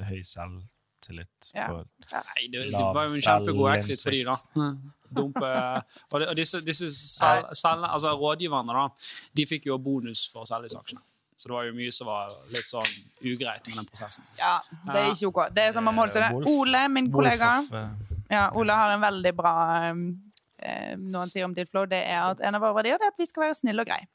høy 0.09 0.23
selvtillit. 0.25 1.51
Ja. 1.55 1.67
på- 1.69 1.85
Nei, 2.13 2.49
det, 2.53 2.65
det 2.73 2.73
var 2.81 3.07
jo 3.09 3.15
en 3.15 3.21
kjempegod 3.23 3.77
exit 3.77 4.01
for 4.03 4.11
de, 4.11 4.25
da. 4.25 4.37
Dumpe 5.19 5.51
Og, 6.13 6.21
det, 6.21 6.29
og 6.29 6.35
disse, 6.37 6.61
disse 6.65 6.89
sel, 6.93 7.45
sel, 7.57 7.85
altså 7.85 8.13
rådgiverne, 8.19 8.75
da, 8.75 8.89
de 9.37 9.47
fikk 9.47 9.67
jo 9.71 9.79
bonus 9.79 10.27
for 10.33 10.43
å 10.43 10.49
selge 10.49 10.69
disse 10.69 10.81
aksjene. 10.81 11.05
Så 11.39 11.49
det 11.49 11.55
var 11.55 11.67
jo 11.69 11.75
mye 11.77 11.93
som 11.95 12.09
var 12.11 12.33
litt 12.51 12.67
sånn 12.67 12.89
ugreit 13.23 13.67
med 13.69 13.77
den 13.79 13.87
prosessen. 13.87 14.25
Ja, 14.41 14.57
det 14.89 14.99
er 14.99 15.13
ikke 15.13 15.29
ok. 15.31 15.41
Det 15.55 15.69
er 15.69 15.77
samme 15.77 15.93
mål 15.95 16.11
som 16.11 16.25
det. 16.25 16.51
Ole, 16.51 16.81
min 16.91 17.13
kollega, 17.15 17.51
eh, 17.79 18.17
ja, 18.33 18.49
Ole 18.59 18.75
har 18.75 18.97
en 18.97 19.05
veldig 19.05 19.33
bra 19.39 19.53
um, 19.93 20.01
eh, 20.59 20.97
Noe 20.99 21.23
han 21.23 21.31
sier 21.31 21.47
om 21.47 21.55
Dealflow, 21.55 21.87
det 21.87 22.01
er 22.11 22.25
at 22.25 22.43
en 22.43 22.59
av 22.59 22.65
våre 22.67 22.81
verdier 22.81 22.99
er 22.99 23.13
at 23.13 23.23
vi 23.23 23.29
skal 23.31 23.47
være 23.47 23.59
snille 23.61 23.87
og 23.87 23.93
greie. 23.93 24.11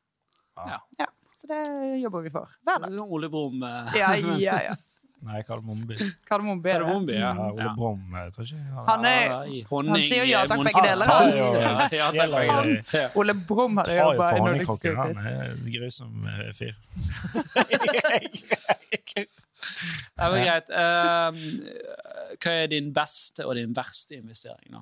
Ja. 0.67 0.81
Ja, 0.99 1.07
så 1.39 1.47
det 1.49 1.61
jobber 2.03 2.27
vi 2.27 2.33
for 2.35 2.51
hver 2.67 2.83
dag. 2.83 2.99
Ole 3.07 3.31
Brumm 3.31 3.63
eh, 3.63 3.95
Ja, 4.01 4.11
ja, 4.19 4.59
ja. 4.67 4.75
Nei, 5.23 5.39
Kardemommeby. 5.47 5.95
Kardemommeby. 6.27 6.69
Kardemommeby, 6.73 7.13
ja. 7.15 7.29
Ja, 7.33 7.45
Ole 7.51 7.63
Ja. 7.63 7.73
Brumm, 7.77 8.15
jeg 8.19 8.33
tror 8.35 8.43
ikke 8.43 8.57
har 8.75 8.83
Han 8.89 9.05
er 9.07 9.29
honning, 9.69 9.93
han 9.95 10.03
sier 10.09 10.19
jo 10.19 10.25
ja 10.31 10.41
takk, 10.51 10.63
begge 10.67 10.83
deler, 10.83 11.05
han. 11.05 11.29
Ja, 11.93 12.07
takk, 12.11 12.31
Han- 12.51 13.11
Ole 13.21 13.33
Brumm 13.47 13.77
hadde 13.79 13.91
tar 13.95 14.01
jobba 14.03 14.25
i 14.35 14.39
Nordic 14.43 14.67
honningkrukken. 14.67 15.15
Han 15.15 15.27
er 15.31 15.41
en 15.53 15.71
grusom 15.77 16.13
eh, 16.27 16.53
fyr. 16.57 16.73
Det 20.17 20.29
var 20.29 20.39
greit. 20.43 20.69
Um, 20.75 21.37
hva 22.43 22.51
er 22.63 22.67
din 22.71 22.89
beste 22.95 23.45
og 23.47 23.55
din 23.57 23.73
verste 23.75 24.17
investering, 24.19 24.75
da? 24.75 24.81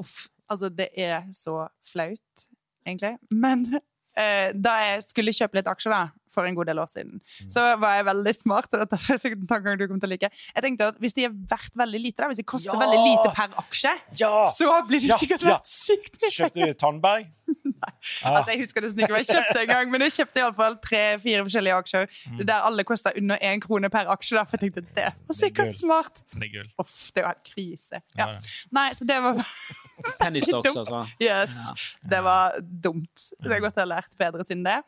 Uff, 0.00 0.26
altså 0.50 0.70
det 0.72 0.88
er 0.96 1.26
så 1.36 1.66
flaut, 1.86 2.46
egentlig. 2.86 3.14
Men 3.30 3.66
uh, 3.76 4.48
da 4.56 4.76
jeg 4.86 5.04
skulle 5.10 5.34
kjøpe 5.36 5.60
litt 5.60 5.68
aksjer 5.70 5.92
da, 5.94 6.02
for 6.34 6.48
en 6.48 6.56
god 6.58 6.66
del 6.70 6.80
år 6.82 6.90
siden, 6.90 7.20
så 7.50 7.64
var 7.80 7.96
jeg 8.00 8.08
veldig 8.10 8.34
smart, 8.36 8.68
og 8.74 8.82
dette 8.84 8.98
er 9.14 9.20
sikkert 9.22 9.44
en 9.44 9.50
tankegang 9.54 9.78
du 9.80 9.86
kommer 9.86 10.02
til 10.04 10.10
å 10.10 10.14
like. 10.16 10.30
Jeg 10.54 10.66
tenkte 10.66 10.90
at 10.92 10.98
hvis 11.02 11.14
de 11.16 11.28
er 11.28 11.36
verdt 11.54 11.78
veldig 11.78 12.00
lite, 12.02 12.18
da, 12.24 12.28
hvis 12.32 12.42
de 12.42 12.46
koster 12.54 12.74
Ja! 12.74 12.80
veldig 12.82 13.00
lite 13.06 13.30
per 13.38 13.54
aksje, 13.64 13.94
Ja! 14.20 14.32
så 14.50 14.70
blir 14.88 15.00
de 15.04 15.12
Ja, 15.12 15.16
sikkert 15.20 15.46
ja. 15.46 15.54
verdt 15.54 15.70
sykt 15.70 16.18
mye 16.22 16.30
Kjøpte 16.34 16.66
du 16.66 16.74
Tandberg? 16.82 17.30
Nei. 17.74 17.92
Altså, 18.24 18.54
jeg 18.54 18.60
husker 18.62 18.80
nesten 18.84 19.02
ikke 19.04 19.12
hva 19.12 19.20
jeg 19.20 19.28
kjøpte 19.28 19.60
engang, 19.66 19.90
men 19.92 20.00
jeg 20.06 20.12
kjøpte 20.16 20.40
iallfall 20.40 20.76
tre-fire 20.82 21.42
forskjellige 21.46 21.78
aksjer 21.82 22.10
Mm. 22.24 22.38
der 22.48 22.64
alle 22.64 22.84
kosta 22.88 23.10
under 23.20 23.36
én 23.44 23.60
krone 23.60 23.90
per 23.92 24.08
aksje. 24.08 24.34
da, 24.38 24.44
For 24.48 24.56
jeg 24.56 24.72
tenkte 24.72 24.94
det 24.96 25.04
var 25.28 25.36
sikkert 25.36 25.68
det 25.68 25.76
smart. 25.76 26.22
Det 26.40 26.48
er. 26.56 26.70
Uff, 26.80 27.10
det 27.14 27.22
var 27.22 27.34
helt 27.34 27.44
krise. 27.44 28.00
Ja. 28.16 28.26
Ja. 28.32 28.38
Nei, 28.72 28.86
så 28.96 29.04
det 29.04 29.18
var 29.22 29.36
Penny 30.20 30.40
stocks, 30.40 30.76
altså. 30.80 31.02
Yes, 31.20 31.98
det 32.08 32.22
var 32.24 32.56
dumt. 32.62 33.12
Så 33.14 33.44
jeg 33.44 33.52
har 33.58 33.60
godt 33.66 33.76
ha 33.76 33.84
lært 33.84 34.16
bedre 34.18 34.44
siden 34.48 34.64
det. 34.64 34.78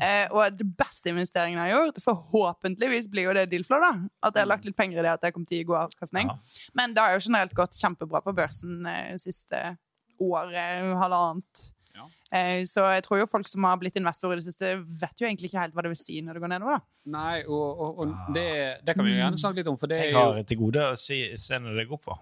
Eh, 0.00 0.24
og 0.32 0.56
det 0.56 0.66
beste 0.80 0.95
investeringen 1.10 1.60
jeg 1.60 1.74
har 1.74 1.86
gjort, 1.86 2.02
forhåpentligvis 2.04 3.10
blir 3.12 3.28
jo 3.28 3.36
det 3.36 3.46
Dealflow, 3.52 3.82
da. 3.82 3.92
At 4.24 4.36
jeg 4.36 4.46
har 4.46 4.52
lagt 4.54 4.68
litt 4.68 4.78
penger 4.78 5.02
i 5.02 5.04
det, 5.04 5.14
at 5.18 5.26
jeg 5.28 5.36
kom 5.36 5.44
til 5.46 5.58
å 5.58 5.60
gi 5.60 5.68
god 5.68 5.80
avkastning. 5.84 6.32
Ja. 6.32 6.68
Men 6.78 6.96
det 6.96 7.04
har 7.04 7.16
jo 7.16 7.24
generelt 7.28 7.56
gått 7.58 7.76
kjempebra 7.78 8.22
på 8.24 8.34
børsen 8.36 8.86
eh, 8.88 9.16
siste 9.20 9.76
året, 10.22 10.94
halvannet. 11.02 11.66
Ja. 11.96 12.06
Eh, 12.38 12.62
så 12.68 12.84
jeg 12.92 13.04
tror 13.06 13.20
jo 13.22 13.28
folk 13.30 13.48
som 13.48 13.64
har 13.68 13.78
blitt 13.80 13.96
investorer 14.00 14.36
i 14.36 14.42
det 14.42 14.48
siste, 14.48 14.74
vet 15.00 15.20
jo 15.20 15.28
egentlig 15.28 15.50
ikke 15.50 15.62
helt 15.62 15.76
hva 15.76 15.84
det 15.86 15.92
vil 15.94 16.00
si 16.00 16.20
når 16.24 16.36
det 16.36 16.44
går 16.44 16.52
nedover, 16.52 16.78
da. 16.78 16.92
Nei, 17.16 17.34
og, 17.46 17.66
og, 17.84 18.00
og 18.02 18.32
det, 18.34 18.48
det 18.86 18.96
kan 18.96 19.06
vi 19.06 19.14
jo 19.14 19.20
gjerne 19.20 19.40
snakke 19.40 19.62
litt 19.62 19.70
om, 19.70 19.78
for 19.80 19.92
det 19.92 20.00
er 20.00 20.10
Jeg 20.10 20.18
har 20.18 20.40
til 20.48 20.60
gode 20.64 20.88
å 20.92 20.96
si, 21.00 21.20
se 21.40 21.60
når 21.62 21.82
det 21.82 21.86
går 21.92 22.02
på. 22.04 22.16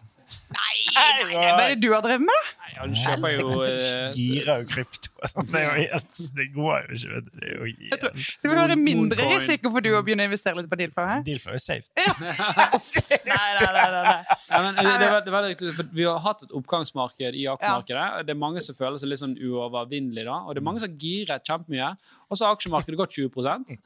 Nei, 0.54 0.63
nei, 0.94 1.24
nei, 1.24 1.34
hva 1.34 1.64
er 1.64 1.74
det 1.74 1.80
du 1.82 1.88
har 1.94 2.02
drevet 2.04 2.24
med, 2.24 2.34
da? 2.34 2.52
Nei, 2.64 2.72
han 2.76 2.94
kjøper 2.98 3.34
jo 3.34 3.48
Gira 3.54 4.10
Girer 4.14 4.62
jo 4.62 4.68
krypto. 4.68 5.10
og 5.20 5.30
sånn. 5.30 5.48
Det 5.50 5.62
jo 5.64 5.74
helt 5.78 6.20
Det 6.36 6.46
går 6.54 6.74
jo 6.74 6.96
ikke. 6.98 7.12
vet 7.14 7.28
du. 7.28 7.38
Det 7.38 7.48
er 7.48 7.54
jo 7.54 7.68
helt 7.68 8.06
Det 8.42 8.50
vil 8.50 8.58
være 8.58 8.76
mindre 8.80 9.28
risiko 9.30 9.72
for 9.74 9.84
du 9.84 9.90
å 9.94 10.02
begynne 10.06 10.26
å 10.26 10.30
investere 10.30 10.58
litt 10.58 10.70
på 10.70 10.78
Dealflow 10.80 11.10
her. 11.10 11.22
Dealflow 11.26 11.56
er 11.56 11.62
safe. 11.62 11.86
Nei, 13.24 13.50
nei, 13.58 13.68
nei, 13.74 13.86
nei, 13.94 14.02
nei. 14.08 14.38
Ja, 14.50 14.60
men 14.64 14.76
det, 14.78 14.84
det, 14.84 15.06
er 15.08 15.24
det 15.24 15.34
var 15.34 15.48
Vi 15.94 16.08
har 16.08 16.18
hatt 16.24 16.44
et 16.46 16.56
oppgangsmarked 16.58 17.38
i 17.38 17.46
aksjemarkedet. 17.54 18.26
Det 18.28 18.34
er 18.34 18.40
mange 18.40 18.64
som 18.64 18.76
føler 18.76 19.00
seg 19.00 19.12
litt 19.12 19.22
sånn 19.22 19.36
uovervinnelige. 19.38 20.26
da, 20.28 20.42
Og 20.44 20.54
det 20.54 20.62
er 20.62 20.68
mange 20.68 20.82
som 20.84 20.98
girer 21.00 21.42
kjempemye. 21.46 21.94
Og 22.28 22.38
så 22.38 22.48
har 22.48 22.58
aksjemarkedet 22.58 23.00
gått 23.00 23.16
20 23.16 23.30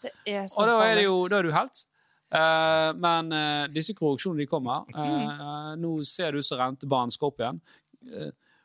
Det 0.02 0.12
er 0.26 0.48
Og 0.56 0.66
da 0.66 0.80
er, 0.86 0.98
det 1.00 1.06
jo, 1.06 1.20
da 1.30 1.40
er 1.40 1.48
du 1.48 1.54
helt. 1.54 1.84
Eh, 2.28 2.90
men 3.00 3.32
uh, 3.32 3.64
disse 3.72 3.94
korreksjonene 3.96 4.44
de 4.44 4.50
kommer 4.50 4.84
Uh, 4.92 5.72
Nå 5.82 5.94
ser 6.04 6.34
det 6.34 6.42
ut 6.42 6.48
som 6.48 6.60
rentebanen 6.60 7.12
skal 7.14 7.30
opp 7.30 7.40
igjen. 7.40 7.60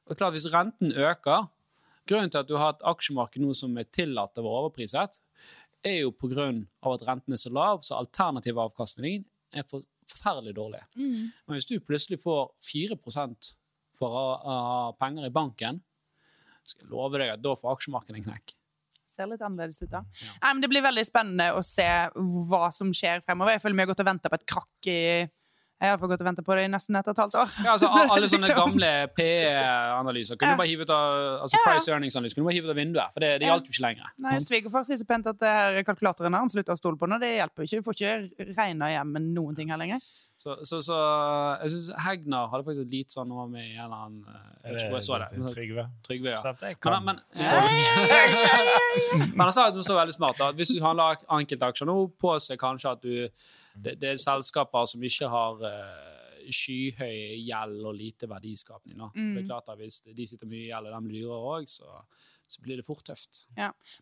Og 0.03 0.17
klart 0.19 0.35
Hvis 0.35 0.49
renten 0.51 0.91
øker 0.91 1.47
Grunnen 2.07 2.31
til 2.31 2.41
at 2.41 2.49
du 2.49 2.57
har 2.59 2.73
et 2.73 2.83
aksjemarked 2.91 3.39
nå 3.39 3.53
som 3.55 3.77
er 3.79 3.87
tillatt 3.95 4.35
å 4.35 4.43
være 4.43 4.63
overpriset, 4.65 5.21
er 5.87 6.01
jo 6.01 6.11
av 6.83 6.97
at 6.97 7.05
renten 7.07 7.35
er 7.35 7.39
så 7.39 7.51
lav, 7.55 7.79
så 7.79 7.95
alternativ 7.95 8.59
avkastning 8.59 9.23
er 9.55 9.63
for, 9.69 9.85
forferdelig 10.11 10.51
dårlig. 10.57 10.81
Mm. 10.97 11.31
Men 11.31 11.55
hvis 11.55 11.69
du 11.69 11.77
plutselig 11.79 12.19
får 12.19 12.51
4% 12.67 13.53
for 13.99 14.19
å 14.19 14.25
ha 14.43 14.91
penger 14.99 15.29
i 15.29 15.31
banken, 15.31 15.79
skal 16.67 16.83
jeg 16.83 16.91
love 16.91 17.23
deg 17.23 17.31
at 17.37 17.43
da 17.43 17.55
får 17.55 17.77
aksjemarkedet 17.77 18.19
en 18.19 18.27
knekk. 18.27 18.55
Ser 19.13 19.29
litt 19.29 19.43
annerledes 19.45 19.83
ut 19.85 19.91
da. 19.93 20.03
Nei, 20.41 20.51
men 20.51 20.63
det 20.63 20.71
blir 20.71 20.85
veldig 20.85 21.05
spennende 21.07 21.51
å 21.57 21.63
se 21.65 21.87
hva 22.49 22.67
som 22.75 22.91
skjer 22.95 23.23
fremover. 23.25 23.55
Jeg 23.55 23.63
føler 23.63 23.79
vi 23.79 23.85
har 23.85 23.93
gått 23.93 24.03
og 24.05 24.09
venta 24.09 24.31
på 24.33 24.39
et 24.39 24.47
krakk 24.49 24.91
i 24.91 24.99
Jeg 25.83 25.91
har 25.91 25.97
fått 25.99 26.11
gått 26.13 26.21
og 26.23 26.27
vente 26.29 26.43
på 26.47 26.55
det 26.55 26.61
i 26.63 26.67
nesten 26.71 26.95
et 26.95 27.03
og 27.09 27.11
et 27.11 27.17
halvt 27.19 27.33
år. 27.41 27.47
Ja, 27.65 27.71
altså, 27.73 27.87
alle 28.15 28.27
sånne 28.31 28.47
liksom- 28.47 28.69
gamle 28.71 28.91
PE-analyser 29.19 30.35
kunne 30.39 30.53
Ja. 30.53 30.57
bare 30.61 30.67
hive 30.71 30.81
ut 30.87 30.93
av 30.95 31.03
altså 31.43 31.55
Ja, 31.57 31.59
ja. 31.59 31.65
price 31.73 31.87
earnings-analyse 31.91 32.33
kunne 32.37 32.45
du 32.45 32.49
bare 32.49 32.55
hive 32.55 32.67
ut 32.69 32.75
av 32.75 32.79
vinduet, 32.79 33.09
for 33.13 33.19
det, 33.19 33.29
det 33.41 33.45
Ja. 33.47 33.51
hjalp 33.57 33.65
jo 33.67 33.71
ikke 33.75 33.83
lenger. 33.87 34.07
Nei, 34.23 34.37
Svigerfar 34.39 34.83
sier 34.87 34.97
så 35.01 35.05
pent 35.07 35.27
at 35.27 35.39
kalkulatoren 35.85 36.31
har 36.33 36.39
han 36.39 36.47
slutta 36.49 36.71
å 36.71 36.77
stole 36.79 36.95
på 36.97 37.03
nå. 37.11 37.19
Det 37.19 37.35
hjelper 37.35 37.59
jo 37.59 37.63
ikke. 37.67 37.77
Du 37.83 37.87
får 37.89 37.95
ikke 37.99 38.13
regna 38.55 38.85
hjem 38.95 39.11
med 39.11 39.21
noen 39.35 39.55
ting 39.59 39.67
her 39.69 39.75
lenger. 39.77 39.99
Så, 40.43 40.49
så, 40.65 40.79
så 40.83 40.95
jeg 41.61 41.69
syns 41.71 41.89
Hegnar 42.03 42.49
hadde 42.51 42.63
faktisk 42.65 42.81
et 42.87 42.91
lite 42.91 43.13
sånn 43.15 43.27
noe 43.31 43.45
med 43.47 43.63
en 43.77 43.83
eller 43.85 43.95
annen 43.95 44.25
eh, 44.27 44.33
Jeg 44.63 44.71
vet 44.73 44.81
ikke 44.81 44.89
hvor 44.89 44.99
jeg 44.99 45.07
så 45.07 45.17
det. 45.19 45.27
er 45.39 45.43
Trygve. 45.53 45.83
Trygve, 46.03 46.29
ja. 46.33 46.37
Men, 46.63 46.75
kan 46.81 47.03
men, 47.05 47.17
men 49.37 49.43
han 49.45 49.53
sa 49.55 49.67
at 49.69 49.75
noe 49.77 49.85
så 49.85 49.95
veldig 49.95 50.15
smart. 50.15 50.37
Da. 50.39 50.49
at 50.51 50.57
Hvis 50.59 50.73
du 50.75 50.81
handler 50.83 51.15
enkeltaksjer 51.37 51.87
nå, 51.87 51.95
påse 52.19 52.57
kanskje 52.59 52.91
at 52.95 53.01
du 53.05 53.13
det, 53.75 53.95
det 54.01 54.13
er 54.13 54.21
selskaper 54.21 54.85
som 54.89 55.03
ikke 55.03 55.29
har 55.31 55.63
eh, 55.69 56.51
skyhøy 56.51 57.39
gjeld 57.47 57.81
og 57.87 57.95
lite 57.97 58.29
verdiskapning. 58.29 58.99
Mm. 58.99 59.33
Det 59.35 59.43
er 59.43 59.49
klart 59.49 59.71
at 59.71 59.79
Hvis 59.79 60.01
de 60.05 60.27
sitter 60.27 60.49
mye 60.49 60.67
i 60.67 60.69
gjeld 60.71 60.89
og 60.89 60.95
de 60.95 61.17
lurer 61.17 61.47
òg, 61.53 61.67
så, 61.69 62.01
så 62.51 62.61
blir 62.61 62.79
det 62.79 62.85
fort 62.85 63.03
tøft. 63.07 63.43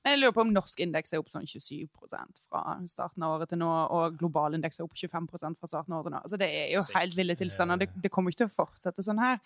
Men 0.04 0.16
jeg 0.16 0.22
lurer 0.22 0.36
på 0.36 0.46
om 0.46 0.54
norsk 0.54 0.82
indeks 0.84 1.14
er 1.14 1.22
opp 1.22 1.32
sånn 1.34 1.48
27 1.48 1.88
fra 2.02 2.76
starten 2.90 3.26
av 3.26 3.38
året 3.38 3.52
til 3.54 3.62
nå, 3.62 3.70
og 3.70 4.18
global 4.20 4.58
indeks 4.58 4.82
er 4.82 4.88
opp 4.88 4.98
25 4.98 5.30
fra 5.32 5.72
starten 5.72 5.94
av 5.94 6.02
året 6.02 6.10
til 6.10 6.18
nå. 6.18 6.24
Altså, 6.26 6.42
det 6.42 6.50
er 6.50 6.68
jo 6.76 6.84
Sick. 6.88 6.98
helt 6.98 7.18
ville 7.18 7.38
tilstander. 7.40 7.82
Det, 7.84 7.92
det 8.04 8.12
kommer 8.14 8.34
ikke 8.34 8.44
til 8.44 8.52
å 8.52 8.58
fortsette 8.58 9.06
sånn 9.06 9.22
her. 9.22 9.40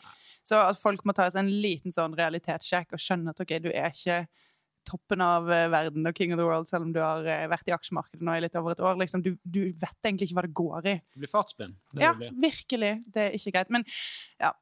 Så 0.46 0.60
at 0.62 0.80
folk 0.80 1.06
må 1.06 1.16
ta 1.16 1.28
seg 1.30 1.46
en 1.46 1.54
liten 1.54 1.94
sånn 1.94 2.18
realitetssjekk 2.18 2.96
og 2.96 3.02
skjønne 3.02 3.36
at 3.36 3.46
ok, 3.46 3.58
du 3.66 3.72
er 3.74 3.94
ikke 3.94 4.26
toppen 4.88 5.24
av 5.26 5.50
eh, 5.52 5.68
verden 5.74 6.08
og 6.10 6.18
king 6.18 6.34
of 6.36 6.42
the 6.42 6.48
world, 6.48 6.70
selv 6.70 6.88
om 6.88 6.94
du 6.96 7.02
har 7.04 7.26
eh, 7.26 7.46
vært 7.52 7.72
i 7.72 7.76
aksjemarkedet 7.76 8.26
nå 8.26 8.36
i 8.38 8.44
litt 8.46 8.58
over 8.60 8.76
et 8.76 8.84
år. 8.86 9.00
Liksom, 9.02 9.24
du, 9.26 9.34
du 9.44 9.64
vet 9.70 9.98
egentlig 10.06 10.30
ikke 10.30 10.40
hva 10.40 10.46
det 10.48 10.54
går 10.62 10.92
i. 10.92 11.00
Du 11.16 11.24
blir 11.24 11.32
fartsblind. 11.32 11.80
Ja, 12.00 12.14
blir. 12.18 12.36
virkelig. 12.46 12.94
Det 13.14 13.28
er 13.30 13.40
ikke 13.40 13.58
greit. 13.58 13.74
Men 13.74 13.88
ja, 14.42 14.54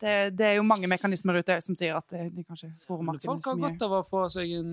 det, 0.00 0.12
det 0.38 0.46
er 0.46 0.54
jo 0.56 0.62
mange 0.64 0.88
mekanismer 0.88 1.36
ute 1.42 1.58
som 1.60 1.76
sier 1.76 1.96
at 1.98 2.14
eh, 2.16 2.28
de 2.32 2.44
kanskje 2.46 2.70
får 2.80 3.02
markedet 3.04 3.28
Folk 3.28 3.48
har 3.50 3.58
godt 3.60 3.82
av 3.84 3.94
å 3.98 4.00
få 4.06 4.22
seg 4.32 4.54
en, 4.56 4.70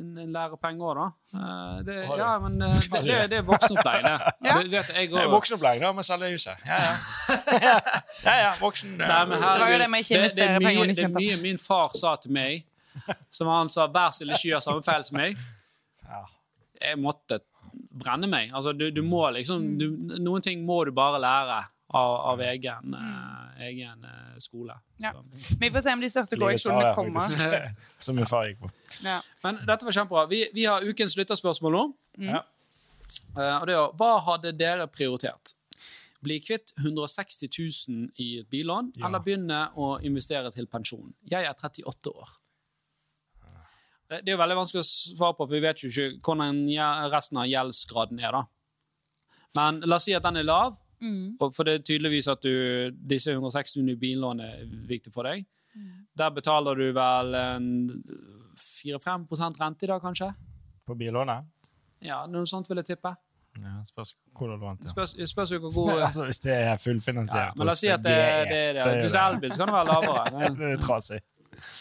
en, 0.00 0.10
en 0.24 0.32
lærepenge 0.32 0.86
òg, 0.88 1.00
da. 1.00 1.08
Eh, 1.36 1.80
Det, 1.88 1.96
ja, 2.20 2.30
men 2.40 2.56
det, 2.62 2.70
det, 2.94 3.18
det 3.32 3.40
er 3.42 3.46
voksenopplæring, 3.48 4.06
det. 4.08 4.34
Ja. 4.48 4.56
det, 4.62 4.70
vet, 4.72 4.92
jeg 4.96 5.10
Det 5.12 5.24
er 5.24 5.32
voksenopplæring, 5.34 5.84
da, 5.84 5.92
med 5.98 6.08
selgerhuset. 6.08 6.64
Ja, 6.64 6.78
ja. 6.80 6.94
ja, 8.28 8.36
ja, 8.46 8.52
voksen. 8.60 8.96
Nei, 9.00 9.20
men 9.28 9.36
Det 9.36 9.42
herregud, 9.44 9.84
det 9.84 9.90
det, 9.90 10.30
det, 10.38 10.48
er 10.48 10.64
mye, 10.64 10.86
det 10.94 11.08
er 11.10 11.14
mye 11.18 11.40
min 11.42 11.60
far 11.60 11.92
sa 11.98 12.16
til 12.22 12.32
meg, 12.36 12.64
som 13.30 13.48
han 13.48 13.68
sa 13.68 13.86
hver 13.88 14.10
stille, 14.14 14.32
ikke 14.36 14.52
gjør 14.54 14.60
samme 14.64 14.82
feil 14.86 15.04
som 15.04 15.16
meg'. 15.18 15.36
Jeg 16.80 16.98
måtte 17.00 17.40
brenne 17.94 18.26
meg. 18.28 18.50
Altså, 18.54 18.72
du, 18.72 18.90
du 18.90 19.02
må 19.02 19.22
liksom 19.34 19.62
Mm. 19.62 19.78
du, 19.78 20.18
Noen 20.20 20.42
ting 20.42 20.64
må 20.66 20.84
du 20.84 20.90
bare 20.92 21.18
lære 21.22 21.64
av, 21.94 22.14
av 22.32 22.40
egen, 22.40 22.94
uh, 22.94 23.62
egen 23.62 24.04
uh, 24.04 24.38
skole. 24.38 24.74
Ja. 24.98 25.12
Vi 25.60 25.70
får 25.70 25.80
se 25.86 25.92
om 25.92 26.00
de 26.00 26.08
største 26.10 26.36
korreksjonene 26.38 26.94
kommer. 26.94 27.70
Som 28.04 28.16
min 28.16 28.26
far 28.26 28.46
gikk 28.48 28.60
på. 28.60 28.70
Ja. 29.04 29.20
Men 29.44 29.60
dette 29.66 29.84
var 29.86 29.92
kjempebra. 29.92 30.26
Vi, 30.30 30.48
vi 30.54 30.64
har 30.66 30.82
ukens 30.82 31.16
lytterspørsmål 31.16 31.72
nå. 31.72 31.84
Ja. 32.30 32.42
Uh, 33.36 33.60
og 33.60 33.66
det 33.66 33.74
er 33.78 33.92
Hva 33.98 34.10
hadde 34.26 34.52
dere 34.58 34.86
prioritert? 34.90 35.54
Bli 36.24 36.38
kvitt 36.40 36.72
160 36.80 37.50
000 37.52 38.10
i 38.18 38.38
et 38.40 38.48
billån, 38.50 38.92
Ja. 38.96 39.06
eller 39.06 39.20
begynne 39.20 39.68
å 39.76 39.98
investere 40.02 40.50
til 40.54 40.66
pensjon? 40.66 41.12
Jeg 41.30 41.44
er 41.44 41.52
38 41.54 42.10
år. 42.14 42.30
Det 44.14 44.24
det 44.24 44.32
er 44.32 44.36
jo 44.36 44.42
veldig 44.42 44.56
vanskelig 44.60 44.82
å 44.84 44.88
svare 44.88 45.34
på, 45.38 45.46
for 45.48 45.54
vi 45.54 45.60
vet 45.64 45.82
jo 45.82 45.88
ikke 45.90 46.20
hvordan 46.22 46.62
resten 47.12 47.38
av 47.42 47.46
gjeldsgraden 47.50 48.20
er. 48.22 48.32
da. 48.32 48.44
Men 49.58 49.80
la 49.86 49.96
oss 49.96 50.04
si 50.08 50.14
at 50.14 50.22
den 50.26 50.36
er 50.42 50.48
lav, 50.48 50.78
Mm. 51.04 51.36
for 51.52 51.64
det 51.66 51.72
er 51.74 51.82
tydeligvis 51.84 52.28
at 52.32 52.40
du, 52.40 52.90
disse 52.96 53.32
160 53.34 53.82
000 53.82 53.96
billånene 54.00 54.46
er 54.62 54.64
viktig 54.88 55.12
for 55.12 55.26
deg. 55.28 55.44
Der 56.16 56.30
betaler 56.30 56.78
du 56.78 56.92
vel 56.96 57.34
4-5 58.56 59.60
rente 59.60 59.84
i 59.84 59.90
dag, 59.90 60.00
kanskje? 60.00 60.30
På 60.86 60.94
billånet? 60.96 61.44
Ja, 62.04 62.24
noe 62.30 62.46
sånt 62.46 62.68
vil 62.70 62.80
jeg 62.80 62.94
tippe. 62.94 63.14
Ja, 63.62 63.76
spørs 63.86 64.14
hvor 64.34 64.50
du 64.50 64.56
lånte. 64.58 64.88
Spørs, 64.90 65.12
spørs 65.30 65.52
hvor 65.54 65.70
god 65.70 66.00
Altså, 66.08 66.24
hvis 66.26 66.40
det 66.42 66.52
er 66.54 66.64
ja, 66.72 66.78
fullfinansiert 66.80 67.54
Men 67.58 67.68
la 67.68 67.72
oss 67.76 67.84
si 67.84 67.90
at 67.94 68.02
det, 68.02 68.14
det, 68.14 68.48
det 68.50 68.62
det. 68.74 68.82
er 68.82 68.98
Hvis 69.04 69.12
det 69.14 69.20
er 69.20 69.28
elbil, 69.34 69.52
så 69.54 69.60
kan 69.60 69.70
det 69.70 69.76
være 69.76 69.92
lavere. 69.92 70.54
det 70.58 70.70
er 70.72 70.82
trasig. 70.82 71.20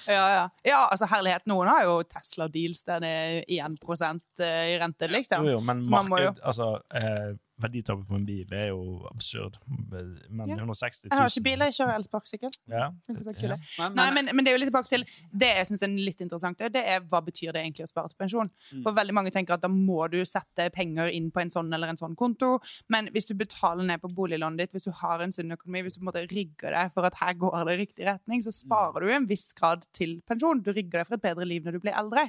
Ja, 0.08 0.24
ja. 0.34 0.44
ja, 0.68 0.80
altså 0.92 1.08
herlighet. 1.12 1.46
Noen 1.48 1.68
har 1.72 1.84
jo 1.88 1.96
Tesla-deals 2.04 2.84
der 2.86 3.00
det 3.04 3.14
er 3.14 3.68
1% 3.68 4.44
i 4.44 4.78
rente, 4.82 5.08
liksom. 5.12 5.46
Jo, 5.46 5.58
jo, 5.58 5.62
men 5.62 5.84
marked, 5.90 6.26
jo- 6.26 6.34
altså, 6.44 6.70
eh, 6.94 7.34
verditapet 7.64 8.07
på 8.09 8.18
en 8.18 8.26
bil 8.28 8.53
er 8.53 8.70
jo 8.72 9.01
absurd. 9.09 9.57
Men 9.68 10.49
Ja. 10.49 10.57
160 10.59 11.05
000 11.05 11.11
Jeg 11.11 11.20
har 11.20 11.32
ikke 11.32 11.45
bil, 11.47 11.64
jeg 11.66 11.76
kjører 11.78 11.95
elsparkesykkel. 11.99 12.57
Ja. 12.70 12.89
Men, 13.07 13.95
Nei, 13.97 14.07
men, 14.16 14.30
men, 14.34 14.45
det 14.45 14.51
er 14.51 14.57
jo 14.57 14.61
litt 14.61 14.72
tilbake 14.72 14.91
til 14.91 15.05
det 15.32 15.49
jeg 15.57 15.70
syns 15.70 15.86
er 15.86 15.93
litt 15.95 16.24
interessant, 16.26 16.64
det 16.74 16.84
er 16.84 17.03
hva 17.09 17.22
betyr 17.26 17.53
det 17.55 17.64
egentlig 17.64 17.88
å 17.88 17.91
spare 17.91 18.11
til 18.11 18.20
pensjon. 18.20 18.51
Mm. 18.72 18.84
For 18.86 18.97
veldig 18.97 19.16
mange 19.18 19.34
tenker 19.36 19.55
at 19.55 19.64
da 19.64 19.72
må 19.72 20.07
du 20.11 20.20
sette 20.30 20.70
penger 20.76 21.11
inn 21.14 21.30
på 21.34 21.43
en 21.43 21.53
sånn 21.53 21.72
eller 21.74 21.93
en 21.93 21.99
sånn 21.99 22.18
konto, 22.20 22.57
men 22.93 23.09
hvis 23.16 23.30
du 23.30 23.36
betaler 23.39 23.88
ned 23.88 24.01
på 24.03 24.11
boliglånet 24.14 24.64
ditt, 24.66 24.76
hvis 24.76 24.89
du 24.89 24.93
har 25.03 25.24
en 25.24 25.34
sunn 25.36 25.53
økonomi, 25.55 25.86
hvis 25.86 25.97
du 25.97 26.01
på 26.01 26.07
en 26.07 26.11
måte 26.11 26.26
rigger 26.32 26.76
deg 26.76 26.93
for 26.95 27.07
at 27.07 27.18
her 27.22 27.38
går 27.39 27.59
det 27.70 27.78
i 27.78 27.82
riktig 27.84 28.07
retning, 28.09 28.43
så 28.45 28.53
sparer 28.55 29.03
du 29.03 29.11
i 29.11 29.18
en 29.18 29.30
viss 29.30 29.51
grad 29.57 29.88
til 29.95 30.20
pensjon. 30.28 30.64
Du 30.64 30.72
rigger 30.74 31.01
deg 31.01 31.09
for 31.09 31.18
et 31.18 31.26
bedre 31.26 31.47
liv 31.47 31.66
når 31.66 31.78
du 31.78 31.84
blir 31.84 31.97
eldre. 31.97 32.28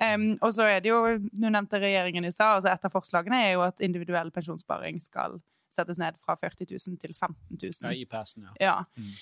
Um, 0.00 0.30
og 0.40 0.54
så 0.56 0.64
er 0.64 0.80
det 0.80 0.88
jo, 0.88 1.00
du 1.20 1.46
nevnte 1.50 1.80
regjeringen 1.82 2.24
i 2.24 2.32
stad, 2.32 2.56
altså 2.56 2.70
et 2.72 2.86
av 2.88 2.92
forslagene 2.94 3.36
er 3.44 3.50
jo 3.52 3.64
at 3.66 3.82
individuell 3.84 4.30
pensjonssparing 4.32 5.00
skal 5.04 5.36
settes 5.70 6.00
ned 6.00 6.16
fra 6.18 6.34
40 6.40 6.66
000 6.72 6.98
til 7.02 7.12
15 7.14 7.36
000. 7.60 7.72
ja, 7.84 7.92
i 7.94 8.06
passen, 8.08 8.48
ja. 8.48 8.54
Ja. 8.60 8.76
Mm. 8.96 9.12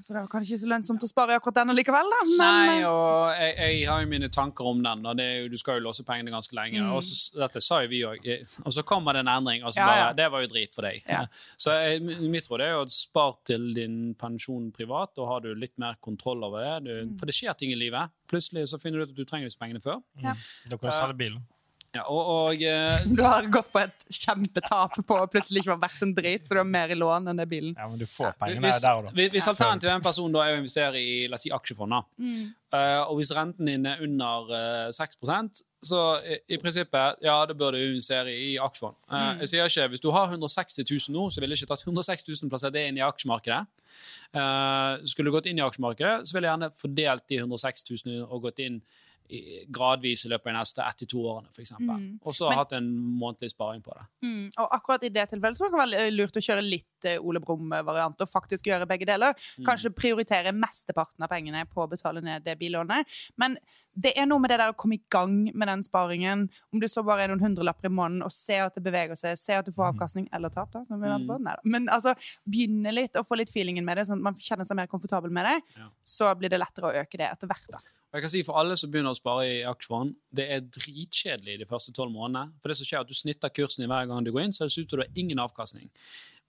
Så 0.00 0.14
det 0.14 0.20
var 0.22 0.28
kanskje 0.32 0.54
ikke 0.54 0.60
så 0.62 0.68
lønnsomt 0.72 1.04
å 1.04 1.08
spare 1.10 1.34
akkurat 1.36 1.58
den 1.60 1.74
likevel, 1.76 2.08
da. 2.14 2.20
Men, 2.24 2.40
Nei, 2.40 2.76
og 2.88 3.34
jeg, 3.36 3.52
jeg 3.60 3.88
har 3.90 4.00
jo 4.00 4.08
mine 4.08 4.30
tanker 4.32 4.70
om 4.70 4.80
den. 4.84 5.04
Og 5.06 5.18
det 5.18 5.26
er 5.28 5.36
jo, 5.42 5.50
du 5.52 5.58
skal 5.60 5.76
jo 5.78 5.84
låse 5.84 6.04
pengene 6.08 6.32
ganske 6.32 6.56
lenge. 6.56 6.80
Mm. 6.80 6.94
Og 6.96 7.02
så, 7.04 7.18
dette 7.42 7.60
sa 7.64 7.82
jo 7.84 7.90
vi 7.92 8.00
òg. 8.08 8.24
Og 8.64 8.72
så 8.76 8.84
kommer 8.88 9.18
det 9.18 9.26
en 9.26 9.32
endring, 9.34 9.62
og 9.64 9.74
så 9.76 9.82
Ja, 9.82 9.86
bare 9.90 10.00
ja. 10.00 10.08
Det 10.22 10.30
var 10.32 10.44
jo 10.46 10.50
drit 10.54 10.74
for 10.78 10.88
deg. 10.88 11.02
Ja. 11.04 11.20
Så 11.60 11.76
jeg, 11.76 12.00
mitt 12.32 12.48
råd 12.50 12.64
er 12.64 12.72
jo 12.74 12.82
å 12.86 12.88
spare 12.90 13.36
til 13.52 13.68
din 13.76 14.00
pensjon 14.20 14.70
privat, 14.74 15.12
da 15.20 15.28
har 15.28 15.44
du 15.44 15.52
litt 15.54 15.76
mer 15.82 16.00
kontroll 16.00 16.44
over 16.48 16.64
det. 16.64 16.74
Du, 16.88 16.90
Mm. 17.00 17.14
For 17.20 17.26
det 17.28 17.34
skjer 17.36 17.54
ting 17.56 17.70
i 17.72 17.78
livet. 17.78 18.10
Plutselig 18.28 18.66
så 18.72 18.78
finner 18.80 19.00
du 19.00 19.04
ut 19.08 19.12
at 19.14 19.16
du 19.16 19.24
trenger 19.28 19.48
disse 19.48 19.58
pengene 19.60 19.80
før. 19.84 20.00
Ja. 20.22 20.34
Da 20.68 20.76
kan 20.76 20.90
du 20.90 20.94
selge 20.96 21.16
bilen. 21.20 21.42
Ja, 21.96 22.04
og, 22.06 22.20
og 22.30 22.60
eh, 22.62 22.92
som 23.02 23.14
du 23.18 23.22
har 23.26 23.46
gått 23.50 23.70
på 23.72 23.80
et 23.82 24.04
kjempetap 24.14 25.00
på 25.06 25.16
og 25.16 25.32
plutselig 25.32 25.64
ikke 25.64 25.72
var 25.72 25.80
verdt 25.88 26.04
en 26.06 26.12
drit, 26.14 26.46
så 26.46 26.54
du 26.54 26.60
har 26.62 26.68
mer 26.68 26.92
i 26.94 26.98
lån 26.98 27.32
enn 27.32 27.42
det 27.42 27.48
bilen. 27.50 27.72
Ja, 27.74 27.88
men 27.90 27.98
du 27.98 28.06
får 28.06 28.36
pengene 28.38 28.62
hvis, 28.68 28.78
der 28.84 29.00
og 29.00 29.08
da. 29.08 29.26
hvis 29.34 29.48
alternativet 29.50 29.90
er 29.90 29.98
en 29.98 30.06
person 30.06 30.36
da 30.36 30.44
er 30.46 30.54
å 30.54 30.60
investere 30.60 31.02
i 31.02 31.24
la 31.26 31.38
oss 31.38 31.46
si, 31.48 31.50
aksjefond, 31.54 31.96
mm. 32.20 32.44
uh, 32.76 33.02
og 33.08 33.18
hvis 33.18 33.34
renten 33.34 33.72
din 33.72 33.90
er 33.90 34.04
under 34.06 34.54
uh, 34.54 34.94
6% 34.94 35.64
så 35.82 35.98
i, 36.20 36.36
i 36.54 36.58
prinsippet, 36.60 37.22
ja, 37.24 37.38
da 37.48 37.56
bør 37.56 37.72
du 37.74 37.80
investere 37.80 38.34
i 38.36 38.50
aksjefond. 38.60 38.98
Eh, 39.08 39.28
Jeg 39.42 39.48
sier 39.48 39.70
ikke, 39.70 39.88
Hvis 39.94 40.02
du 40.04 40.10
har 40.12 40.28
160 40.28 40.84
000 40.84 41.14
nå, 41.16 41.30
så 41.32 41.40
ville 41.40 41.56
jeg 41.56 41.64
ikke 41.64 41.72
tatt 41.72 41.86
160 41.86 42.28
000 42.28 42.50
plassert 42.52 42.74
det 42.74 42.82
inn 42.88 42.98
i 43.00 43.04
aksjemarkedet. 43.06 43.62
Uh, 44.36 45.00
skulle 45.08 45.30
du 45.30 45.34
gått 45.34 45.48
inn 45.48 45.58
i 45.58 45.64
aksjemarkedet, 45.64 46.28
så 46.28 46.36
ville 46.36 46.50
jeg 46.50 46.52
gjerne 46.52 46.74
fordelt 46.76 47.24
de 47.32 47.40
106 47.40 47.88
000 47.90 48.26
og 48.28 48.44
gått 48.44 48.60
inn 48.60 48.82
gradvis 49.70 50.24
i 50.26 50.30
løpet 50.30 50.48
av 50.48 50.52
de 50.52 50.58
neste 50.58 50.84
ett 50.84 50.98
til 51.02 51.10
to 51.12 51.22
årene, 51.22 51.50
f.eks. 51.54 51.74
Mm. 51.78 52.06
Og 52.26 52.34
så 52.36 52.50
hatt 52.54 52.72
en 52.76 52.88
månedlig 53.20 53.52
sparing 53.52 53.82
på 53.84 53.94
det. 53.96 54.06
Mm. 54.26 54.46
Og 54.62 54.74
akkurat 54.76 55.04
i 55.06 55.12
det 55.14 55.26
tilfellet 55.30 55.58
så 55.58 55.68
kan 55.70 55.78
det 55.78 56.00
være 56.00 56.14
lurt 56.14 56.38
å 56.38 56.42
kjøre 56.44 56.64
litt 56.64 57.08
eh, 57.08 57.20
Ole 57.22 57.42
Brumm-variant 57.44 58.24
og 58.24 58.30
faktisk 58.30 58.70
gjøre 58.70 58.88
begge 58.90 59.08
deler. 59.08 59.36
Kanskje 59.66 59.92
prioritere 59.94 60.54
mesteparten 60.56 61.26
av 61.26 61.30
pengene 61.32 61.62
på 61.70 61.84
å 61.84 61.90
betale 61.90 62.22
ned 62.24 62.46
det 62.46 62.56
billånet. 62.60 63.20
Men 63.40 63.56
det 63.94 64.12
er 64.18 64.26
noe 64.30 64.42
med 64.42 64.52
det 64.52 64.60
der 64.62 64.72
å 64.72 64.78
komme 64.78 64.98
i 64.98 65.04
gang 65.12 65.36
med 65.50 65.70
den 65.70 65.84
sparingen. 65.86 66.46
Om 66.74 66.82
du 66.82 66.88
så 66.90 67.04
bare 67.06 67.26
er 67.26 67.32
noen 67.32 67.44
hundrelapper 67.44 67.90
i 67.90 67.94
måneden 67.94 68.26
og 68.26 68.34
se 68.34 68.58
at 68.62 68.76
det 68.76 68.84
beveger 68.84 69.18
seg, 69.18 69.38
se 69.38 69.58
at 69.58 69.66
du 69.66 69.74
får 69.74 69.92
avkastning 69.92 70.28
eller 70.36 70.52
tap, 70.54 70.72
da, 70.74 70.84
som 70.88 70.98
vi 70.98 71.10
venter 71.10 71.30
på. 71.30 71.38
Nei, 71.44 71.56
da. 71.58 71.70
Men 71.76 71.88
altså, 71.92 72.14
begynne 72.48 72.94
litt 72.94 73.18
og 73.20 73.26
få 73.28 73.38
litt 73.40 73.52
feelingen 73.52 73.86
med 73.86 74.00
det, 74.00 74.08
sånn 74.10 74.22
at 74.22 74.30
man 74.30 74.38
kjenner 74.38 74.68
seg 74.68 74.78
mer 74.78 74.90
komfortabel 74.90 75.34
med 75.34 75.48
det. 75.48 75.56
Ja. 75.78 75.90
Så 76.18 76.34
blir 76.38 76.52
det 76.52 76.62
lettere 76.62 76.90
å 76.90 77.02
øke 77.02 77.20
det 77.20 77.30
etter 77.30 77.50
hvert. 77.50 77.70
da. 77.74 77.82
Og 78.10 78.18
jeg 78.18 78.24
kan 78.24 78.32
si 78.32 78.42
For 78.46 78.58
alle 78.58 78.76
som 78.78 78.90
begynner 78.90 79.14
å 79.14 79.18
spare 79.18 79.46
i 79.46 79.60
aksjefond, 79.70 80.16
det 80.34 80.48
er 80.50 80.66
dritkjedelig 80.66 81.60
de 81.60 81.68
første 81.70 81.94
tolv 81.94 82.10
månedene. 82.14 82.56
For 82.58 82.72
det 82.72 82.80
som 82.80 82.88
skjer 82.88 82.98
er 82.98 83.06
at 83.06 83.12
Du 83.12 83.14
snitter 83.14 83.54
kursen 83.54 83.86
i 83.86 83.90
hver 83.90 84.08
gang 84.10 84.26
du 84.26 84.32
går 84.34 84.48
inn, 84.48 84.54
så 84.56 84.66
det 84.66 84.74
ser 84.74 84.86
ut 84.86 84.90
som 84.90 85.00
du 85.00 85.04
har 85.04 85.22
ingen 85.22 85.42
avkastning. 85.42 85.86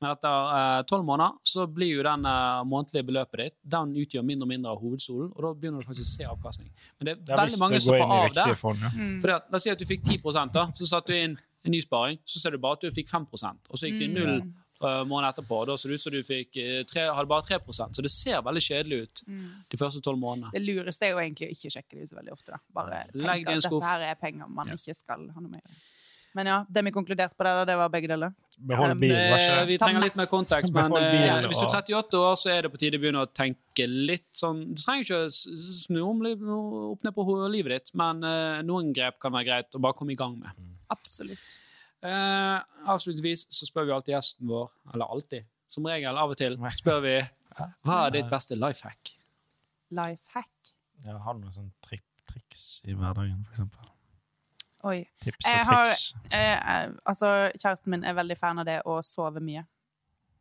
Men 0.01 0.15
etter 0.15 0.87
tolv 0.89 1.05
måneder 1.05 1.35
så 1.45 1.67
blir 1.69 1.91
jo 1.99 2.05
den 2.05 2.25
eh, 2.25 2.63
månedlige 2.65 3.05
beløpet 3.05 3.43
ditt 3.43 3.55
den 3.75 3.91
utgjør 4.01 4.25
mindre 4.25 4.47
og 4.47 4.49
mindre 4.49 4.71
av 4.73 4.81
hovedstolen, 4.81 5.29
og 5.29 5.43
da 5.45 5.51
begynner 5.53 5.83
du 5.83 5.89
faktisk 5.91 6.07
å 6.07 6.15
se 6.15 6.29
avkastning. 6.31 6.71
Men 6.97 7.11
det 7.11 7.13
er 7.35 7.41
veldig 7.43 7.61
mange 7.61 7.81
som 7.85 7.99
går 7.99 8.15
av 8.17 8.33
det. 8.39 8.47
fond. 8.57 8.81
Ja. 8.81 8.89
Fordi 9.21 9.35
at, 9.35 9.51
la 9.53 9.61
oss 9.61 9.67
si 9.67 9.73
at 9.75 9.83
du 9.83 9.85
fikk 9.85 10.01
10 10.07 10.49
da, 10.57 10.65
så 10.79 10.89
satte 10.89 11.13
du 11.13 11.19
inn 11.19 11.37
en 11.37 11.75
ny 11.75 11.83
sparing, 11.85 12.17
så 12.25 12.41
ser 12.41 12.57
du 12.57 12.63
bare 12.63 12.79
at 12.79 12.87
du 12.87 12.97
fikk 12.97 13.13
5% 13.13 13.69
og 13.69 13.77
så 13.77 13.85
gikk 13.85 14.01
det 14.01 14.09
i 14.09 14.13
null 14.15 14.39
uh, 14.83 15.03
måneder 15.07 15.33
etterpå, 15.33 15.61
da 15.69 15.77
så 15.77 15.89
det 15.89 15.97
ut 15.99 16.03
som 16.03 16.13
du 16.15 16.19
fikk, 16.25 16.57
eh, 16.61 16.81
tre, 16.89 17.07
hadde 17.13 17.29
bare 17.31 17.45
3 17.47 17.59
Så 17.71 18.01
det 18.05 18.11
ser 18.13 18.41
veldig 18.45 18.63
kjedelig 18.65 19.01
ut 19.03 19.23
de 19.71 19.77
første 19.79 20.01
tolv 20.01 20.19
månedene. 20.19 20.51
Det 20.53 20.61
lureste 20.65 21.07
er 21.07 21.15
jo 21.15 21.23
egentlig 21.23 21.49
å 21.49 21.55
ikke 21.55 21.73
sjekke 21.77 21.97
det 21.97 22.03
ut 22.03 22.13
så 22.13 22.19
veldig 22.19 22.35
ofte. 22.35 22.51
da. 22.51 22.61
Bare 22.73 23.01
Legg 23.13 23.13
det 23.13 23.21
i 23.21 23.25
tenke 23.25 23.51
en 23.51 23.57
at 23.57 23.63
skuff. 23.63 23.81
dette 23.81 23.91
her 23.93 24.05
er 24.11 24.21
penger 24.21 24.47
man 24.49 24.67
Ja. 24.67 24.73
ikke 24.79 24.95
skal 24.95 25.27
ha 25.29 25.41
noe 25.41 25.51
med. 25.51 25.61
Men 26.33 26.47
ja, 26.47 26.65
det 26.71 26.83
vi 26.85 26.91
konkluderte 26.95 27.35
på 27.35 27.43
der, 27.43 27.65
det 27.67 27.75
var 27.75 27.89
begge 27.91 28.07
deler. 28.07 28.31
Behold 28.55 28.99
bilen, 29.01 29.17
vær 29.17 29.41
Eh, 29.41 29.65
vi 29.67 29.77
trenger 29.81 30.03
litt 30.05 30.15
mer 30.15 30.29
kontekst, 30.29 30.71
men 30.73 30.93
eh, 30.95 31.07
bilen, 31.11 31.47
hvis 31.49 31.59
du 31.59 31.65
er 31.65 31.81
38 31.81 32.19
år, 32.21 32.35
så 32.39 32.51
er 32.53 32.61
det 32.61 32.71
på 32.71 32.79
tide 32.79 32.99
å 32.99 33.01
begynne 33.03 33.23
å 33.25 33.31
tenke 33.35 33.87
litt 33.87 34.29
sånn 34.37 34.61
Du 34.75 34.81
trenger 34.81 35.03
ikke 35.03 35.19
å 35.25 35.31
snu 35.31 35.99
om 36.05 36.21
opp 36.93 37.03
ned 37.03 37.15
på 37.15 37.25
livet 37.51 37.71
ditt, 37.75 37.95
men 37.99 38.23
eh, 38.23 38.61
noen 38.63 38.93
grep 38.95 39.19
kan 39.19 39.33
være 39.35 39.49
greit 39.49 39.75
å 39.75 39.81
bare 39.83 39.97
komme 39.97 40.15
i 40.15 40.19
gang 40.19 40.37
med. 40.39 40.55
Absolutt. 40.93 41.39
Eh, 42.01 42.61
avslutningsvis 42.89 43.43
så 43.53 43.67
spør 43.69 43.85
vi 43.85 43.93
alltid 43.95 44.15
gjesten 44.15 44.49
vår, 44.49 44.71
eller 44.93 45.05
alltid, 45.13 45.45
som 45.69 45.85
regel 45.85 46.17
av 46.17 46.31
og 46.33 46.37
til, 46.39 46.55
spør 46.77 47.01
vi 47.05 47.15
hva 47.85 47.97
er 48.07 48.15
ditt 48.17 48.29
beste 48.31 48.57
life 48.57 48.81
hack? 48.87 49.11
Life 49.93 50.31
hack. 50.33 50.71
Ja, 51.05 51.17
har 51.21 51.33
du 51.37 51.43
noen 51.43 51.53
sånn 51.53 51.71
tri 51.85 51.99
triks 52.31 52.81
i 52.87 52.93
hverdagen, 52.95 53.43
for 53.45 53.53
eksempel? 53.53 53.87
Oi. 54.89 54.97
Tips 55.21 55.45
Jeg 55.45 55.61
og 55.61 55.69
har- 55.69 55.91
triks? 55.91 56.13
Eh, 56.31 56.57
eh, 56.73 56.89
altså, 57.05 57.31
kjæresten 57.59 57.91
min 57.93 58.03
er 58.07 58.15
veldig 58.17 58.37
fan 58.39 58.59
av 58.61 58.65
det 58.65 58.79
å 58.89 58.97
sove 59.05 59.41
mye. 59.45 59.65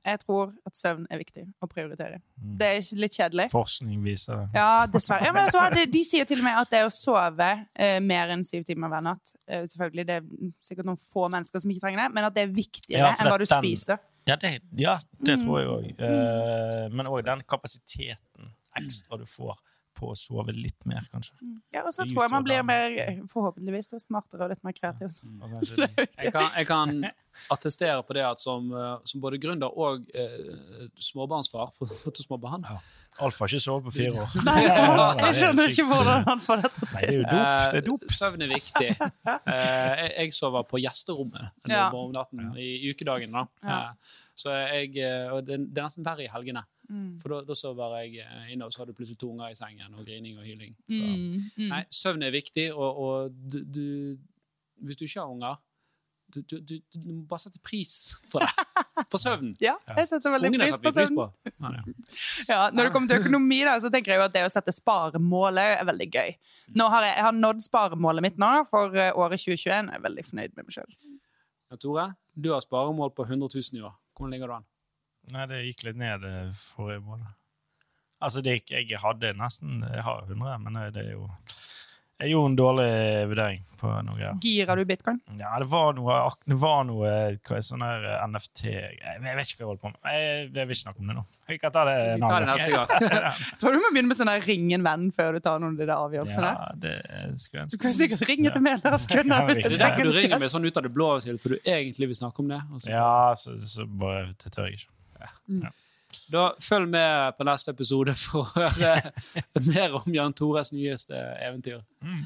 Jeg 0.06 0.20
tror 0.22 0.52
at 0.66 0.76
søvn 0.78 1.02
er 1.12 1.18
viktig 1.20 1.42
å 1.60 1.66
prioritere. 1.68 2.20
Mm. 2.40 2.54
Det 2.60 2.68
er 2.72 3.00
litt 3.02 3.16
kjedelig. 3.18 3.46
Forskning 3.52 4.02
viser 4.04 4.38
det. 4.38 4.46
Ja, 4.56 4.86
dessverre. 4.88 5.26
Ja, 5.28 5.32
men? 5.36 5.50
De, 5.76 5.84
de 5.92 6.02
sier 6.08 6.24
til 6.24 6.40
og 6.40 6.44
med 6.46 6.56
at 6.56 6.70
det 6.72 6.80
å 6.86 6.92
sove 6.94 7.48
eh, 7.76 7.98
mer 8.00 8.32
enn 8.32 8.44
syv 8.48 8.64
timer 8.64 8.88
hver 8.88 9.04
natt 9.04 9.34
eh, 9.46 9.66
Selvfølgelig, 9.68 10.06
det 10.08 10.16
er 10.22 10.30
sikkert 10.64 10.88
noen 10.88 11.00
få 11.02 11.26
mennesker 11.28 11.60
som 11.60 11.70
ikke 11.74 11.84
trenger 11.84 12.02
det, 12.06 12.08
men 12.16 12.24
at 12.30 12.34
det 12.38 12.46
er 12.46 12.54
viktigere 12.56 13.10
Ja, 13.10 13.12
enn 13.20 13.28
hva 13.28 13.36
du 13.38 13.44
den- 13.44 13.60
spiser. 13.60 14.00
Ja, 14.28 14.36
det, 14.36 14.54
ja, 14.76 14.98
det 15.24 15.38
Mm. 15.38 15.44
tror 15.44 15.58
jeg 15.60 15.68
òg. 15.68 16.92
men 16.92 17.06
òg 17.08 17.24
den 17.24 17.40
kapasiteten 17.48 18.50
ekstra 18.78 19.18
du 19.18 19.24
får 19.26 19.56
på 20.00 20.10
å 20.12 20.16
sove 20.18 20.54
litt 20.56 20.86
mer, 20.88 21.04
kanskje. 21.12 21.36
Ja, 21.74 21.84
Og 21.86 21.92
så 21.94 22.06
tror 22.08 22.24
jeg 22.26 22.32
man 22.32 22.46
blir 22.46 22.62
mer, 22.66 22.90
eh, 23.04 23.20
forhåpentligvis, 23.30 23.92
smartere 24.06 24.46
og 24.48 24.54
litt 24.54 24.64
mer 24.66 24.76
kreativ. 24.76 25.12
Viktig. 25.60 25.90
Jeg 26.24 26.32
kan, 26.34 26.48
jeg 26.56 26.66
kan 26.70 26.96
attestere 27.54 28.00
på 28.04 28.16
det 28.16 28.24
at 28.26 28.40
som, 28.42 28.72
eh, 28.72 28.96
som 29.08 29.20
både 29.22 29.38
gründer 29.42 29.70
og 29.76 30.08
eh, 30.16 30.88
småbarnsfar 31.00 31.70
for, 31.76 31.86
for 32.00 32.16
to 32.16 32.24
små 32.26 32.40
barn 32.40 32.66
Alf 33.20 33.40
har 33.42 33.50
ikke 33.50 33.58
sovet 33.60 33.84
på 33.88 33.92
fire 33.96 34.20
år. 34.22 34.34
Nei, 34.46 34.60
jeg 34.62 35.34
skjønner 35.40 35.72
ikke 35.72 35.84
hvordan 35.90 36.22
han 36.28 36.42
får 36.44 36.60
dette 36.62 36.86
Nei, 36.92 37.00
det 37.02 37.08
er 37.10 37.16
jo 37.16 37.24
dop. 37.26 37.40
Det 37.74 37.80
er 37.80 37.86
dop. 37.88 38.04
Eh, 38.06 38.12
Søvn 38.14 38.44
er 38.46 38.52
viktig. 38.54 38.90
Eh, 39.50 40.00
jeg, 40.00 40.10
jeg 40.14 40.34
sover 40.36 40.64
på 40.70 40.78
gjesterommet 40.80 41.66
Ja. 41.68 41.88
om 41.96 42.12
natten 42.14 42.52
i 42.60 42.68
ukedagen. 42.92 43.34
Da. 43.34 43.42
Ja. 43.66 43.78
Eh, 43.90 44.14
så 44.38 44.54
jeg, 44.54 44.94
og 45.34 45.42
det, 45.48 45.58
det 45.74 45.82
er 45.82 45.88
nesten 45.90 46.06
verre 46.06 46.24
i 46.24 46.30
helgene. 46.30 46.62
Mm. 46.90 47.10
For 47.22 47.40
da, 47.46 47.54
sover 47.54 47.96
jeg 48.00 48.24
eh, 48.24 48.52
inne, 48.54 48.66
og 48.66 48.74
så 48.74 48.82
har 48.82 48.90
du 48.90 48.96
plutselig 48.98 49.20
to 49.20 49.30
unger 49.30 49.52
i 49.52 49.58
sengen 49.58 49.94
og 49.94 50.04
grining 50.06 50.40
og 50.40 50.46
hyling. 50.46 50.74
Så. 50.90 50.98
Mm, 50.98 51.36
mm. 51.38 51.66
Nei, 51.70 51.82
søvn 51.94 52.26
er 52.26 52.34
viktig, 52.34 52.70
og, 52.74 53.02
og 53.06 53.42
du, 53.52 53.60
du 53.62 53.84
Hvis 54.80 54.96
du 54.96 55.04
ikke 55.04 55.20
har 55.20 55.30
unger 55.30 55.58
du, 56.30 56.40
du, 56.46 56.60
du, 56.62 56.76
du 56.94 57.08
må 57.12 57.24
bare 57.26 57.42
sette 57.42 57.58
pris 57.66 57.92
på 58.30 58.38
det. 58.38 58.50
På 59.10 59.18
søvn. 59.18 59.54
Ja, 59.66 59.74
jeg 59.96 60.06
setter 60.06 60.34
veldig 60.34 60.52
pris 60.54 60.76
på 60.76 60.82
vi 60.84 60.92
pris 60.92 61.10
søvn. 61.10 61.18
på. 61.18 61.26
Ja, 62.46 62.60
når 62.70 62.86
det 62.86 62.92
kommer 62.94 63.10
til 63.10 63.24
økonomi, 63.24 63.58
da, 63.66 63.74
så 63.82 63.90
tenker 63.92 64.14
jeg 64.14 64.20
jo 64.20 64.26
at 64.28 64.36
det 64.36 64.44
å 64.46 64.52
sette 64.52 64.74
sparemålet 64.74 65.80
er 65.80 65.88
veldig 65.88 66.08
gøy. 66.14 66.34
Nå 66.78 66.86
har 66.94 67.08
jeg, 67.08 67.16
jeg 67.18 67.26
har 67.26 67.36
nådd 67.38 67.64
sparemålet 67.66 68.26
mitt 68.28 68.38
nå 68.40 68.52
for 68.70 68.94
eh, 68.94 69.10
året 69.10 69.42
2021. 69.42 69.90
Jeg 69.90 69.98
er 69.98 70.06
veldig 70.06 70.26
fornøyd 70.28 70.54
med 70.54 70.68
meg 70.68 70.76
sjøl. 70.76 70.94
Ja, 71.70 71.80
Tore, 71.82 72.06
du 72.34 72.52
har 72.54 72.62
sparemål 72.62 73.14
på 73.16 73.26
100 73.26 73.50
000 73.50 73.80
i 73.80 73.86
år. 73.86 73.96
Hvordan 74.14 74.36
ligger 74.36 74.52
du 74.52 74.58
an? 74.60 74.69
Nei, 75.34 75.46
det 75.50 75.60
gikk 75.68 75.84
litt 75.88 76.00
ned 76.00 76.24
eh, 76.26 76.50
forrige 76.74 77.02
måned. 77.06 77.26
Altså, 78.20 78.42
det 78.44 78.58
gikk, 78.58 78.74
jeg 78.76 79.00
hadde 79.00 79.32
nesten 79.38 79.80
Jeg 79.86 80.02
har 80.04 80.26
100, 80.28 80.58
men 80.66 80.76
eh, 80.76 80.90
det 80.92 81.06
er 81.06 81.12
jo 81.14 81.28
Jeg 82.20 82.34
gjorde 82.34 82.48
en 82.50 82.56
dårlig 82.58 82.88
vurdering 83.30 83.62
på 83.80 83.88
noe 84.04 84.12
greier. 84.12 84.34
Girer 84.44 84.76
du 84.76 84.82
bitcoin? 84.84 85.22
Ja, 85.40 85.54
det 85.62 85.70
var 85.72 85.94
noe, 85.96 86.16
det 86.44 86.58
var 86.60 86.82
noe 86.84 87.12
hva 87.40 87.56
er 87.56 87.64
sånn 87.64 87.80
her 87.80 88.04
eh, 88.10 88.26
NFT 88.28 88.60
Jeg 88.68 88.98
jeg 89.00 89.38
vet 89.38 89.48
ikke 89.54 89.62
hva 89.62 89.64
jeg 89.64 89.70
holder 89.70 89.80
på 89.86 89.92
med. 89.94 90.00
Jeg, 90.12 90.50
jeg 90.52 90.68
vil 90.68 90.74
ikke 90.76 90.82
snakke 90.82 91.00
om 91.00 91.08
det 91.08 91.16
nå. 91.16 91.24
Vi 91.48 91.58
kan 91.62 91.72
ta 91.78 91.86
det 91.88 91.94
en 92.10 92.26
annen 92.28 92.60
gang. 92.76 92.92
Tror 93.62 93.72
du 93.72 93.80
må 93.80 93.88
begynne 93.94 94.12
med 94.12 94.20
sånn 94.20 94.28
der 94.34 94.44
ring 94.50 94.68
en 94.76 94.84
venn 94.84 95.08
før 95.16 95.32
du 95.38 95.40
tar 95.48 95.64
noen 95.64 95.72
av 95.72 95.80
de 95.80 95.88
der 95.88 95.96
avgjørelsene? 95.96 96.52
Ja, 96.60 96.68
det 96.84 96.94
skulle 97.40 97.62
jeg 97.62 97.64
ønske. 97.70 97.72
Du 97.72 97.82
kan 97.88 97.96
sikkert 98.02 98.28
ringe 98.28 98.52
til 98.52 98.66
medlemskunder 98.68 99.40
Ja, 99.40 99.48
hvis 99.48 99.64
Det 99.64 99.72
du 99.72 99.78
er 99.80 99.84
derfor 99.86 100.10
du 100.12 100.16
ringer 100.20 100.44
meg 100.44 100.52
sånn 100.52 100.68
ut 100.68 100.76
av 100.76 100.84
det 100.90 100.92
blå, 101.00 101.08
av 101.16 101.40
for 101.40 101.56
du 101.56 101.58
egentlig 101.64 102.12
vil 102.12 102.20
snakke 102.20 102.44
om 102.44 102.52
det. 102.52 102.60
og 102.68 102.84
så- 102.84 102.92
Ja, 102.92 103.10
så, 103.32 103.56
så 103.64 103.88
bare 103.88 104.34
Det 104.36 104.52
tør 104.52 104.68
jeg 104.68 104.82
ikke. 104.82 104.92
Da 106.30 106.48
Følg 106.58 106.88
med 106.90 107.36
på 107.38 107.46
neste 107.46 107.70
episode 107.74 108.14
for 108.18 108.42
å 108.42 108.50
høre 108.56 109.12
mer 109.70 109.94
om 110.00 110.08
Jan 110.14 110.34
Tores 110.36 110.72
nyeste 110.74 111.14
eventyr. 111.46 111.82
Mm. 112.02 112.24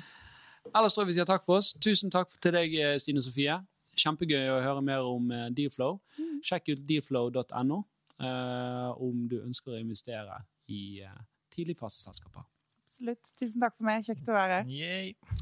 Ellers 0.72 0.94
tror 0.96 1.04
jeg 1.04 1.12
vi 1.12 1.16
sier 1.18 1.28
takk 1.28 1.44
for 1.44 1.60
oss. 1.60 1.74
Tusen 1.84 2.12
takk 2.12 2.32
til 2.40 2.52
deg, 2.56 2.74
eh, 2.80 2.96
Stine 3.02 3.22
Sofie. 3.24 3.58
Kjempegøy 4.00 4.48
å 4.50 4.62
høre 4.64 4.82
mer 4.84 5.04
om 5.06 5.28
eh, 5.30 5.50
Dealflow. 5.54 6.00
Sjekk 6.44 6.72
ut 6.72 6.82
dealflow.no 6.88 7.78
eh, 8.20 8.90
om 9.04 9.28
du 9.30 9.36
ønsker 9.42 9.76
å 9.76 9.80
investere 9.82 10.40
i 10.72 11.00
eh, 11.04 11.22
tidligfaseselskaper. 11.54 12.44
Absolutt. 12.84 13.32
Tusen 13.40 13.60
takk 13.64 13.76
for 13.78 13.84
meg. 13.88 14.04
Kjekt 14.06 14.28
å 14.28 14.36
være 14.36 14.62
her. 14.62 14.68